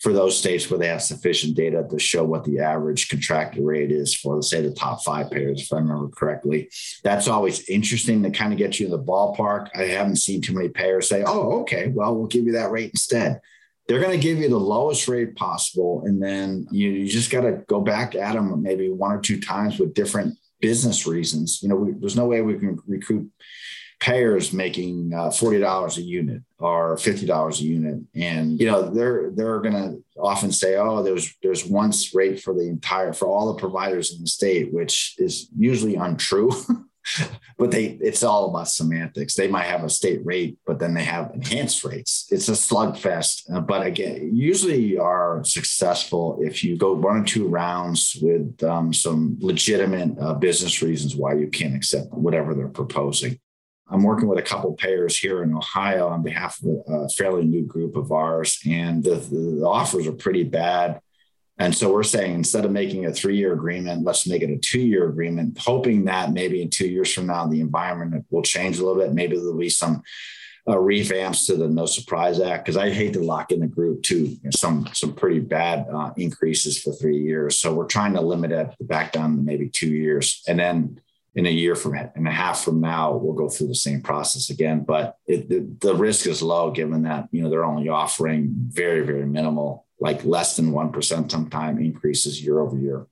for 0.00 0.12
those 0.12 0.38
states 0.38 0.70
where 0.70 0.78
they 0.78 0.88
have 0.88 1.02
sufficient 1.02 1.56
data 1.56 1.86
to 1.88 1.98
show 1.98 2.24
what 2.24 2.44
the 2.44 2.58
average 2.58 3.08
contracted 3.08 3.64
rate 3.64 3.90
is 3.90 4.14
for, 4.14 4.34
let's 4.34 4.50
say, 4.50 4.60
the 4.60 4.72
top 4.72 5.02
five 5.02 5.30
payers, 5.30 5.62
if 5.62 5.72
I 5.72 5.76
remember 5.76 6.08
correctly. 6.08 6.68
That's 7.02 7.28
always 7.28 7.68
interesting 7.68 8.22
to 8.22 8.30
kind 8.30 8.52
of 8.52 8.58
get 8.58 8.78
you 8.78 8.86
in 8.86 8.92
the 8.92 8.98
ballpark. 8.98 9.68
I 9.74 9.84
haven't 9.84 10.16
seen 10.16 10.42
too 10.42 10.54
many 10.54 10.68
payers 10.68 11.08
say, 11.08 11.22
oh, 11.26 11.60
okay, 11.60 11.88
well, 11.88 12.14
we'll 12.14 12.26
give 12.26 12.44
you 12.44 12.52
that 12.52 12.70
rate 12.70 12.90
instead. 12.90 13.40
They're 13.86 14.00
going 14.00 14.18
to 14.18 14.22
give 14.22 14.38
you 14.38 14.48
the 14.48 14.58
lowest 14.58 15.08
rate 15.08 15.36
possible. 15.36 16.02
And 16.06 16.22
then 16.22 16.66
you, 16.70 16.90
you 16.90 17.08
just 17.08 17.30
got 17.30 17.42
to 17.42 17.62
go 17.68 17.80
back 17.80 18.14
at 18.14 18.34
them 18.34 18.62
maybe 18.62 18.90
one 18.90 19.12
or 19.12 19.20
two 19.20 19.40
times 19.40 19.78
with 19.78 19.94
different 19.94 20.38
business 20.60 21.06
reasons. 21.06 21.62
You 21.62 21.68
know, 21.68 21.76
we, 21.76 21.92
there's 21.92 22.16
no 22.16 22.26
way 22.26 22.40
we 22.40 22.58
can 22.58 22.78
recruit 22.86 23.30
payers 24.00 24.52
making 24.52 25.12
uh, 25.14 25.28
$40 25.28 25.96
a 25.96 26.02
unit 26.02 26.42
or 26.58 26.96
$50 26.96 27.60
a 27.60 27.62
unit. 27.62 28.00
And 28.14 28.58
you 28.58 28.66
know 28.66 28.88
they're 28.88 29.30
they're 29.34 29.60
going 29.60 29.74
to 29.74 30.02
often 30.20 30.52
say 30.52 30.76
oh 30.76 31.02
there's 31.02 31.34
there's 31.42 31.66
one 31.66 31.92
rate 32.14 32.40
for 32.40 32.54
the 32.54 32.68
entire 32.68 33.12
for 33.12 33.26
all 33.26 33.52
the 33.52 33.60
providers 33.60 34.14
in 34.14 34.22
the 34.22 34.28
state 34.28 34.72
which 34.72 35.14
is 35.18 35.48
usually 35.56 35.96
untrue. 35.96 36.50
But 37.58 37.70
they 37.70 37.98
it's 38.00 38.22
all 38.22 38.48
about 38.48 38.68
semantics. 38.68 39.34
They 39.34 39.46
might 39.46 39.66
have 39.66 39.84
a 39.84 39.90
state 39.90 40.24
rate 40.24 40.56
but 40.66 40.78
then 40.78 40.94
they 40.94 41.04
have 41.04 41.32
enhanced 41.34 41.84
rates. 41.84 42.26
It's 42.30 42.48
a 42.48 42.52
slugfest. 42.52 43.54
Uh, 43.54 43.60
but 43.60 43.86
again 43.86 44.30
usually 44.34 44.80
you 44.80 45.02
are 45.02 45.44
successful 45.44 46.38
if 46.40 46.64
you 46.64 46.78
go 46.78 46.94
one 46.94 47.18
or 47.18 47.24
two 47.24 47.46
rounds 47.46 48.16
with 48.22 48.62
um, 48.64 48.94
some 48.94 49.36
legitimate 49.40 50.18
uh, 50.18 50.32
business 50.32 50.80
reasons 50.80 51.14
why 51.14 51.34
you 51.34 51.48
can't 51.48 51.76
accept 51.76 52.10
whatever 52.14 52.54
they're 52.54 52.68
proposing 52.68 53.38
I'm 53.88 54.02
working 54.02 54.28
with 54.28 54.38
a 54.38 54.42
couple 54.42 54.72
payers 54.72 55.18
here 55.18 55.42
in 55.42 55.54
Ohio 55.54 56.08
on 56.08 56.22
behalf 56.22 56.58
of 56.62 56.82
a 56.88 57.08
fairly 57.10 57.44
new 57.44 57.64
group 57.64 57.96
of 57.96 58.12
ours, 58.12 58.58
and 58.66 59.04
the, 59.04 59.16
the 59.16 59.64
offers 59.66 60.06
are 60.06 60.12
pretty 60.12 60.44
bad. 60.44 61.00
And 61.58 61.74
so 61.74 61.92
we're 61.92 62.02
saying 62.02 62.34
instead 62.34 62.64
of 62.64 62.72
making 62.72 63.06
a 63.06 63.12
three 63.12 63.36
year 63.36 63.52
agreement, 63.52 64.04
let's 64.04 64.26
make 64.26 64.42
it 64.42 64.50
a 64.50 64.58
two 64.58 64.80
year 64.80 65.08
agreement, 65.08 65.58
hoping 65.58 66.04
that 66.06 66.32
maybe 66.32 66.62
in 66.62 66.70
two 66.70 66.88
years 66.88 67.12
from 67.12 67.26
now, 67.26 67.46
the 67.46 67.60
environment 67.60 68.24
will 68.30 68.42
change 68.42 68.78
a 68.78 68.84
little 68.84 69.00
bit. 69.00 69.12
Maybe 69.12 69.36
there'll 69.36 69.56
be 69.56 69.68
some 69.68 70.02
uh, 70.66 70.72
revamps 70.72 71.46
to 71.46 71.56
the 71.56 71.68
No 71.68 71.86
Surprise 71.86 72.40
Act 72.40 72.64
because 72.64 72.76
I 72.76 72.90
hate 72.90 73.12
to 73.12 73.20
lock 73.20 73.52
in 73.52 73.60
the 73.60 73.66
group 73.66 74.02
to 74.04 74.18
you 74.18 74.38
know, 74.42 74.50
some 74.50 74.88
some 74.92 75.12
pretty 75.12 75.40
bad 75.40 75.86
uh, 75.92 76.10
increases 76.16 76.80
for 76.80 76.92
three 76.92 77.18
years. 77.18 77.58
So 77.58 77.72
we're 77.74 77.86
trying 77.86 78.14
to 78.14 78.20
limit 78.20 78.50
it 78.50 78.74
back 78.80 79.12
down 79.12 79.36
to 79.36 79.42
maybe 79.42 79.68
two 79.68 79.90
years, 79.90 80.42
and 80.48 80.58
then 80.58 81.00
in 81.34 81.46
a 81.46 81.50
year 81.50 81.74
from 81.74 81.94
and 81.94 82.28
a 82.28 82.30
half 82.30 82.62
from 82.62 82.80
now, 82.80 83.12
we'll 83.12 83.34
go 83.34 83.48
through 83.48 83.68
the 83.68 83.74
same 83.74 84.00
process 84.00 84.50
again. 84.50 84.84
But 84.84 85.18
it, 85.26 85.48
the, 85.48 85.68
the 85.80 85.94
risk 85.94 86.26
is 86.26 86.42
low 86.42 86.70
given 86.70 87.02
that 87.02 87.28
you 87.32 87.42
know 87.42 87.50
they're 87.50 87.64
only 87.64 87.88
offering 87.88 88.54
very 88.68 89.04
very 89.04 89.26
minimal, 89.26 89.86
like 90.00 90.24
less 90.24 90.56
than 90.56 90.72
one 90.72 90.92
percent 90.92 91.30
sometime 91.30 91.78
increases 91.78 92.42
year 92.42 92.60
over 92.60 92.78
year. 92.78 93.06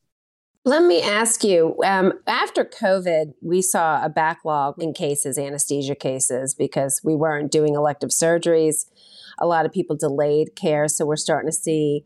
Let 0.65 0.85
me 0.85 1.03
ask 1.03 1.43
you 1.43 1.75
um, 1.85 2.13
after 2.29 2.65
COVID, 2.65 3.35
we 3.43 3.63
saw 3.63 4.05
a 4.05 4.09
backlog 4.09 4.81
in 4.81 4.93
cases, 4.93 5.37
anesthesia 5.37 5.97
cases, 5.97 6.55
because 6.55 7.01
we 7.03 7.17
weren't 7.17 7.51
doing 7.51 7.75
elective 7.75 8.11
surgeries. 8.11 8.87
A 9.41 9.47
lot 9.47 9.67
of 9.67 9.73
people 9.73 9.97
delayed 9.97 10.55
care. 10.55 10.87
So 10.87 11.05
we're 11.05 11.17
starting 11.17 11.51
to 11.51 11.57
see 11.57 12.05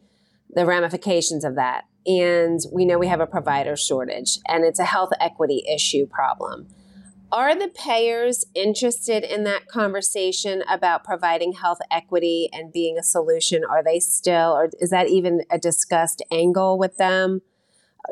the 0.49 0.65
ramifications 0.65 1.45
of 1.45 1.55
that 1.57 1.85
and 2.07 2.61
we 2.73 2.85
know 2.85 2.99
we 2.99 3.09
have 3.09 3.21
a 3.21 3.27
provider 3.27 3.77
shortage 3.77 4.39
and 4.49 4.65
it's 4.65 4.79
a 4.79 4.85
health 4.85 5.11
equity 5.21 5.65
issue 5.69 6.07
problem. 6.07 6.69
Are 7.33 7.59
the 7.59 7.69
payers 7.69 8.45
interested 8.55 9.25
in 9.25 9.43
that 9.45 9.67
conversation 9.67 10.63
about 10.69 11.03
providing 11.03 11.53
health 11.55 11.79
equity 11.91 12.49
and 12.53 12.73
being 12.73 12.97
a 12.97 13.03
solution? 13.03 13.65
Are 13.69 13.83
they 13.83 13.99
still, 13.99 14.53
or 14.53 14.71
is 14.81 14.91
that 14.91 15.09
even 15.09 15.41
a 15.51 15.59
discussed 15.59 16.23
angle 16.31 16.79
with 16.79 16.97
them? 16.99 17.43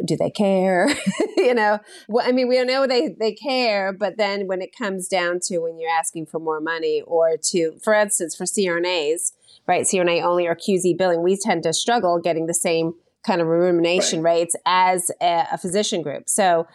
Do 0.05 0.17
they 0.17 0.31
care? 0.31 0.89
you 1.37 1.55
know, 1.55 1.79
well, 2.09 2.27
I 2.27 2.33
mean, 2.33 2.49
we 2.49 2.63
know 2.65 2.89
they, 2.89 3.15
they 3.19 3.33
care, 3.33 3.93
but 3.93 4.17
then 4.17 4.49
when 4.49 4.61
it 4.61 4.77
comes 4.77 5.07
down 5.07 5.39
to 5.45 5.59
when 5.59 5.79
you're 5.79 5.97
asking 5.97 6.27
for 6.27 6.41
more 6.41 6.61
money 6.61 7.01
or 7.07 7.37
to, 7.51 7.79
for 7.85 7.95
instance, 7.95 8.35
for 8.35 8.45
CRNAs, 8.45 9.31
right, 9.69 9.87
CRNA 9.87 10.25
only 10.25 10.49
or 10.49 10.57
QZ 10.57 10.99
billing, 10.99 11.23
we 11.23 11.37
tend 11.37 11.63
to 11.63 11.73
struggle 11.73 12.19
getting 12.19 12.47
the 12.47 12.55
same 12.55 12.95
kind 13.27 13.41
of 13.41 13.47
remuneration 13.47 14.23
right. 14.23 14.35
rates 14.35 14.57
as 14.67 15.11
a, 15.21 15.47
a 15.53 15.59
physician 15.59 16.03
group. 16.03 16.29
So 16.29 16.67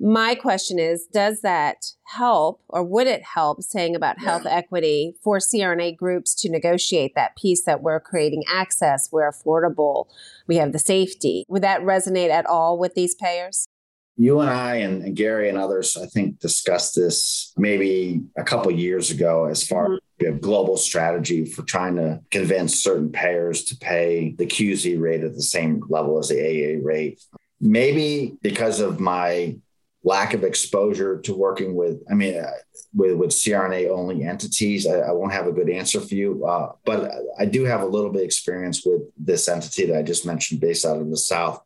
my 0.00 0.34
question 0.34 0.78
is 0.78 1.06
does 1.12 1.40
that 1.42 1.92
help 2.04 2.60
or 2.68 2.82
would 2.82 3.06
it 3.06 3.22
help 3.22 3.62
saying 3.62 3.94
about 3.94 4.18
health 4.18 4.44
equity 4.44 5.14
for 5.22 5.38
CRNA 5.38 5.96
groups 5.96 6.34
to 6.34 6.50
negotiate 6.50 7.14
that 7.14 7.36
piece 7.36 7.64
that 7.64 7.80
we're 7.80 8.00
creating 8.00 8.42
access 8.52 9.08
we're 9.12 9.30
affordable 9.30 10.06
we 10.48 10.56
have 10.56 10.72
the 10.72 10.78
safety 10.78 11.44
would 11.48 11.62
that 11.62 11.80
resonate 11.80 12.30
at 12.30 12.44
all 12.44 12.76
with 12.76 12.94
these 12.94 13.14
payers 13.14 13.68
you 14.16 14.40
and 14.40 14.50
I 14.50 14.76
and, 14.76 15.02
and 15.02 15.16
Gary 15.16 15.48
and 15.48 15.58
others 15.58 15.96
I 15.96 16.06
think 16.06 16.38
discussed 16.38 16.94
this 16.94 17.52
maybe 17.56 18.22
a 18.36 18.44
couple 18.44 18.70
years 18.70 19.10
ago 19.10 19.46
as 19.46 19.66
far 19.66 19.88
mm-hmm 19.88 19.96
we 20.20 20.26
have 20.26 20.40
global 20.40 20.76
strategy 20.76 21.44
for 21.44 21.62
trying 21.62 21.96
to 21.96 22.20
convince 22.30 22.82
certain 22.82 23.10
payers 23.10 23.64
to 23.64 23.76
pay 23.76 24.34
the 24.38 24.46
QZ 24.46 25.00
rate 25.00 25.24
at 25.24 25.34
the 25.34 25.42
same 25.42 25.82
level 25.88 26.18
as 26.18 26.28
the 26.28 26.40
AA 26.40 26.78
rate. 26.82 27.22
Maybe 27.60 28.36
because 28.42 28.80
of 28.80 29.00
my 29.00 29.56
lack 30.04 30.34
of 30.34 30.44
exposure 30.44 31.20
to 31.22 31.34
working 31.34 31.74
with, 31.74 32.02
I 32.10 32.14
mean, 32.14 32.38
uh, 32.38 32.50
with, 32.94 33.16
with 33.16 33.30
CRNA 33.30 33.90
only 33.90 34.22
entities, 34.22 34.86
I, 34.86 34.98
I, 34.98 35.12
won't 35.12 35.32
have 35.32 35.46
a 35.46 35.52
good 35.52 35.70
answer 35.70 36.00
for 36.00 36.14
you. 36.14 36.44
Uh, 36.44 36.72
but 36.84 37.10
I 37.38 37.46
do 37.46 37.64
have 37.64 37.80
a 37.80 37.86
little 37.86 38.10
bit 38.10 38.20
of 38.20 38.26
experience 38.26 38.84
with 38.84 39.02
this 39.16 39.48
entity 39.48 39.86
that 39.86 39.98
I 39.98 40.02
just 40.02 40.26
mentioned 40.26 40.60
based 40.60 40.84
out 40.84 40.98
of 40.98 41.10
the 41.10 41.16
South. 41.16 41.60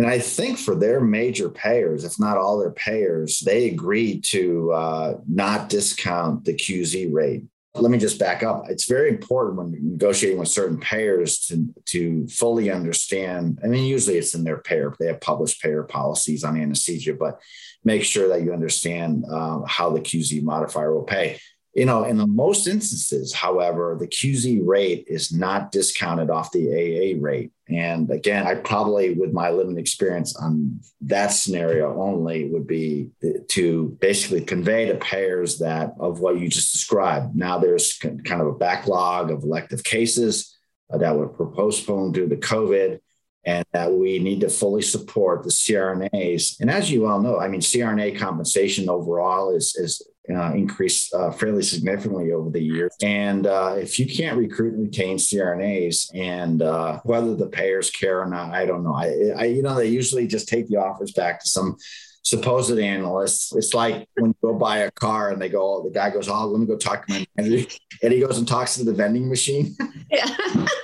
And 0.00 0.08
I 0.08 0.18
think 0.18 0.58
for 0.58 0.74
their 0.74 1.00
major 1.02 1.50
payers, 1.50 2.04
if 2.04 2.18
not 2.18 2.38
all 2.38 2.58
their 2.58 2.70
payers, 2.70 3.40
they 3.40 3.68
agreed 3.68 4.24
to 4.24 4.72
uh, 4.72 5.14
not 5.28 5.68
discount 5.68 6.46
the 6.46 6.54
QZ 6.54 7.12
rate 7.12 7.44
let 7.74 7.90
me 7.90 7.98
just 7.98 8.18
back 8.18 8.42
up. 8.42 8.64
It's 8.68 8.88
very 8.88 9.08
important 9.08 9.56
when 9.56 9.78
negotiating 9.92 10.38
with 10.38 10.48
certain 10.48 10.78
payers 10.78 11.46
to, 11.46 11.72
to 11.86 12.26
fully 12.26 12.70
understand. 12.70 13.60
I 13.62 13.68
mean, 13.68 13.84
usually 13.84 14.18
it's 14.18 14.34
in 14.34 14.42
their 14.42 14.58
payer, 14.58 14.92
they 14.98 15.06
have 15.06 15.20
published 15.20 15.62
payer 15.62 15.84
policies 15.84 16.42
on 16.42 16.60
anesthesia, 16.60 17.14
but 17.14 17.40
make 17.84 18.02
sure 18.02 18.28
that 18.28 18.42
you 18.42 18.52
understand 18.52 19.24
uh, 19.30 19.60
how 19.66 19.90
the 19.90 20.00
QZ 20.00 20.42
modifier 20.42 20.92
will 20.92 21.04
pay. 21.04 21.38
You 21.74 21.86
know, 21.86 22.02
in 22.02 22.16
the 22.16 22.26
most 22.26 22.66
instances, 22.66 23.32
however, 23.32 23.96
the 23.98 24.08
QZ 24.08 24.66
rate 24.66 25.04
is 25.06 25.32
not 25.32 25.70
discounted 25.70 26.28
off 26.28 26.50
the 26.50 26.68
AA 26.68 27.16
rate. 27.20 27.52
And 27.68 28.10
again, 28.10 28.44
I 28.44 28.56
probably, 28.56 29.14
with 29.14 29.32
my 29.32 29.50
limited 29.50 29.78
experience 29.78 30.34
on 30.34 30.80
that 31.02 31.28
scenario 31.28 31.96
only, 32.00 32.48
would 32.50 32.66
be 32.66 33.10
to 33.50 33.96
basically 34.00 34.40
convey 34.40 34.86
to 34.86 34.96
payers 34.96 35.58
that 35.58 35.94
of 36.00 36.18
what 36.18 36.40
you 36.40 36.48
just 36.48 36.72
described. 36.72 37.36
Now 37.36 37.58
there's 37.58 37.98
kind 37.98 38.40
of 38.40 38.48
a 38.48 38.58
backlog 38.58 39.30
of 39.30 39.44
elective 39.44 39.84
cases 39.84 40.58
uh, 40.92 40.98
that 40.98 41.16
were 41.16 41.28
postponed 41.28 42.14
due 42.14 42.28
to 42.28 42.36
COVID 42.36 42.98
and 43.44 43.64
that 43.72 43.92
we 43.92 44.18
need 44.18 44.40
to 44.40 44.48
fully 44.48 44.82
support 44.82 45.42
the 45.42 45.50
CRNAs. 45.50 46.60
And 46.60 46.70
as 46.70 46.90
you 46.90 47.06
all 47.06 47.22
know, 47.22 47.38
I 47.38 47.48
mean, 47.48 47.60
CRNA 47.60 48.18
compensation 48.18 48.88
overall 48.88 49.54
is, 49.54 49.74
is 49.76 50.06
uh, 50.36 50.52
increased 50.52 51.12
uh, 51.14 51.30
fairly 51.30 51.62
significantly 51.62 52.32
over 52.32 52.50
the 52.50 52.62
years. 52.62 52.94
And 53.02 53.46
uh, 53.46 53.76
if 53.76 53.98
you 53.98 54.06
can't 54.06 54.36
recruit 54.36 54.74
and 54.74 54.84
retain 54.84 55.16
CRNAs, 55.16 56.10
and 56.14 56.62
uh, 56.62 57.00
whether 57.04 57.34
the 57.34 57.48
payers 57.48 57.90
care 57.90 58.20
or 58.20 58.26
not, 58.26 58.52
I 58.52 58.66
don't 58.66 58.84
know. 58.84 58.94
I, 58.94 59.32
I, 59.36 59.44
you 59.46 59.62
know, 59.62 59.74
they 59.74 59.88
usually 59.88 60.26
just 60.26 60.48
take 60.48 60.68
the 60.68 60.76
offers 60.76 61.12
back 61.12 61.40
to 61.40 61.48
some 61.48 61.76
supposed 62.22 62.78
analysts. 62.78 63.54
It's 63.54 63.74
like 63.74 64.06
when 64.14 64.30
you 64.30 64.36
go 64.42 64.54
buy 64.54 64.78
a 64.78 64.90
car 64.90 65.30
and 65.30 65.40
they 65.40 65.48
go, 65.48 65.82
the 65.82 65.90
guy 65.90 66.10
goes, 66.10 66.28
"Oh, 66.28 66.46
let 66.46 66.60
me 66.60 66.66
go 66.66 66.76
talk 66.76 67.06
to 67.06 67.12
my 67.12 67.26
manager," 67.36 67.68
and 68.02 68.12
he 68.12 68.20
goes 68.20 68.38
and 68.38 68.46
talks 68.46 68.76
to 68.76 68.84
the 68.84 68.92
vending 68.92 69.28
machine. 69.28 69.76
Yeah. 70.10 70.66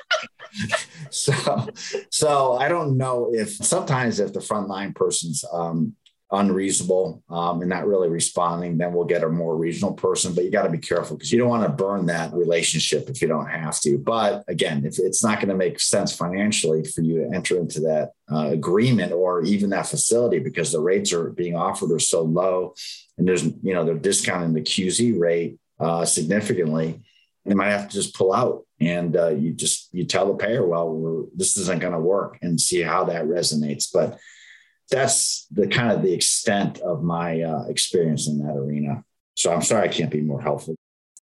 so, 1.11 1.69
so 2.11 2.53
I 2.55 2.69
don't 2.69 2.97
know 2.97 3.31
if 3.33 3.51
sometimes 3.51 4.21
if 4.21 4.33
the 4.33 4.41
frontline 4.41 4.95
person's 4.95 5.45
um, 5.53 5.95
unreasonable 6.33 7.23
um, 7.31 7.61
and 7.61 7.71
not 7.71 7.87
really 7.87 8.09
responding, 8.09 8.79
then 8.79 8.93
we'll 8.93 9.05
get 9.05 9.23
a 9.23 9.29
more 9.29 9.57
regional 9.57 9.93
person. 9.93 10.35
But 10.35 10.45
you 10.45 10.51
got 10.51 10.65
to 10.65 10.71
be 10.71 10.79
careful 10.79 11.17
because 11.17 11.33
you 11.33 11.39
don't 11.39 11.49
want 11.49 11.63
to 11.63 11.85
burn 11.85 12.07
that 12.07 12.33
relationship 12.33 13.09
if 13.09 13.23
you 13.23 13.29
don't 13.29 13.49
have 13.49 13.81
to. 13.81 13.99
But 13.99 14.45
again, 14.49 14.85
if 14.85 14.99
it's 14.99 15.23
not 15.23 15.39
going 15.39 15.49
to 15.49 15.55
make 15.55 15.79
sense 15.79 16.15
financially 16.15 16.85
for 16.85 17.03
you 17.03 17.23
to 17.23 17.35
enter 17.35 17.59
into 17.59 17.81
that 17.81 18.13
uh, 18.31 18.49
agreement 18.51 19.13
or 19.13 19.43
even 19.43 19.71
that 19.71 19.87
facility 19.87 20.39
because 20.39 20.73
the 20.73 20.81
rates 20.81 21.13
are 21.13 21.31
being 21.31 21.57
offered 21.57 21.93
are 21.93 21.99
so 21.99 22.23
low, 22.23 22.75
and 23.19 23.27
there's 23.27 23.45
you 23.45 23.75
know 23.75 23.85
they're 23.85 23.95
discounting 23.95 24.53
the 24.53 24.61
QZ 24.61 25.19
rate 25.19 25.59
uh, 25.79 26.05
significantly, 26.05 27.01
they 27.45 27.55
might 27.55 27.71
have 27.71 27.89
to 27.89 27.95
just 27.95 28.15
pull 28.15 28.33
out 28.33 28.67
and 28.81 29.17
uh, 29.17 29.29
you 29.29 29.53
just 29.53 29.89
you 29.93 30.05
tell 30.05 30.27
the 30.27 30.35
payer, 30.35 30.67
well, 30.67 31.27
this 31.35 31.57
isn't 31.57 31.81
going 31.81 31.93
to 31.93 31.99
work, 31.99 32.39
and 32.43 32.61
see 32.61 32.83
how 32.83 33.05
that 33.05 33.25
resonates. 33.25 33.87
But 33.93 34.19
that's 34.91 35.47
the 35.51 35.67
kind 35.67 35.91
of 35.91 36.03
the 36.03 36.13
extent 36.13 36.79
of 36.81 37.03
my 37.03 37.41
uh, 37.43 37.65
experience 37.69 38.29
in 38.29 38.39
that 38.39 38.55
arena. 38.55 39.05
So 39.35 39.53
I'm 39.53 39.63
sorry 39.63 39.89
I 39.89 39.93
can't 39.93 40.11
be 40.11 40.23
more 40.23 40.41
helpful. 40.41 40.77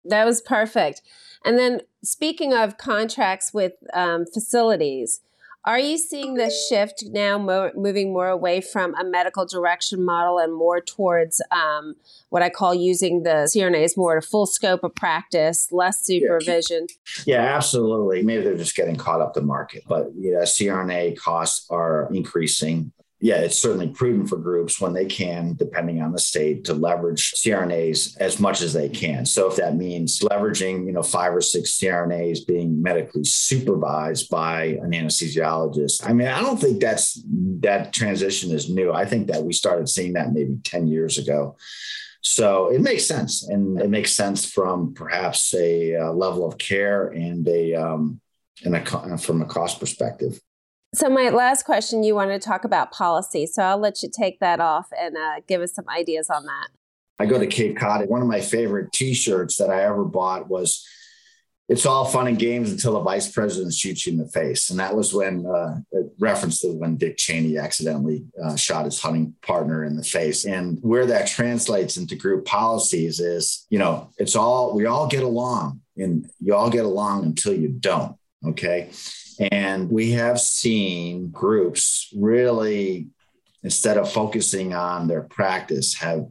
That 0.04 0.24
was 0.24 0.40
perfect. 0.40 1.02
And 1.44 1.58
then 1.58 1.80
speaking 2.02 2.52
of 2.52 2.78
contracts 2.78 3.52
with 3.52 3.72
um, 3.92 4.26
facilities, 4.26 5.20
are 5.66 5.78
you 5.78 5.96
seeing 5.96 6.34
the 6.34 6.50
shift 6.68 7.04
now 7.06 7.38
mo- 7.38 7.72
moving 7.74 8.12
more 8.12 8.28
away 8.28 8.60
from 8.60 8.94
a 8.96 9.04
medical 9.04 9.46
direction 9.46 10.04
model 10.04 10.38
and 10.38 10.54
more 10.54 10.80
towards 10.80 11.40
um, 11.50 11.94
what 12.28 12.42
I 12.42 12.50
call 12.50 12.74
using 12.74 13.22
the 13.22 13.48
CRNAs 13.50 13.96
more 13.96 14.18
a 14.18 14.22
full 14.22 14.44
scope 14.44 14.84
of 14.84 14.94
practice, 14.94 15.68
less 15.72 16.04
supervision? 16.04 16.86
Yeah. 17.24 17.36
yeah, 17.36 17.56
absolutely. 17.56 18.22
Maybe 18.22 18.44
they're 18.44 18.58
just 18.58 18.76
getting 18.76 18.96
caught 18.96 19.22
up 19.22 19.32
the 19.32 19.40
market, 19.40 19.84
but 19.88 20.08
yeah, 20.14 20.42
CRNA 20.42 21.16
costs 21.16 21.66
are 21.70 22.10
increasing 22.12 22.92
yeah, 23.24 23.36
it's 23.36 23.58
certainly 23.58 23.88
prudent 23.88 24.28
for 24.28 24.36
groups 24.36 24.78
when 24.78 24.92
they 24.92 25.06
can, 25.06 25.54
depending 25.54 26.02
on 26.02 26.12
the 26.12 26.18
state, 26.18 26.64
to 26.64 26.74
leverage 26.74 27.32
CRNAs 27.32 28.18
as 28.18 28.38
much 28.38 28.60
as 28.60 28.74
they 28.74 28.90
can. 28.90 29.24
So 29.24 29.50
if 29.50 29.56
that 29.56 29.76
means 29.76 30.20
leveraging, 30.20 30.84
you 30.84 30.92
know, 30.92 31.02
five 31.02 31.34
or 31.34 31.40
six 31.40 31.78
CRNAs 31.78 32.46
being 32.46 32.82
medically 32.82 33.24
supervised 33.24 34.28
by 34.28 34.78
an 34.82 34.90
anesthesiologist, 34.90 36.06
I 36.06 36.12
mean, 36.12 36.28
I 36.28 36.42
don't 36.42 36.60
think 36.60 36.82
that's 36.82 37.18
that 37.60 37.94
transition 37.94 38.50
is 38.50 38.68
new. 38.68 38.92
I 38.92 39.06
think 39.06 39.28
that 39.28 39.42
we 39.42 39.54
started 39.54 39.88
seeing 39.88 40.12
that 40.12 40.34
maybe 40.34 40.58
10 40.62 40.86
years 40.86 41.16
ago. 41.16 41.56
So 42.20 42.68
it 42.68 42.82
makes 42.82 43.06
sense, 43.06 43.48
and 43.48 43.80
it 43.80 43.88
makes 43.88 44.12
sense 44.12 44.44
from 44.44 44.92
perhaps 44.92 45.54
a, 45.54 45.94
a 45.94 46.12
level 46.12 46.46
of 46.46 46.58
care 46.58 47.06
and 47.08 47.48
a 47.48 47.74
um, 47.74 48.20
and 48.64 48.76
a, 48.76 49.16
from 49.16 49.40
a 49.40 49.46
cost 49.46 49.80
perspective. 49.80 50.38
So, 50.94 51.10
my 51.10 51.30
last 51.30 51.64
question 51.64 52.04
you 52.04 52.14
want 52.14 52.30
to 52.30 52.38
talk 52.38 52.64
about 52.64 52.92
policy. 52.92 53.46
So, 53.46 53.62
I'll 53.62 53.78
let 53.78 54.02
you 54.02 54.08
take 54.16 54.38
that 54.40 54.60
off 54.60 54.86
and 54.98 55.16
uh, 55.16 55.40
give 55.48 55.60
us 55.60 55.74
some 55.74 55.86
ideas 55.88 56.30
on 56.30 56.44
that. 56.44 56.68
I 57.18 57.26
go 57.26 57.38
to 57.38 57.46
Cape 57.46 57.76
Cod. 57.76 58.08
One 58.08 58.22
of 58.22 58.28
my 58.28 58.40
favorite 58.40 58.92
t 58.92 59.12
shirts 59.14 59.56
that 59.58 59.70
I 59.70 59.82
ever 59.82 60.04
bought 60.04 60.48
was 60.48 60.86
It's 61.68 61.86
all 61.86 62.04
fun 62.04 62.26
and 62.26 62.38
games 62.38 62.70
until 62.70 62.92
the 62.92 63.00
vice 63.00 63.30
president 63.30 63.72
shoots 63.72 64.06
you 64.06 64.12
in 64.12 64.18
the 64.18 64.28
face. 64.28 64.68
And 64.68 64.78
that 64.80 64.94
was 64.94 65.14
when, 65.14 65.46
uh, 65.46 65.76
reference 66.18 66.60
to 66.60 66.68
when 66.72 66.96
Dick 66.96 67.16
Cheney 67.16 67.56
accidentally 67.56 68.26
uh, 68.42 68.54
shot 68.54 68.84
his 68.84 69.00
hunting 69.00 69.34
partner 69.40 69.84
in 69.84 69.96
the 69.96 70.02
face. 70.02 70.44
And 70.44 70.78
where 70.82 71.06
that 71.06 71.26
translates 71.26 71.96
into 71.96 72.16
group 72.16 72.44
policies 72.44 73.18
is, 73.18 73.66
you 73.70 73.78
know, 73.78 74.10
it's 74.18 74.36
all, 74.36 74.74
we 74.74 74.84
all 74.84 75.06
get 75.06 75.22
along 75.22 75.80
and 75.96 76.28
you 76.38 76.54
all 76.54 76.68
get 76.68 76.84
along 76.84 77.24
until 77.24 77.54
you 77.54 77.68
don't. 77.68 78.14
Okay. 78.46 78.90
And 79.50 79.90
we 79.90 80.12
have 80.12 80.40
seen 80.40 81.30
groups 81.30 82.08
really, 82.16 83.08
instead 83.62 83.96
of 83.96 84.12
focusing 84.12 84.74
on 84.74 85.08
their 85.08 85.22
practice, 85.22 85.94
have 85.94 86.26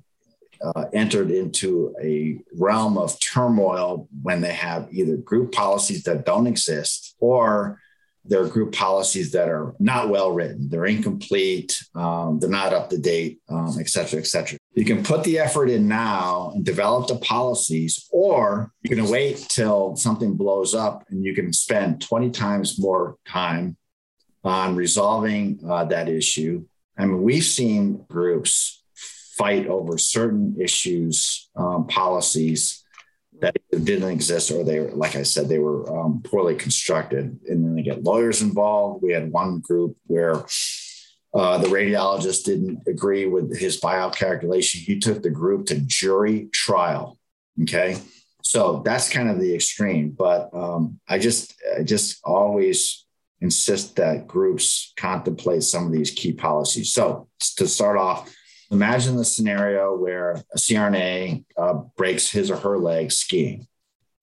uh, 0.64 0.86
entered 0.94 1.30
into 1.30 1.94
a 2.02 2.40
realm 2.58 2.98
of 2.98 3.20
turmoil 3.20 4.08
when 4.22 4.42
they 4.42 4.54
have 4.54 4.88
either 4.92 5.18
group 5.18 5.52
policies 5.52 6.04
that 6.04 6.26
don't 6.26 6.48
exist 6.48 7.16
or 7.20 7.80
there 8.26 8.42
are 8.42 8.48
group 8.48 8.74
policies 8.74 9.34
that 9.34 9.50
are 9.50 9.76
not 9.80 10.08
well 10.08 10.32
written, 10.32 10.70
they're 10.70 10.86
incomplete, 10.86 11.84
um, 11.94 12.40
they're 12.40 12.50
not 12.50 12.74
up 12.74 12.90
to 12.90 12.98
date, 12.98 13.42
um, 13.50 13.76
et 13.80 13.90
cetera, 13.90 14.20
et 14.20 14.28
cetera. 14.28 14.58
You 14.76 14.86
can 14.86 15.04
put 15.04 15.24
the 15.24 15.38
effort 15.38 15.70
in 15.70 15.88
now 15.88 16.52
and 16.56 16.66
develop 16.66 17.08
the 17.08 17.18
policies, 17.18 18.08
or 18.12 18.72
you 18.82 18.96
can 18.96 19.08
wait 19.08 19.38
till 19.38 19.96
something 19.96 20.36
blows 20.36 20.74
up 20.74 21.06
and 21.10 21.24
you 21.24 21.36
can 21.36 21.54
spend 21.54 22.02
20 22.02 22.32
times 22.32 22.80
more 22.80 23.18
time 23.28 23.78
on 24.44 24.76
resolving 24.76 25.60
uh, 25.70 25.86
that 25.86 26.10
issue. 26.10 26.66
I 26.98 27.06
mean, 27.06 27.22
we've 27.22 27.44
seen 27.44 28.04
groups 28.10 28.84
fight 29.38 29.68
over 29.68 29.98
certain 29.98 30.56
issues, 30.60 31.50
um, 31.56 31.88
policies 31.88 32.84
that 33.42 33.56
didn't 33.72 34.10
exist, 34.10 34.52
or 34.52 34.64
they, 34.64 34.80
were, 34.80 34.92
like 34.92 35.16
I 35.16 35.24
said, 35.24 35.50
they 35.50 35.60
were 35.60 36.00
um, 36.00 36.22
poorly 36.24 36.56
constructed. 36.56 37.40
And 37.48 37.66
then 37.66 37.76
they 37.76 37.82
get 37.84 38.04
lawyers 38.04 38.42
involved. 38.42 39.04
We 39.04 39.12
had 39.12 39.32
one 39.32 39.60
group 39.60 39.98
where 40.06 40.46
uh, 41.34 41.58
the 41.58 41.68
radiologist 41.68 42.46
didn't 42.46 42.80
agree 42.88 43.26
with 43.26 43.58
his 43.58 43.80
buyout 43.80 44.16
calculation. 44.16 44.82
He 44.82 45.00
took 45.00 45.24
the 45.24 45.30
group 45.30 45.66
to 45.68 45.80
jury 45.80 46.50
trial. 46.52 47.18
Okay. 47.64 47.98
So 48.44 48.82
that's 48.86 49.10
kind 49.10 49.30
of 49.30 49.40
the 49.40 49.54
extreme. 49.56 50.12
But 50.12 50.50
um, 50.54 51.00
I 51.08 51.18
just, 51.18 51.56
I 51.78 51.84
just 51.84 52.20
always 52.24 53.06
insist 53.42 53.96
that 53.96 54.28
groups 54.28 54.94
contemplate 54.98 55.64
some 55.64 55.86
of 55.86 55.92
these 55.92 56.12
key 56.12 56.34
policies. 56.34 56.94
So 56.94 57.30
to 57.58 57.68
start 57.68 57.98
off, 57.98 58.34
Imagine 58.74 59.16
the 59.16 59.24
scenario 59.24 59.96
where 59.96 60.32
a 60.32 60.58
CRNA 60.58 61.46
uh, 61.56 61.74
breaks 61.96 62.32
his 62.32 62.50
or 62.50 62.58
her 62.58 62.80
leg 62.80 63.12
skiing. 63.12 63.68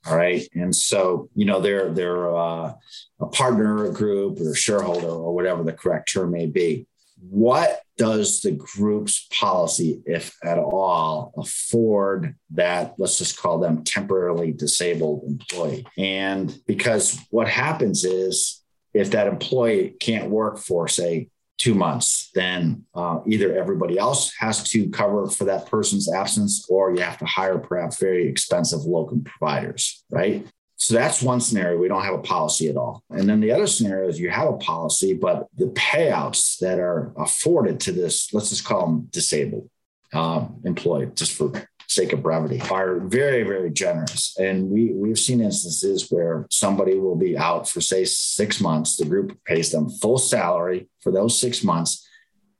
All 0.07 0.17
right. 0.17 0.43
And 0.55 0.75
so, 0.75 1.29
you 1.37 1.45
know, 1.45 1.61
they're, 1.61 1.93
they're 1.93 2.35
uh, 2.35 2.73
a 3.21 3.27
partner, 3.27 3.85
a 3.85 3.93
group, 3.93 4.41
or 4.41 4.53
shareholder, 4.55 5.07
or 5.07 5.35
whatever 5.35 5.63
the 5.63 5.73
correct 5.73 6.13
term 6.13 6.33
may 6.33 6.47
be. 6.47 6.89
What 7.21 7.81
does 7.97 8.41
the 8.41 8.53
group's 8.53 9.27
policy, 9.31 10.03
if 10.07 10.37
at 10.43 10.59
all, 10.59 11.33
afford 11.37 12.35
that, 12.51 12.95
let's 12.99 13.19
just 13.19 13.39
call 13.39 13.59
them 13.59 13.85
temporarily 13.85 14.53
disabled 14.53 15.25
employee? 15.27 15.87
And 15.99 16.59
because 16.67 17.19
what 17.31 17.49
happens 17.49 18.05
is 18.05 18.63
if 18.95 19.11
that 19.11 19.27
employee 19.27 19.95
can't 20.01 20.31
work 20.31 20.59
for, 20.59 20.89
say, 20.89 21.29
two 21.59 21.75
months, 21.75 22.31
then 22.35 22.87
uh, 22.95 23.21
either 23.27 23.55
everybody 23.55 23.99
else 23.99 24.33
has 24.39 24.65
to 24.71 24.89
cover 24.89 25.29
for 25.29 25.45
that 25.45 25.67
person's 25.67 26.11
absence 26.11 26.65
or 26.71 26.95
you 26.95 27.03
have 27.03 27.19
to 27.19 27.27
hire 27.27 27.59
perhaps 27.59 28.01
very 28.01 28.27
expensive 28.27 28.81
local 28.81 29.21
providers, 29.27 30.03
right? 30.11 30.47
So 30.81 30.95
that's 30.95 31.21
one 31.21 31.43
scenario. 31.43 31.77
We 31.79 31.89
don't 31.89 32.05
have 32.05 32.15
a 32.15 32.23
policy 32.23 32.71
at 32.71 32.77
all. 32.79 33.05
And 33.11 33.29
then 33.29 33.41
the 33.41 33.53
other 33.53 33.67
scenario 33.67 34.09
is 34.09 34.19
you 34.19 34.31
have 34.31 34.49
a 34.49 34.57
policy, 34.57 35.13
but 35.13 35.47
the 35.55 35.67
payouts 35.67 36.59
that 36.61 36.79
are 36.79 37.13
afforded 37.19 37.81
to 37.81 37.93
this, 37.93 38.33
let's 38.33 38.49
just 38.49 38.65
call 38.65 38.87
them 38.87 39.09
disabled 39.11 39.69
uh, 40.15 40.47
employee, 40.65 41.11
just 41.15 41.35
for 41.35 41.53
sake 41.87 42.15
of 42.15 42.23
brevity, 42.23 42.63
are 42.71 42.99
very, 42.99 43.43
very 43.43 43.71
generous. 43.71 44.35
And 44.39 44.71
we, 44.71 44.95
we've 44.95 45.19
seen 45.19 45.43
instances 45.43 46.11
where 46.11 46.47
somebody 46.51 46.97
will 46.97 47.17
be 47.17 47.37
out 47.37 47.69
for, 47.69 47.83
say, 47.83 48.07
six 48.07 48.59
months. 48.59 48.97
The 48.97 49.05
group 49.05 49.39
pays 49.45 49.71
them 49.71 49.91
full 49.91 50.17
salary 50.17 50.89
for 51.01 51.13
those 51.13 51.39
six 51.39 51.63
months. 51.63 52.09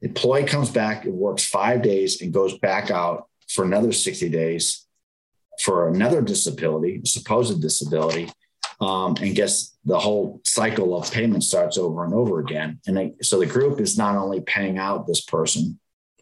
The 0.03 0.09
employee 0.09 0.45
comes 0.45 0.69
back, 0.69 1.07
it 1.07 1.13
works 1.13 1.47
five 1.47 1.81
days, 1.81 2.21
and 2.21 2.35
goes 2.35 2.59
back 2.59 2.91
out 2.91 3.29
for 3.49 3.65
another 3.65 3.93
60 3.93 4.29
days 4.29 4.87
for 5.63 5.89
another 5.89 6.23
disability, 6.23 7.03
supposed 7.05 7.61
disability, 7.61 8.31
um, 8.81 9.15
and 9.21 9.35
guess 9.35 9.77
the 9.85 9.99
whole 9.99 10.41
cycle 10.45 10.97
of 10.97 11.11
payment 11.13 11.45
starts 11.45 11.77
over 11.77 12.05
and 12.05 12.15
over 12.15 12.41
again. 12.41 12.81
And 12.87 12.97
they, 12.97 13.13
so 13.21 13.39
the 13.39 13.47
group 13.47 13.81
is 13.81 13.99
not 13.99 14.17
only 14.17 14.41
paying 14.41 14.79
out 14.79 15.07
this 15.07 15.21
person, 15.21 15.79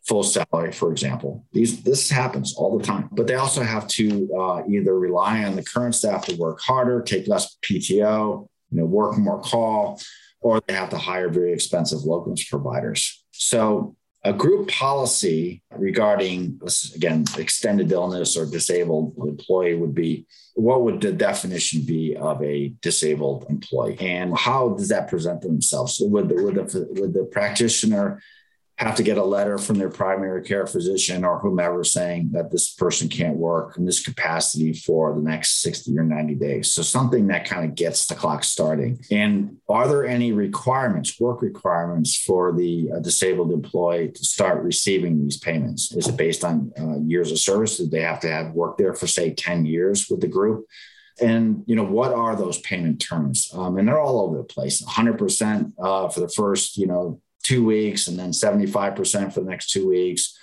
full 0.09 0.23
salary, 0.23 0.73
for 0.73 0.91
example. 0.91 1.45
These 1.53 1.83
this 1.83 2.09
happens 2.09 2.55
all 2.57 2.79
the 2.79 2.85
time, 2.85 3.11
but 3.13 3.27
they 3.27 3.35
also 3.35 3.63
have 3.63 3.87
to 3.89 4.29
uh, 4.35 4.63
either 4.69 4.99
rely 4.99 5.45
on 5.45 5.55
the 5.55 5.63
current 5.63 5.95
staff 5.95 6.25
to 6.27 6.37
work 6.37 6.61
harder, 6.61 7.03
take 7.03 7.29
less 7.29 7.59
PTO, 7.63 8.49
you 8.71 8.79
know, 8.79 8.87
work 8.87 9.19
more 9.19 9.41
call, 9.41 10.01
or 10.41 10.61
they 10.67 10.75
have 10.75 10.91
to 10.91 10.99
hire 10.99 11.29
very 11.29 11.53
expensive 11.53 12.01
locums 12.01 12.49
providers. 12.49 13.23
So 13.33 13.97
a 14.25 14.33
group 14.33 14.69
policy 14.69 15.63
regarding, 15.77 16.61
again, 16.95 17.25
extended 17.39 17.93
illness 17.93 18.37
or 18.37 18.47
disabled 18.47 19.15
employee 19.19 19.75
would 19.75 19.95
be 19.95 20.27
what 20.55 20.83
would 20.83 21.01
the 21.01 21.13
definition 21.13 21.83
be 21.83 22.17
of 22.17 22.43
a 22.43 22.73
disabled 22.83 23.47
employee 23.49 23.97
and 24.01 24.37
how 24.37 24.71
does 24.71 24.89
that 24.89 25.09
present 25.09 25.41
themselves? 25.41 25.99
Would 26.01 26.29
the, 26.29 26.35
would 26.35 26.57
the, 26.57 26.89
would 27.01 27.15
the 27.15 27.29
practitioner 27.31 28.21
have 28.79 28.95
to 28.95 29.03
get 29.03 29.19
a 29.19 29.25
letter 29.25 29.59
from 29.59 29.77
their 29.77 29.91
primary 29.91 30.43
care 30.43 30.65
physician 30.65 31.25
or 31.25 31.41
whomever 31.41 31.83
saying 31.83 32.31
that 32.33 32.53
this 32.53 32.73
person 32.73 33.09
can't 33.09 33.37
work 33.37 33.77
in 33.77 33.85
this 33.85 34.01
capacity 34.01 34.73
for 34.73 35.15
the 35.15 35.21
next 35.21 35.61
60 35.63 35.99
or 35.99 36.05
90 36.05 36.37
days. 36.37 36.73
So 36.73 36.83
something 36.83 37.27
that 37.27 37.45
kind 37.45 37.65
of 37.65 37.75
gets 37.75 38.07
the 38.07 38.15
clock 38.15 38.45
starting. 38.45 39.01
And 39.11 39.57
are 39.69 39.89
there 39.89 40.07
any 40.07 40.31
requirements, 40.31 41.19
work 41.19 41.43
requirements 41.43 42.17
for 42.17 42.53
the 42.53 42.91
uh, 42.95 43.01
disabled 43.01 43.51
employee 43.51 44.13
to 44.13 44.25
start 44.25 44.63
receiving 44.63 45.21
these 45.21 45.39
payments? 45.39 45.93
Is 45.93 46.07
it 46.07 46.17
based 46.17 46.45
on 46.45 46.73
uh, 46.79 46.99
years 47.01 47.33
of 47.33 47.41
service? 47.41 47.79
Did 47.79 47.91
they 47.91 48.03
have 48.03 48.21
to 48.21 48.29
have 48.29 48.53
worked 48.53 48.79
there 48.79 48.95
for 48.95 49.09
say 49.09 49.35
10 49.35 49.67
years 49.67 50.09
with 50.09 50.21
the 50.21 50.29
group? 50.29 50.67
and 51.21 51.65
you 51.67 51.75
know 51.75 51.83
what 51.83 52.13
are 52.13 52.37
those 52.37 52.61
payment 52.61 53.01
terms 53.01 53.51
um, 53.53 53.77
and 53.77 53.89
they're 53.89 53.99
all 53.99 54.21
over 54.21 54.37
the 54.37 54.45
place 54.45 54.81
100% 54.83 55.73
uh, 55.77 56.09
for 56.09 56.21
the 56.21 56.29
first 56.29 56.77
you 56.77 56.87
know 56.87 57.21
two 57.43 57.65
weeks 57.65 58.09
and 58.09 58.19
then 58.19 58.31
75% 58.31 59.33
for 59.33 59.41
the 59.41 59.51
next 59.51 59.71
two 59.71 59.89
weeks. 59.89 60.39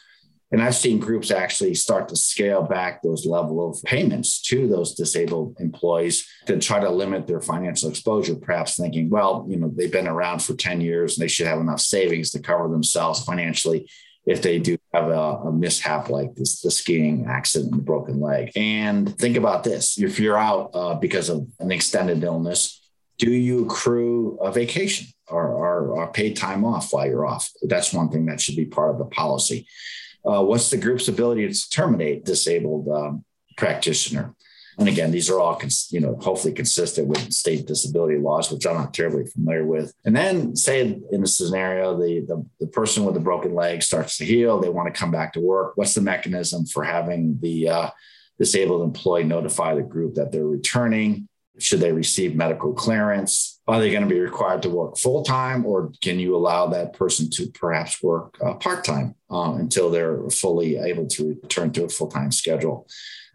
And 0.51 0.61
I've 0.61 0.75
seen 0.75 0.99
groups 0.99 1.31
actually 1.31 1.73
start 1.73 2.07
to 2.09 2.15
scale 2.15 2.61
back 2.61 3.01
those 3.01 3.25
level 3.25 3.67
of 3.67 3.81
payments 3.83 4.41
to 4.43 4.67
those 4.67 4.93
disabled 4.93 5.57
employees 5.59 6.27
to 6.45 6.59
try 6.59 6.79
to 6.79 6.89
limit 6.89 7.27
their 7.27 7.41
financial 7.41 7.89
exposure, 7.89 8.35
perhaps 8.35 8.77
thinking, 8.77 9.09
well, 9.09 9.45
you 9.49 9.57
know, 9.57 9.71
they've 9.75 9.91
been 9.91 10.07
around 10.07 10.43
for 10.43 10.53
10 10.53 10.81
years 10.81 11.17
and 11.17 11.23
they 11.23 11.27
should 11.27 11.47
have 11.47 11.59
enough 11.59 11.81
savings 11.81 12.31
to 12.31 12.39
cover 12.39 12.69
themselves 12.69 13.23
financially 13.23 13.89
if 14.25 14.41
they 14.41 14.59
do 14.59 14.77
have 14.93 15.09
a, 15.09 15.19
a, 15.19 15.51
mishap 15.51 16.09
like 16.09 16.33
this, 16.35 16.61
the 16.61 16.71
skiing 16.71 17.25
accident 17.27 17.73
and 17.73 17.85
broken 17.85 18.19
leg. 18.19 18.51
And 18.55 19.15
think 19.19 19.37
about 19.37 19.63
this 19.63 19.99
if 19.99 20.19
you're 20.19 20.37
out 20.37 20.71
uh, 20.73 20.95
because 20.95 21.29
of 21.29 21.47
an 21.59 21.71
extended 21.71 22.23
illness, 22.23 22.81
do 23.17 23.31
you 23.31 23.65
accrue 23.65 24.37
a 24.41 24.51
vacation 24.51 25.07
or, 25.27 25.47
or, 25.47 25.87
or, 25.89 26.11
paid 26.11 26.35
time 26.35 26.63
off 26.63 26.93
while 26.93 27.07
you're 27.07 27.25
off? 27.25 27.49
That's 27.63 27.93
one 27.93 28.09
thing 28.09 28.25
that 28.27 28.39
should 28.39 28.55
be 28.55 28.65
part 28.65 28.91
of 28.91 28.99
the 28.99 29.05
policy. 29.05 29.67
Uh, 30.25 30.43
what's 30.43 30.69
the 30.69 30.77
group's 30.77 31.07
ability 31.07 31.47
to 31.47 31.69
terminate 31.69 32.25
disabled 32.25 32.87
um, 32.89 33.23
practitioner? 33.57 34.35
And 34.77 34.89
again, 34.89 35.11
these 35.11 35.29
are 35.29 35.39
all, 35.39 35.59
you 35.89 36.01
know, 36.01 36.17
hopefully 36.21 36.53
consistent 36.53 37.07
with 37.07 37.31
state 37.31 37.65
disability 37.65 38.17
laws, 38.17 38.51
which 38.51 38.67
I'm 38.67 38.75
not 38.75 38.93
terribly 38.93 39.25
familiar 39.25 39.65
with. 39.65 39.93
And 40.03 40.15
then 40.15 40.55
say 40.55 40.99
in 41.11 41.21
the 41.21 41.27
scenario, 41.27 41.97
the, 41.97 42.25
the, 42.27 42.45
the 42.59 42.67
person 42.67 43.05
with 43.05 43.13
the 43.13 43.21
broken 43.21 43.55
leg 43.55 43.83
starts 43.83 44.17
to 44.17 44.25
heal, 44.25 44.59
they 44.59 44.69
want 44.69 44.93
to 44.93 44.99
come 44.99 45.11
back 45.11 45.33
to 45.33 45.39
work. 45.39 45.73
What's 45.75 45.93
the 45.93 46.01
mechanism 46.01 46.65
for 46.65 46.83
having 46.83 47.39
the 47.39 47.69
uh, 47.69 47.89
disabled 48.37 48.81
employee 48.81 49.23
notify 49.23 49.75
the 49.75 49.81
group 49.81 50.15
that 50.15 50.31
they're 50.31 50.45
returning? 50.45 51.29
Should 51.57 51.79
they 51.79 51.93
receive 51.93 52.35
medical 52.35 52.73
clearance? 52.73 53.54
Are 53.67 53.79
they 53.79 53.89
going 53.89 54.03
to 54.03 54.09
be 54.09 54.19
required 54.19 54.61
to 54.63 54.69
work 54.69 54.97
full 54.97 55.23
time, 55.23 55.65
or 55.65 55.91
can 56.01 56.19
you 56.19 56.35
allow 56.35 56.67
that 56.67 56.93
person 56.93 57.29
to 57.31 57.47
perhaps 57.47 58.01
work 58.03 58.37
uh, 58.45 58.53
part 58.53 58.83
time 58.83 59.15
uh, 59.31 59.53
until 59.53 59.89
they're 59.89 60.29
fully 60.29 60.77
able 60.77 61.07
to 61.07 61.39
return 61.41 61.71
to 61.73 61.85
a 61.85 61.89
full 61.89 62.07
time 62.07 62.31
schedule? 62.31 62.87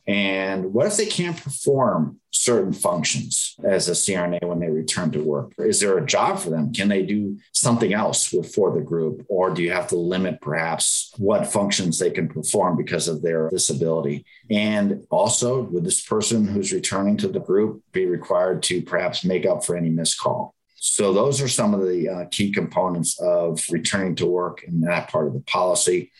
And 0.06 0.72
what 0.72 0.86
if 0.86 0.96
they 0.96 1.06
can't 1.06 1.36
perform 1.36 2.20
certain 2.32 2.72
functions 2.72 3.54
as 3.64 3.88
a 3.88 3.92
CRNA 3.92 4.44
when 4.44 4.60
they 4.60 4.70
return 4.70 5.10
to 5.12 5.22
work? 5.22 5.52
Is 5.58 5.80
there 5.80 5.98
a 5.98 6.06
job 6.06 6.38
for 6.38 6.50
them? 6.50 6.72
Can 6.72 6.88
they 6.88 7.02
do 7.02 7.38
something 7.52 7.92
else 7.92 8.26
for 8.54 8.74
the 8.74 8.80
group? 8.80 9.24
Or 9.28 9.50
do 9.50 9.62
you 9.62 9.72
have 9.72 9.88
to 9.88 9.96
limit 9.96 10.40
perhaps 10.40 11.12
what 11.18 11.46
functions 11.46 11.98
they 11.98 12.10
can 12.10 12.28
perform 12.28 12.76
because 12.76 13.08
of 13.08 13.22
their 13.22 13.50
disability? 13.50 14.24
And 14.50 15.06
also, 15.10 15.62
would 15.62 15.84
this 15.84 16.04
person 16.04 16.46
who's 16.46 16.72
returning 16.72 17.16
to 17.18 17.28
the 17.28 17.40
group 17.40 17.82
be 17.92 18.06
required 18.06 18.62
to 18.64 18.82
perhaps 18.82 19.24
make 19.24 19.46
up 19.46 19.64
for 19.64 19.76
any 19.76 19.90
missed 19.90 20.18
call? 20.18 20.54
So, 20.76 21.12
those 21.12 21.42
are 21.42 21.48
some 21.48 21.74
of 21.74 21.82
the 21.82 22.08
uh, 22.08 22.24
key 22.30 22.52
components 22.52 23.20
of 23.20 23.62
returning 23.70 24.14
to 24.16 24.26
work 24.26 24.62
in 24.62 24.80
that 24.80 25.10
part 25.10 25.26
of 25.26 25.34
the 25.34 25.40
policy. 25.40 26.10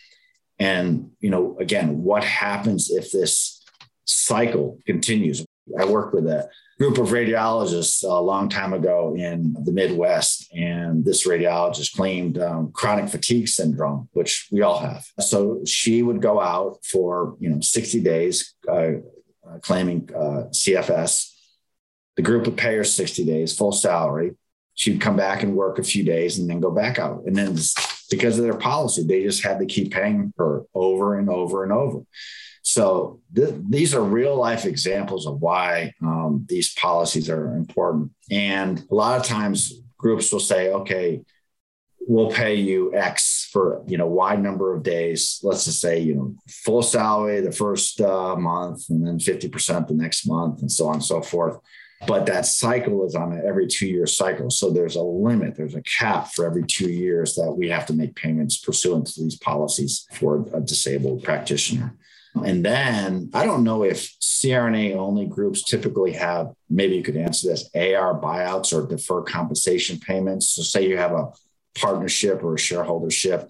And, 0.59 1.09
you 1.19 1.31
know, 1.31 1.57
again, 1.59 2.03
what 2.03 2.23
happens 2.23 2.91
if 2.91 3.11
this 3.11 3.60
cycle 4.11 4.77
continues. 4.85 5.45
I 5.79 5.85
worked 5.85 6.13
with 6.13 6.27
a 6.27 6.49
group 6.79 6.97
of 6.97 7.09
radiologists 7.09 8.03
a 8.03 8.21
long 8.21 8.49
time 8.49 8.73
ago 8.73 9.15
in 9.15 9.55
the 9.63 9.71
Midwest, 9.71 10.51
and 10.53 11.05
this 11.05 11.27
radiologist 11.27 11.95
claimed 11.95 12.39
um, 12.39 12.71
chronic 12.71 13.09
fatigue 13.09 13.47
syndrome, 13.47 14.09
which 14.13 14.47
we 14.51 14.61
all 14.61 14.79
have. 14.79 15.05
So 15.19 15.61
she 15.65 16.01
would 16.01 16.21
go 16.21 16.39
out 16.39 16.83
for 16.83 17.37
you 17.39 17.49
know 17.49 17.59
60 17.61 18.01
days, 18.01 18.55
uh, 18.67 18.93
uh, 19.47 19.59
claiming 19.61 20.09
uh, 20.15 20.49
CFS. 20.49 21.31
The 22.15 22.23
group 22.23 22.45
would 22.45 22.57
pay 22.57 22.75
her 22.75 22.83
60 22.83 23.25
days, 23.25 23.55
full 23.55 23.71
salary. 23.71 24.31
She'd 24.73 25.01
come 25.01 25.15
back 25.15 25.43
and 25.43 25.55
work 25.55 25.77
a 25.79 25.83
few 25.83 26.03
days 26.03 26.39
and 26.39 26.49
then 26.49 26.59
go 26.59 26.71
back 26.71 26.97
out. 26.97 27.23
And 27.25 27.35
then 27.35 27.57
because 28.09 28.37
of 28.37 28.43
their 28.43 28.57
policy, 28.57 29.03
they 29.03 29.23
just 29.23 29.43
had 29.43 29.59
to 29.59 29.65
keep 29.65 29.91
paying 29.91 30.33
her 30.37 30.63
over 30.73 31.17
and 31.17 31.29
over 31.29 31.63
and 31.63 31.71
over. 31.71 32.01
So 32.61 33.19
th- 33.35 33.55
these 33.69 33.93
are 33.93 34.03
real 34.03 34.35
life 34.35 34.65
examples 34.65 35.25
of 35.25 35.41
why 35.41 35.93
um, 36.01 36.45
these 36.47 36.73
policies 36.75 37.29
are 37.29 37.55
important. 37.55 38.11
And 38.29 38.83
a 38.91 38.95
lot 38.95 39.19
of 39.19 39.25
times 39.25 39.81
groups 39.97 40.31
will 40.31 40.39
say, 40.39 40.71
okay, 40.71 41.23
we'll 42.07 42.31
pay 42.31 42.55
you 42.55 42.93
X 42.95 43.49
for, 43.51 43.83
you 43.87 43.97
know, 43.97 44.07
Y 44.07 44.35
number 44.35 44.73
of 44.75 44.83
days. 44.83 45.39
Let's 45.43 45.65
just 45.65 45.81
say, 45.81 45.99
you 45.99 46.15
know, 46.15 46.35
full 46.47 46.81
salary 46.81 47.41
the 47.41 47.51
first 47.51 48.01
uh, 48.01 48.35
month 48.35 48.89
and 48.89 49.05
then 49.05 49.19
50% 49.19 49.87
the 49.87 49.93
next 49.93 50.27
month 50.27 50.61
and 50.61 50.71
so 50.71 50.87
on 50.87 50.95
and 50.95 51.03
so 51.03 51.21
forth. 51.21 51.57
But 52.07 52.25
that 52.25 52.47
cycle 52.47 53.05
is 53.05 53.13
on 53.13 53.31
an 53.31 53.43
every 53.45 53.67
two 53.67 53.85
year 53.87 54.07
cycle. 54.07 54.49
So 54.49 54.71
there's 54.71 54.95
a 54.95 55.01
limit, 55.01 55.55
there's 55.55 55.75
a 55.75 55.83
cap 55.83 56.33
for 56.33 56.45
every 56.45 56.63
two 56.63 56.89
years 56.89 57.35
that 57.35 57.51
we 57.51 57.69
have 57.69 57.85
to 57.87 57.93
make 57.93 58.15
payments 58.15 58.57
pursuant 58.57 59.05
to 59.07 59.21
these 59.21 59.37
policies 59.37 60.07
for 60.13 60.47
a 60.53 60.59
disabled 60.59 61.23
practitioner. 61.23 61.93
And 62.33 62.63
then 62.65 63.29
I 63.33 63.45
don't 63.45 63.63
know 63.63 63.83
if 63.83 64.17
CRNA 64.19 64.95
only 64.95 65.25
groups 65.25 65.63
typically 65.63 66.13
have, 66.13 66.53
maybe 66.69 66.95
you 66.95 67.03
could 67.03 67.17
answer 67.17 67.49
this, 67.49 67.69
AR 67.75 68.19
buyouts 68.19 68.73
or 68.73 68.87
deferred 68.87 69.25
compensation 69.25 69.99
payments. 69.99 70.51
So, 70.51 70.61
say 70.61 70.87
you 70.87 70.97
have 70.97 71.11
a 71.11 71.31
partnership 71.75 72.43
or 72.43 72.55
a 72.55 72.57
shareholdership 72.57 73.49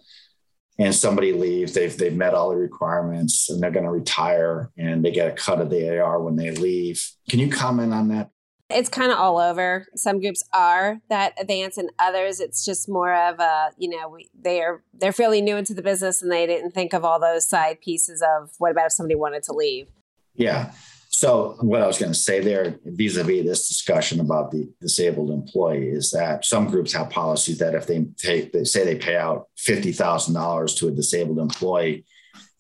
and 0.80 0.96
somebody 0.96 1.34
leaves, 1.34 1.74
they've, 1.74 1.96
they've 1.96 2.16
met 2.16 2.34
all 2.34 2.50
the 2.50 2.56
requirements 2.56 3.50
and 3.50 3.62
they're 3.62 3.72
going 3.72 3.86
to 3.86 3.92
retire 3.92 4.72
and 4.78 5.06
they 5.06 5.12
get 5.12 5.28
a 5.28 5.32
cut 5.32 5.62
of 5.62 5.70
the 5.70 6.00
AR 6.00 6.22
when 6.22 6.36
they 6.36 6.52
leave. 6.52 7.08
Can 7.30 7.40
you 7.40 7.50
comment 7.50 7.94
on 7.94 8.08
that? 8.10 8.32
It's 8.74 8.90
kind 8.90 9.12
of 9.12 9.18
all 9.18 9.38
over. 9.38 9.88
Some 9.96 10.20
groups 10.20 10.44
are 10.54 11.00
that 11.10 11.34
advanced, 11.40 11.78
and 11.78 11.92
others 12.00 12.40
it's 12.40 12.66
just 12.66 12.90
more 12.90 13.14
of 13.14 13.40
a 13.40 13.72
you 13.78 13.90
know 13.90 14.10
we, 14.10 14.30
they 14.40 14.62
are 14.62 14.84
they're 14.94 15.12
fairly 15.12 15.42
new 15.42 15.58
into 15.58 15.74
the 15.74 15.82
business 15.82 16.22
and 16.22 16.32
they 16.32 16.46
didn't 16.46 16.72
think 16.72 16.94
of 16.94 17.06
all 17.06 17.20
those 17.20 17.48
side 17.48 17.82
pieces 17.82 18.22
of 18.22 18.52
what 18.58 18.72
about 18.72 18.88
if 18.88 18.94
somebody 18.94 19.16
wanted 19.16 19.44
to 19.44 19.54
leave. 19.54 19.90
Yeah. 20.36 20.72
So 21.10 21.58
what 21.60 21.82
I 21.82 21.88
was 21.88 22.00
going 22.00 22.14
to 22.14 22.18
say 22.18 22.40
there, 22.40 22.80
vis-a-vis 22.86 23.46
this 23.46 23.68
discussion 23.68 24.20
about 24.22 24.50
the 24.50 24.72
disabled 24.80 25.30
employee, 25.30 25.90
is 25.90 26.10
that 26.12 26.46
some 26.46 26.68
groups 26.68 26.94
have 26.94 27.10
policies 27.10 27.60
that 27.60 27.76
if 27.76 27.86
they 27.86 28.06
take, 28.18 28.54
they 28.54 28.64
say 28.64 28.86
they 28.86 28.96
pay 28.96 29.18
out 29.18 29.48
fifty 29.58 29.92
thousand 29.92 30.34
dollars 30.34 30.74
to 30.76 30.88
a 30.88 30.92
disabled 30.92 31.38
employee, 31.38 32.06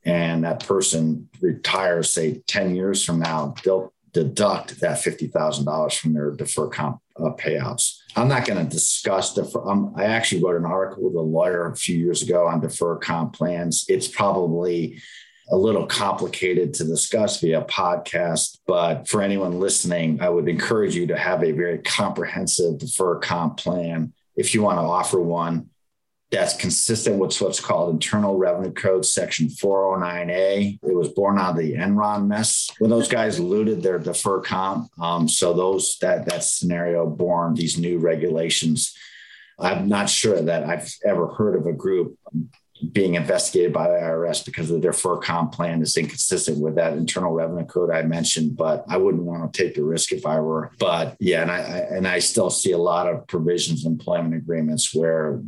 and 0.05 0.43
that 0.43 0.67
person 0.67 1.29
retires, 1.41 2.11
say 2.11 2.43
ten 2.45 2.75
years 2.75 3.03
from 3.03 3.19
now, 3.19 3.55
they'll 3.63 3.93
deduct 4.13 4.79
that 4.81 4.97
$50,000 4.97 5.97
from 5.97 6.13
their 6.13 6.31
deferred 6.31 6.71
comp 6.71 7.01
uh, 7.17 7.31
payouts. 7.31 7.99
I'm 8.15 8.27
not 8.27 8.45
going 8.45 8.63
to 8.63 8.69
discuss 8.69 9.33
defer. 9.33 9.67
Um, 9.67 9.93
I 9.95 10.05
actually 10.05 10.43
wrote 10.43 10.57
an 10.57 10.65
article 10.65 11.03
with 11.05 11.15
a 11.15 11.21
lawyer 11.21 11.67
a 11.67 11.75
few 11.75 11.97
years 11.97 12.21
ago 12.21 12.47
on 12.47 12.59
deferred 12.59 13.01
comp 13.01 13.33
plans. 13.33 13.85
It's 13.87 14.07
probably 14.07 15.01
a 15.49 15.57
little 15.57 15.85
complicated 15.85 16.73
to 16.75 16.85
discuss 16.85 17.41
via 17.41 17.61
podcast, 17.63 18.59
but 18.65 19.07
for 19.07 19.21
anyone 19.21 19.59
listening, 19.59 20.21
I 20.21 20.29
would 20.29 20.47
encourage 20.47 20.95
you 20.95 21.07
to 21.07 21.17
have 21.17 21.43
a 21.43 21.51
very 21.51 21.79
comprehensive 21.79 22.77
deferred 22.77 23.21
comp 23.21 23.57
plan. 23.57 24.13
If 24.35 24.53
you 24.53 24.61
want 24.61 24.77
to 24.77 24.83
offer 24.83 25.21
one, 25.21 25.69
that's 26.31 26.55
consistent 26.55 27.17
with 27.17 27.39
what's 27.41 27.59
called 27.59 27.93
Internal 27.93 28.37
Revenue 28.37 28.71
Code 28.71 29.05
Section 29.05 29.47
409A. 29.47 30.79
It 30.81 30.95
was 30.95 31.09
born 31.09 31.37
out 31.37 31.51
of 31.51 31.57
the 31.57 31.73
Enron 31.73 32.27
mess 32.27 32.69
when 32.79 32.89
those 32.89 33.09
guys 33.09 33.39
looted 33.39 33.83
their 33.83 33.99
defer 33.99 34.39
comp. 34.39 34.89
Um, 34.99 35.27
so 35.27 35.53
those 35.53 35.97
that 35.99 36.25
that 36.27 36.45
scenario 36.45 37.05
born 37.05 37.53
these 37.53 37.77
new 37.77 37.99
regulations. 37.99 38.95
I'm 39.59 39.89
not 39.89 40.09
sure 40.09 40.41
that 40.41 40.63
I've 40.63 40.91
ever 41.05 41.27
heard 41.27 41.55
of 41.55 41.67
a 41.67 41.73
group 41.73 42.17
being 42.93 43.15
investigated 43.15 43.71
by 43.73 43.87
the 43.89 43.93
IRS 43.93 44.43
because 44.43 44.71
of 44.71 44.81
their 44.81 44.91
defer 44.91 45.17
comp 45.17 45.51
plan 45.51 45.81
is 45.81 45.95
inconsistent 45.97 46.59
with 46.59 46.75
that 46.75 46.93
internal 46.93 47.31
revenue 47.31 47.65
code 47.65 47.91
I 47.91 48.01
mentioned, 48.01 48.57
but 48.57 48.83
I 48.89 48.97
wouldn't 48.97 49.23
want 49.23 49.53
to 49.53 49.63
take 49.63 49.75
the 49.75 49.83
risk 49.83 50.11
if 50.11 50.25
I 50.25 50.39
were. 50.39 50.71
But 50.79 51.15
yeah, 51.19 51.41
and 51.41 51.51
I 51.51 51.59
and 51.59 52.07
I 52.07 52.19
still 52.19 52.49
see 52.49 52.71
a 52.71 52.77
lot 52.77 53.07
of 53.07 53.27
provisions 53.27 53.85
in 53.85 53.91
employment 53.91 54.33
agreements 54.33 54.95
where 54.95 55.41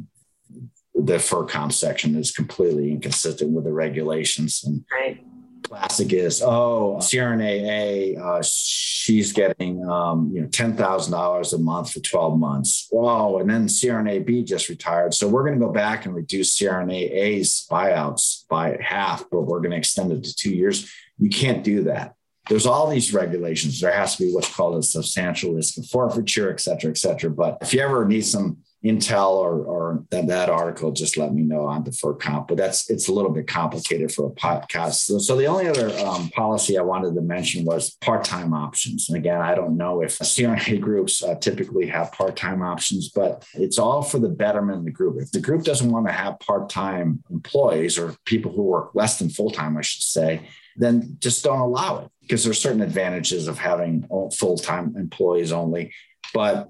the 0.96 1.18
FERCOMP 1.18 1.72
section 1.72 2.16
is 2.16 2.32
completely 2.32 2.92
inconsistent 2.92 3.52
with 3.52 3.64
the 3.66 3.74
regulations. 3.74 4.64
And 4.64 4.86
right. 4.92 5.24
classic 5.64 6.14
is, 6.14 6.42
oh, 6.42 6.98
CRNAA, 7.00 8.18
uh, 8.20 8.44
she's 8.46 9.34
getting 9.34 9.88
um, 9.90 10.32
you 10.34 10.42
know 10.42 10.48
ten 10.48 10.78
thousand 10.78 11.12
dollars 11.12 11.54
a 11.54 11.58
month 11.58 11.92
for 11.92 12.00
twelve 12.00 12.38
months. 12.38 12.88
Whoa! 12.92 13.40
And 13.40 13.50
then 13.50 13.68
CRNAB 13.68 14.46
just 14.46 14.70
retired, 14.70 15.14
so 15.14 15.28
we're 15.28 15.44
going 15.44 15.60
to 15.60 15.66
go 15.66 15.72
back 15.72 16.06
and 16.06 16.16
reduce 16.16 16.58
CRNAA's 16.58 17.68
buyouts 17.70 18.48
by 18.48 18.78
half, 18.82 19.26
but 19.30 19.42
we're 19.42 19.60
going 19.60 19.72
to 19.72 19.78
extend 19.78 20.12
it 20.12 20.24
to 20.24 20.36
two 20.36 20.54
years. 20.54 20.92
You 21.18 21.30
can't 21.30 21.64
do 21.64 21.84
that. 21.84 22.16
There's 22.50 22.66
all 22.66 22.90
these 22.90 23.14
regulations. 23.14 23.80
There 23.80 23.92
has 23.92 24.18
to 24.18 24.24
be 24.24 24.34
what's 24.34 24.54
called 24.54 24.78
a 24.78 24.84
substantial 24.84 25.54
risk 25.54 25.78
of 25.78 25.86
forfeiture, 25.88 26.52
et 26.52 26.60
cetera, 26.60 26.92
et 26.92 26.98
cetera. 26.98 27.30
But 27.30 27.60
if 27.62 27.74
you 27.74 27.80
ever 27.80 28.06
need 28.06 28.26
some 28.26 28.58
Intel 28.84 29.32
or, 29.32 29.64
or 29.64 30.04
that, 30.10 30.28
that 30.28 30.50
article, 30.50 30.92
just 30.92 31.16
let 31.16 31.34
me 31.34 31.42
know 31.42 31.66
on 31.66 31.84
deferred 31.84 32.20
comp. 32.20 32.50
But 32.50 32.58
that's 32.58 32.90
it's 32.90 33.08
a 33.08 33.14
little 33.14 33.32
bit 33.32 33.48
complicated 33.48 34.12
for 34.12 34.28
a 34.28 34.32
podcast. 34.32 34.96
So, 35.06 35.20
so 35.20 35.38
the 35.38 35.46
only 35.46 35.68
other 35.68 35.90
um, 36.00 36.30
policy 36.30 36.78
I 36.78 36.82
wanted 36.82 37.16
to 37.16 37.22
mention 37.22 37.64
was 37.64 37.92
part-time 38.02 38.54
options. 38.54 39.08
And 39.08 39.18
again, 39.18 39.42
I 39.42 39.56
don't 39.56 39.78
know 39.78 40.02
if 40.02 40.20
CRNA 40.20 40.82
groups 40.82 41.24
uh, 41.24 41.36
typically 41.36 41.88
have 41.88 42.12
part-time 42.12 42.62
options, 42.62 43.10
but 43.10 43.46
it's 43.54 43.80
all 43.80 44.02
for 44.02 44.20
the 44.20 44.28
betterment 44.28 44.80
of 44.80 44.86
the 44.86 44.92
group. 44.92 45.22
If 45.22 45.32
the 45.32 45.40
group 45.40 45.64
doesn't 45.64 45.90
want 45.90 46.08
to 46.08 46.12
have 46.12 46.40
part-time 46.40 47.24
employees 47.32 47.98
or 47.98 48.16
people 48.26 48.52
who 48.52 48.64
work 48.64 48.92
less 48.96 49.18
than 49.18 49.30
full-time, 49.30 49.78
I 49.78 49.82
should 49.82 50.04
say, 50.04 50.50
then 50.76 51.18
just 51.20 51.44
don't 51.44 51.60
allow 51.60 52.00
it 52.00 52.12
because 52.22 52.44
there's 52.44 52.60
certain 52.60 52.82
advantages 52.82 53.48
of 53.48 53.58
having 53.60 54.08
full-time 54.38 54.96
employees 54.98 55.52
only. 55.52 55.94
But 56.34 56.70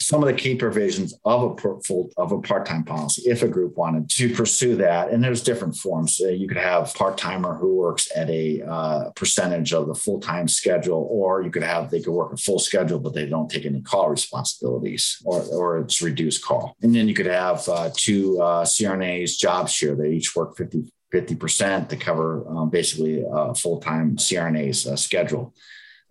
some 0.00 0.22
of 0.22 0.28
the 0.28 0.34
key 0.34 0.54
provisions 0.54 1.14
of 1.24 1.42
a 1.42 1.68
of 2.16 2.32
a 2.32 2.40
part-time 2.40 2.84
policy 2.84 3.22
if 3.28 3.42
a 3.42 3.48
group 3.48 3.76
wanted 3.76 4.08
to 4.08 4.32
pursue 4.32 4.76
that. 4.76 5.10
And 5.10 5.22
there's 5.22 5.42
different 5.42 5.76
forms. 5.76 6.20
Uh, 6.22 6.28
you 6.28 6.46
could 6.46 6.56
have 6.56 6.94
part-timer 6.94 7.54
who 7.54 7.76
works 7.76 8.08
at 8.14 8.30
a 8.30 8.62
uh, 8.62 9.10
percentage 9.16 9.72
of 9.72 9.88
the 9.88 9.94
full-time 9.94 10.46
schedule 10.46 11.08
or 11.10 11.42
you 11.42 11.50
could 11.50 11.64
have 11.64 11.90
they 11.90 12.00
could 12.00 12.12
work 12.12 12.32
a 12.32 12.36
full 12.36 12.58
schedule 12.58 13.00
but 13.00 13.12
they 13.12 13.26
don't 13.26 13.50
take 13.50 13.66
any 13.66 13.82
call 13.82 14.08
responsibilities 14.08 15.20
or, 15.24 15.42
or 15.52 15.78
it's 15.78 16.00
reduced 16.00 16.44
call. 16.44 16.76
And 16.82 16.94
then 16.94 17.08
you 17.08 17.14
could 17.14 17.26
have 17.26 17.68
uh, 17.68 17.90
two 17.94 18.40
uh, 18.40 18.64
crnas 18.64 19.36
job 19.36 19.68
share. 19.68 19.96
They 19.96 20.12
each 20.12 20.34
work 20.36 20.56
50 20.56 20.92
50% 21.12 21.88
to 21.88 21.96
cover 21.96 22.46
um, 22.50 22.68
basically 22.68 23.24
a 23.26 23.54
full-time 23.54 24.16
crna's 24.16 24.86
uh, 24.86 24.94
schedule 24.94 25.54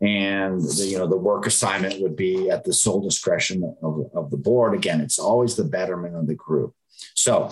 and 0.02 0.62
the, 0.62 0.86
you 0.86 0.98
know 0.98 1.08
the 1.08 1.18
work 1.18 1.48
assignment 1.48 2.02
would 2.02 2.16
be 2.16 2.50
at 2.50 2.64
the 2.64 2.74
sole 2.74 3.02
discretion 3.02 3.64
of, 3.82 4.10
of 4.14 4.30
the 4.30 4.38
board. 4.38 4.76
Again 4.76 5.02
it's 5.02 5.20
always 5.20 5.56
the 5.56 5.64
betterment 5.64 6.16
of 6.16 6.28
the 6.28 6.36
group. 6.36 6.74
So 7.16 7.52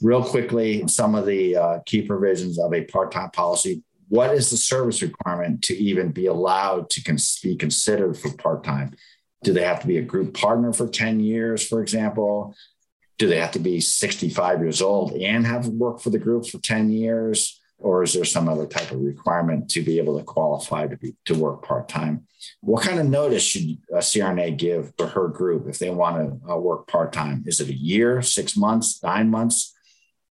real 0.00 0.24
quickly 0.24 0.86
some 0.88 1.14
of 1.14 1.26
the 1.26 1.56
uh, 1.56 1.78
key 1.84 2.02
provisions 2.02 2.58
of 2.58 2.72
a 2.72 2.84
part-time 2.84 3.30
policy. 3.30 3.82
What 4.08 4.34
is 4.34 4.50
the 4.50 4.56
service 4.56 5.00
requirement 5.00 5.62
to 5.64 5.74
even 5.74 6.12
be 6.12 6.26
allowed 6.26 6.90
to 6.90 7.02
cons- 7.02 7.40
be 7.42 7.56
considered 7.56 8.18
for 8.18 8.34
part-time? 8.36 8.94
Do 9.42 9.52
they 9.52 9.64
have 9.64 9.80
to 9.80 9.86
be 9.86 9.98
a 9.98 10.02
group 10.02 10.34
partner 10.34 10.72
for 10.72 10.88
10 10.88 11.20
years 11.20 11.66
for 11.66 11.82
example? 11.82 12.54
Do 13.18 13.28
they 13.28 13.38
have 13.38 13.52
to 13.52 13.58
be 13.58 13.80
65 13.80 14.60
years 14.60 14.80
old 14.80 15.12
and 15.12 15.46
have 15.46 15.68
worked 15.68 16.02
for 16.02 16.10
the 16.10 16.18
group 16.18 16.46
for 16.46 16.58
10 16.58 16.90
years 16.90 17.61
or 17.82 18.02
is 18.02 18.14
there 18.14 18.24
some 18.24 18.48
other 18.48 18.66
type 18.66 18.90
of 18.90 19.00
requirement 19.00 19.70
to 19.70 19.82
be 19.82 19.98
able 19.98 20.18
to 20.18 20.24
qualify 20.24 20.86
to 20.86 20.96
be 20.96 21.14
to 21.26 21.34
work 21.34 21.62
part 21.62 21.88
time? 21.88 22.26
What 22.60 22.82
kind 22.82 22.98
of 22.98 23.06
notice 23.06 23.42
should 23.42 23.78
a 23.90 23.98
CRNA 23.98 24.56
give 24.56 24.92
for 24.96 25.06
her 25.06 25.28
group 25.28 25.68
if 25.68 25.78
they 25.78 25.90
want 25.90 26.16
to 26.16 26.52
uh, 26.52 26.56
work 26.56 26.86
part 26.86 27.12
time? 27.12 27.44
Is 27.46 27.60
it 27.60 27.68
a 27.68 27.74
year, 27.74 28.22
six 28.22 28.56
months, 28.56 29.02
nine 29.02 29.30
months? 29.30 29.74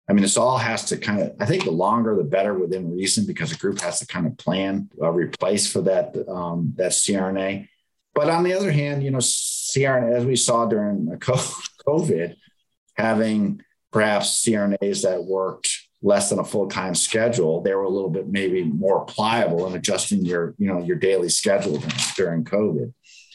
I 0.09 0.13
mean, 0.13 0.23
this 0.23 0.37
all 0.37 0.57
has 0.57 0.85
to 0.85 0.97
kind 0.97 1.21
of. 1.21 1.35
I 1.39 1.45
think 1.45 1.65
the 1.65 1.71
longer 1.71 2.15
the 2.15 2.23
better 2.23 2.53
within 2.53 2.91
reason 2.91 3.27
because 3.27 3.51
a 3.51 3.57
group 3.57 3.79
has 3.81 3.99
to 3.99 4.07
kind 4.07 4.25
of 4.25 4.37
plan 4.37 4.89
a 5.01 5.11
replace 5.11 5.71
for 5.71 5.81
that 5.81 6.15
um, 6.27 6.73
that 6.77 6.91
CRNA. 6.91 7.67
But 8.15 8.29
on 8.29 8.43
the 8.43 8.53
other 8.53 8.71
hand, 8.71 9.03
you 9.03 9.11
know, 9.11 9.19
CRNA 9.19 10.15
as 10.15 10.25
we 10.25 10.35
saw 10.35 10.65
during 10.65 11.05
COVID, 11.87 12.35
having 12.95 13.61
perhaps 13.91 14.43
CRNAs 14.43 15.03
that 15.03 15.23
worked 15.23 15.88
less 16.01 16.29
than 16.29 16.39
a 16.39 16.43
full-time 16.43 16.95
schedule, 16.95 17.61
they 17.61 17.73
were 17.73 17.83
a 17.83 17.89
little 17.89 18.09
bit 18.09 18.27
maybe 18.27 18.63
more 18.63 19.05
pliable 19.05 19.67
in 19.67 19.75
adjusting 19.75 20.23
your, 20.23 20.55
you 20.57 20.67
know, 20.67 20.79
your 20.79 20.95
daily 20.95 21.29
schedule 21.29 21.81
during 22.15 22.43
COVID. 22.43 22.93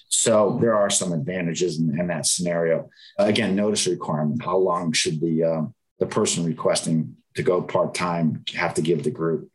So 0.08 0.58
there 0.60 0.74
are 0.74 0.90
some 0.90 1.12
advantages 1.12 1.78
in, 1.78 1.98
in 1.98 2.06
that 2.06 2.26
scenario. 2.26 2.88
Again, 3.18 3.54
notice 3.54 3.86
requirement. 3.86 4.42
How 4.42 4.56
long 4.56 4.92
should 4.92 5.20
the 5.20 5.44
uh, 5.44 5.62
the 5.98 6.06
person 6.06 6.44
requesting 6.44 7.16
to 7.34 7.42
go 7.42 7.60
part 7.60 7.94
time 7.94 8.44
have 8.54 8.74
to 8.74 8.82
give 8.82 9.02
the 9.02 9.10
group? 9.10 9.50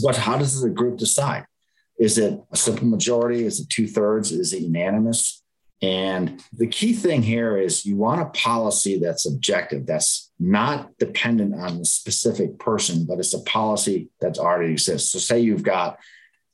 What? 0.00 0.16
How 0.16 0.36
does 0.36 0.60
the 0.60 0.70
group 0.70 0.98
decide? 0.98 1.46
Is 1.98 2.18
it 2.18 2.38
a 2.52 2.56
simple 2.56 2.86
majority? 2.86 3.44
Is 3.44 3.60
it 3.60 3.70
two 3.70 3.86
thirds? 3.86 4.32
Is 4.32 4.52
it 4.52 4.62
unanimous? 4.62 5.42
And 5.82 6.42
the 6.56 6.66
key 6.66 6.94
thing 6.94 7.22
here 7.22 7.58
is 7.58 7.84
you 7.84 7.96
want 7.96 8.22
a 8.22 8.26
policy 8.26 8.98
that's 8.98 9.26
objective, 9.26 9.84
that's 9.84 10.32
not 10.38 10.96
dependent 10.98 11.54
on 11.54 11.78
the 11.78 11.84
specific 11.84 12.58
person, 12.58 13.04
but 13.04 13.18
it's 13.18 13.34
a 13.34 13.42
policy 13.42 14.08
that's 14.20 14.38
already 14.38 14.72
exists. 14.72 15.12
So, 15.12 15.18
say 15.18 15.40
you've 15.40 15.62
got, 15.62 15.98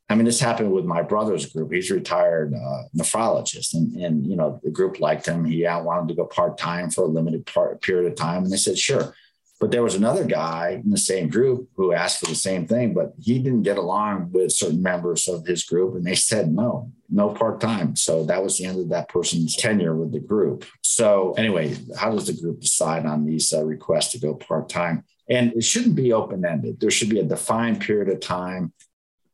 I 0.09 0.16
mean, 0.16 0.25
this 0.25 0.41
happened 0.41 0.73
with 0.73 0.85
my 0.85 1.03
brother's 1.03 1.47
group. 1.47 1.73
He's 1.73 1.91
retired 1.91 2.53
uh, 2.53 2.83
nephrologist, 2.97 3.75
and, 3.75 3.95
and 3.95 4.27
you 4.27 4.37
know 4.37 4.61
the 4.64 4.70
group 4.70 4.99
liked 4.99 5.27
him. 5.27 5.45
He 5.45 5.64
wanted 5.64 6.09
to 6.09 6.14
go 6.14 6.27
part 6.27 6.59
time 6.59 6.91
for 6.91 7.05
a 7.05 7.09
limited 7.09 7.47
part, 7.47 7.81
period 7.81 8.11
of 8.11 8.16
time, 8.16 8.43
and 8.43 8.53
they 8.53 8.57
said, 8.57 8.77
"Sure." 8.77 9.14
But 9.63 9.71
there 9.71 9.85
was 9.85 9.95
another 9.95 10.25
guy 10.25 10.81
in 10.83 10.91
the 10.91 10.99
same 10.99 11.29
group 11.29 11.69
who 11.77 11.93
asked 11.93 12.19
for 12.19 12.27
the 12.27 12.35
same 12.35 12.67
thing, 12.67 12.95
but 12.95 13.13
he 13.23 13.39
didn't 13.39 13.63
get 13.63 13.79
along 13.79 14.33
with 14.33 14.51
certain 14.51 14.83
members 14.83 15.29
of 15.29 15.47
his 15.47 15.63
group. 15.63 15.95
And 15.95 16.05
they 16.05 16.15
said, 16.31 16.53
no, 16.53 16.91
no 17.09 17.29
part 17.29 17.61
time. 17.61 17.95
So 17.95 18.25
that 18.25 18.43
was 18.43 18.59
the 18.59 18.65
end 18.65 18.81
of 18.81 18.89
that 18.89 19.09
person's 19.09 19.55
tenure 19.55 19.95
with 19.95 20.11
the 20.11 20.19
group. 20.19 20.65
So, 20.83 21.35
anyway, 21.39 21.77
how 21.97 22.11
does 22.11 22.27
the 22.27 22.33
group 22.33 22.59
decide 22.59 23.07
on 23.07 23.25
these 23.25 23.53
uh, 23.53 23.65
requests 23.65 24.11
to 24.13 24.19
go 24.19 24.35
part 24.35 24.69
time? 24.69 25.05
And 25.31 25.53
it 25.53 25.63
shouldn't 25.63 25.95
be 25.95 26.13
open 26.13 26.45
ended. 26.45 26.81
There 26.81 26.91
should 26.91 27.11
be 27.11 27.21
a 27.21 27.25
defined 27.25 27.81
period 27.83 28.09
of 28.09 28.19
time 28.19 28.73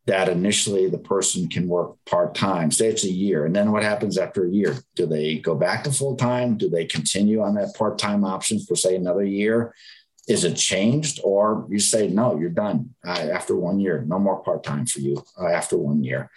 that 0.09 0.29
initially 0.29 0.89
the 0.89 0.99
person 0.99 1.49
can 1.49 1.69
work 1.69 1.95
part 2.05 2.35
time. 2.35 2.71
Say 2.71 2.89
it's 2.89 3.05
a 3.05 3.11
year. 3.11 3.45
And 3.45 3.57
then 3.57 3.73
what 3.73 3.83
happens 3.83 4.17
after 4.17 4.45
a 4.45 4.51
year? 4.51 4.77
Do 4.95 5.07
they 5.07 5.39
go 5.39 5.55
back 5.55 5.85
to 5.85 5.93
full 5.93 6.17
time? 6.17 6.57
Do 6.57 6.69
they 6.69 6.85
continue 6.85 7.43
on 7.43 7.55
that 7.55 7.75
part 7.77 7.99
time 7.99 8.25
option 8.25 8.59
for, 8.59 8.75
say, 8.75 8.95
another 8.95 9.25
year? 9.25 9.75
Is 10.29 10.45
it 10.45 10.55
changed 10.55 11.21
or 11.25 11.67
you 11.71 11.79
say 11.79 12.09
no 12.09 12.39
you're 12.39 12.51
done. 12.51 12.95
Uh, 13.07 13.29
after 13.33 13.57
one 13.57 13.81
year 13.81 14.05
no 14.07 14.19
more 14.19 14.43
part-time 14.43 14.87
for 14.87 15.01
you 15.01 15.23
uh, 15.41 15.49
after 15.49 15.77
one 15.77 16.05
year. 16.05 16.31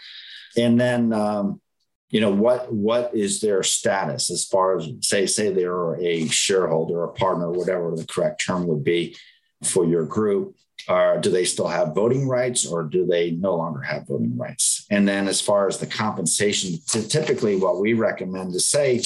And 0.58 0.80
then 0.80 1.14
um, 1.14 1.62
you 2.10 2.20
know 2.20 2.32
what 2.32 2.72
what 2.72 3.16
is 3.16 3.42
their 3.42 3.64
status 3.64 4.30
as 4.30 4.46
far 4.46 4.78
as 4.78 4.88
say 5.02 5.26
say 5.26 5.52
they're 5.52 5.96
a 5.96 6.28
shareholder 6.28 7.04
a 7.04 7.14
partner 7.14 7.50
whatever 7.50 7.96
the 7.96 8.06
correct 8.06 8.46
term 8.46 8.68
would 8.68 8.84
be 8.84 9.16
for 9.64 9.86
your 9.86 10.06
group 10.06 10.56
or 10.90 11.20
do 11.20 11.30
they 11.30 11.46
still 11.46 11.68
have 11.68 11.96
voting 11.96 12.28
rights 12.28 12.66
or 12.66 12.84
do 12.84 13.06
they 13.06 13.32
no 13.32 13.56
longer 13.56 13.82
have 13.82 14.08
voting 14.08 14.38
rights? 14.38 14.86
And 14.90 15.08
then 15.08 15.28
as 15.28 15.40
far 15.40 15.68
as 15.68 15.78
the 15.78 15.86
compensation 15.86 16.80
typically 16.88 17.56
what 17.56 17.80
we 17.80 17.94
recommend 17.94 18.54
to 18.54 18.60
say 18.60 19.02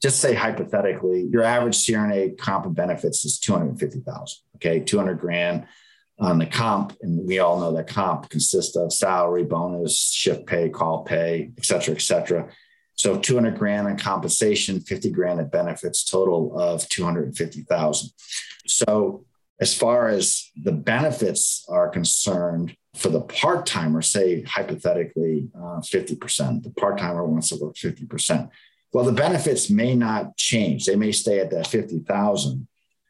just 0.00 0.20
say 0.20 0.34
hypothetically, 0.34 1.28
your 1.30 1.42
average 1.42 1.76
CRNA 1.76 2.38
comp 2.38 2.66
and 2.66 2.74
benefits 2.74 3.24
is 3.24 3.38
250,000. 3.38 4.38
Okay, 4.56 4.80
200 4.80 5.20
grand 5.20 5.66
on 6.18 6.38
the 6.38 6.46
comp. 6.46 6.96
And 7.02 7.26
we 7.26 7.38
all 7.38 7.60
know 7.60 7.72
that 7.72 7.88
comp 7.88 8.28
consists 8.28 8.76
of 8.76 8.92
salary, 8.92 9.44
bonus, 9.44 10.12
shift 10.12 10.46
pay, 10.46 10.68
call 10.68 11.04
pay, 11.04 11.50
et 11.56 11.64
cetera, 11.64 11.94
et 11.94 12.02
cetera. 12.02 12.48
So 12.94 13.18
200 13.18 13.58
grand 13.58 13.88
in 13.88 13.96
compensation, 13.96 14.80
50 14.80 15.10
grand 15.10 15.40
in 15.40 15.48
benefits, 15.48 16.04
total 16.04 16.58
of 16.58 16.86
250,000. 16.88 18.10
So 18.66 19.24
as 19.60 19.74
far 19.74 20.08
as 20.08 20.50
the 20.62 20.72
benefits 20.72 21.64
are 21.68 21.88
concerned, 21.88 22.76
for 22.96 23.08
the 23.08 23.20
part 23.20 23.66
timer, 23.66 24.02
say 24.02 24.42
hypothetically 24.42 25.48
uh, 25.54 25.80
50%, 25.80 26.62
the 26.62 26.70
part 26.70 26.98
timer 26.98 27.24
wants 27.24 27.50
to 27.50 27.56
work 27.56 27.76
50%. 27.76 28.50
Well, 28.92 29.04
the 29.04 29.12
benefits 29.12 29.70
may 29.70 29.94
not 29.94 30.36
change. 30.36 30.84
They 30.84 30.96
may 30.96 31.12
stay 31.12 31.38
at 31.38 31.50
that 31.50 31.66
50,000. 31.68 32.66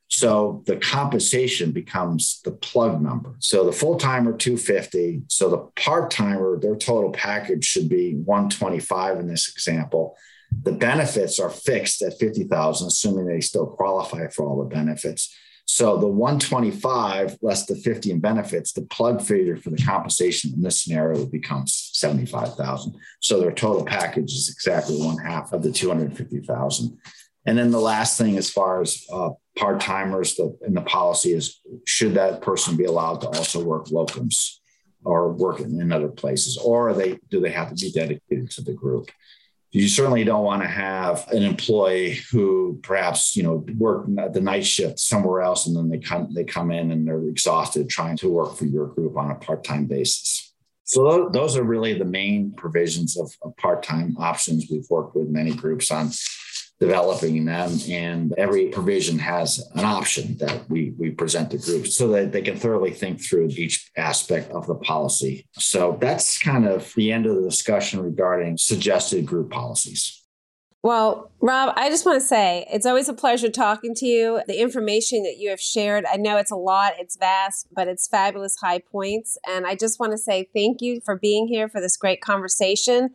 So 0.08 0.62
the 0.66 0.76
compensation 0.76 1.70
becomes 1.70 2.40
the 2.44 2.50
plug 2.50 3.00
number. 3.00 3.36
So 3.38 3.64
the 3.64 3.72
full 3.72 3.96
timer 3.96 4.36
250. 4.36 5.22
So 5.28 5.48
the 5.48 5.58
part 5.80 6.10
timer, 6.10 6.58
their 6.58 6.74
total 6.74 7.12
package 7.12 7.64
should 7.64 7.88
be 7.88 8.14
125 8.14 9.20
in 9.20 9.28
this 9.28 9.48
example. 9.48 10.16
The 10.62 10.72
benefits 10.72 11.38
are 11.38 11.48
fixed 11.48 12.02
at 12.02 12.18
50,000, 12.18 12.88
assuming 12.88 13.26
they 13.26 13.40
still 13.40 13.66
qualify 13.66 14.26
for 14.28 14.44
all 14.44 14.58
the 14.58 14.74
benefits. 14.74 15.32
So 15.72 15.96
the 15.96 16.08
125 16.08 17.38
less 17.42 17.66
the 17.66 17.76
50 17.76 18.10
in 18.10 18.20
benefits, 18.20 18.72
the 18.72 18.82
plug 18.82 19.22
figure 19.22 19.56
for 19.56 19.70
the 19.70 19.82
compensation 19.82 20.52
in 20.52 20.62
this 20.62 20.82
scenario 20.82 21.26
becomes 21.26 21.90
75,000. 21.94 22.96
So 23.20 23.40
their 23.40 23.52
total 23.52 23.84
package 23.84 24.32
is 24.32 24.48
exactly 24.48 24.96
one 24.96 25.18
half 25.18 25.52
of 25.52 25.62
the 25.62 25.70
250,000. 25.70 26.98
And 27.46 27.56
then 27.56 27.70
the 27.70 27.80
last 27.80 28.18
thing, 28.18 28.36
as 28.36 28.50
far 28.50 28.80
as 28.80 29.06
uh, 29.12 29.30
part 29.56 29.80
timers. 29.80 30.38
And 30.38 30.76
the 30.76 30.82
policy 30.82 31.32
is 31.32 31.60
should 31.86 32.14
that 32.14 32.42
person 32.42 32.76
be 32.76 32.84
allowed 32.84 33.20
to 33.20 33.28
also 33.28 33.62
work 33.62 33.86
locums 33.86 34.56
or 35.04 35.32
work 35.32 35.60
in 35.60 35.92
other 35.92 36.08
places, 36.08 36.58
or 36.58 36.92
they 36.92 37.18
do 37.30 37.40
they 37.40 37.50
have 37.50 37.74
to 37.74 37.74
be 37.74 37.92
dedicated 37.92 38.50
to 38.50 38.62
the 38.62 38.72
group? 38.72 39.10
You 39.72 39.88
certainly 39.88 40.24
don't 40.24 40.44
want 40.44 40.62
to 40.62 40.68
have 40.68 41.28
an 41.30 41.44
employee 41.44 42.18
who 42.32 42.80
perhaps 42.82 43.36
you 43.36 43.44
know 43.44 43.64
work 43.78 44.06
the 44.32 44.40
night 44.40 44.66
shift 44.66 44.98
somewhere 44.98 45.42
else, 45.42 45.66
and 45.66 45.76
then 45.76 45.88
they 45.88 45.98
come 45.98 46.32
they 46.34 46.44
come 46.44 46.70
in 46.72 46.90
and 46.90 47.06
they're 47.06 47.28
exhausted 47.28 47.88
trying 47.88 48.16
to 48.18 48.28
work 48.28 48.56
for 48.56 48.64
your 48.64 48.86
group 48.88 49.16
on 49.16 49.30
a 49.30 49.36
part 49.36 49.62
time 49.62 49.86
basis. 49.86 50.52
So 50.84 51.30
those 51.32 51.56
are 51.56 51.62
really 51.62 51.96
the 51.96 52.04
main 52.04 52.52
provisions 52.56 53.16
of, 53.16 53.32
of 53.42 53.56
part 53.56 53.84
time 53.84 54.16
options. 54.18 54.66
We've 54.68 54.90
worked 54.90 55.14
with 55.14 55.28
many 55.28 55.54
groups 55.54 55.92
on 55.92 56.10
developing 56.80 57.44
them. 57.44 57.70
And 57.88 58.32
every 58.38 58.68
provision 58.68 59.18
has 59.18 59.64
an 59.74 59.84
option 59.84 60.36
that 60.38 60.68
we, 60.70 60.94
we 60.98 61.10
present 61.10 61.50
to 61.50 61.58
groups 61.58 61.94
so 61.96 62.08
that 62.08 62.32
they 62.32 62.42
can 62.42 62.56
thoroughly 62.56 62.90
think 62.90 63.22
through 63.22 63.48
each 63.50 63.90
aspect 63.96 64.50
of 64.50 64.66
the 64.66 64.74
policy. 64.74 65.46
So 65.52 65.98
that's 66.00 66.38
kind 66.38 66.66
of 66.66 66.92
the 66.96 67.12
end 67.12 67.26
of 67.26 67.36
the 67.36 67.42
discussion 67.42 68.02
regarding 68.02 68.56
suggested 68.56 69.26
group 69.26 69.50
policies. 69.50 70.16
Well, 70.82 71.30
Rob, 71.42 71.74
I 71.76 71.90
just 71.90 72.06
want 72.06 72.22
to 72.22 72.26
say 72.26 72.66
it's 72.72 72.86
always 72.86 73.10
a 73.10 73.12
pleasure 73.12 73.50
talking 73.50 73.94
to 73.96 74.06
you. 74.06 74.40
The 74.46 74.58
information 74.58 75.24
that 75.24 75.36
you 75.36 75.50
have 75.50 75.60
shared, 75.60 76.06
I 76.10 76.16
know 76.16 76.38
it's 76.38 76.50
a 76.50 76.56
lot, 76.56 76.94
it's 76.98 77.16
vast, 77.16 77.66
but 77.70 77.86
it's 77.86 78.08
fabulous 78.08 78.56
high 78.56 78.78
points. 78.78 79.36
And 79.46 79.66
I 79.66 79.74
just 79.74 80.00
want 80.00 80.12
to 80.12 80.18
say 80.18 80.48
thank 80.54 80.80
you 80.80 81.02
for 81.04 81.16
being 81.16 81.48
here 81.48 81.68
for 81.68 81.82
this 81.82 81.98
great 81.98 82.22
conversation. 82.22 83.10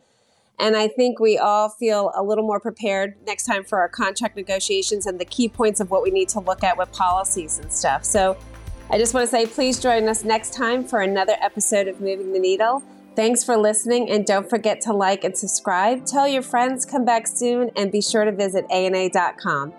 And 0.58 0.76
I 0.76 0.88
think 0.88 1.20
we 1.20 1.38
all 1.38 1.68
feel 1.68 2.12
a 2.14 2.22
little 2.22 2.44
more 2.44 2.60
prepared 2.60 3.14
next 3.26 3.44
time 3.44 3.64
for 3.64 3.78
our 3.78 3.88
contract 3.88 4.36
negotiations 4.36 5.06
and 5.06 5.18
the 5.18 5.24
key 5.24 5.48
points 5.48 5.80
of 5.80 5.90
what 5.90 6.02
we 6.02 6.10
need 6.10 6.28
to 6.30 6.40
look 6.40 6.64
at 6.64 6.78
with 6.78 6.90
policies 6.92 7.58
and 7.58 7.70
stuff. 7.72 8.04
So 8.04 8.36
I 8.90 8.98
just 8.98 9.14
want 9.14 9.24
to 9.24 9.30
say 9.30 9.46
please 9.46 9.80
join 9.80 10.08
us 10.08 10.24
next 10.24 10.54
time 10.54 10.84
for 10.84 11.00
another 11.00 11.36
episode 11.40 11.88
of 11.88 12.00
Moving 12.00 12.32
the 12.32 12.38
Needle. 12.38 12.82
Thanks 13.16 13.42
for 13.42 13.56
listening 13.56 14.10
and 14.10 14.26
don't 14.26 14.48
forget 14.48 14.80
to 14.82 14.92
like 14.92 15.24
and 15.24 15.36
subscribe. 15.36 16.04
Tell 16.04 16.28
your 16.28 16.42
friends, 16.42 16.84
come 16.84 17.04
back 17.04 17.26
soon, 17.26 17.70
and 17.74 17.90
be 17.90 18.02
sure 18.02 18.24
to 18.24 18.32
visit 18.32 18.66
aana.com. 18.68 19.72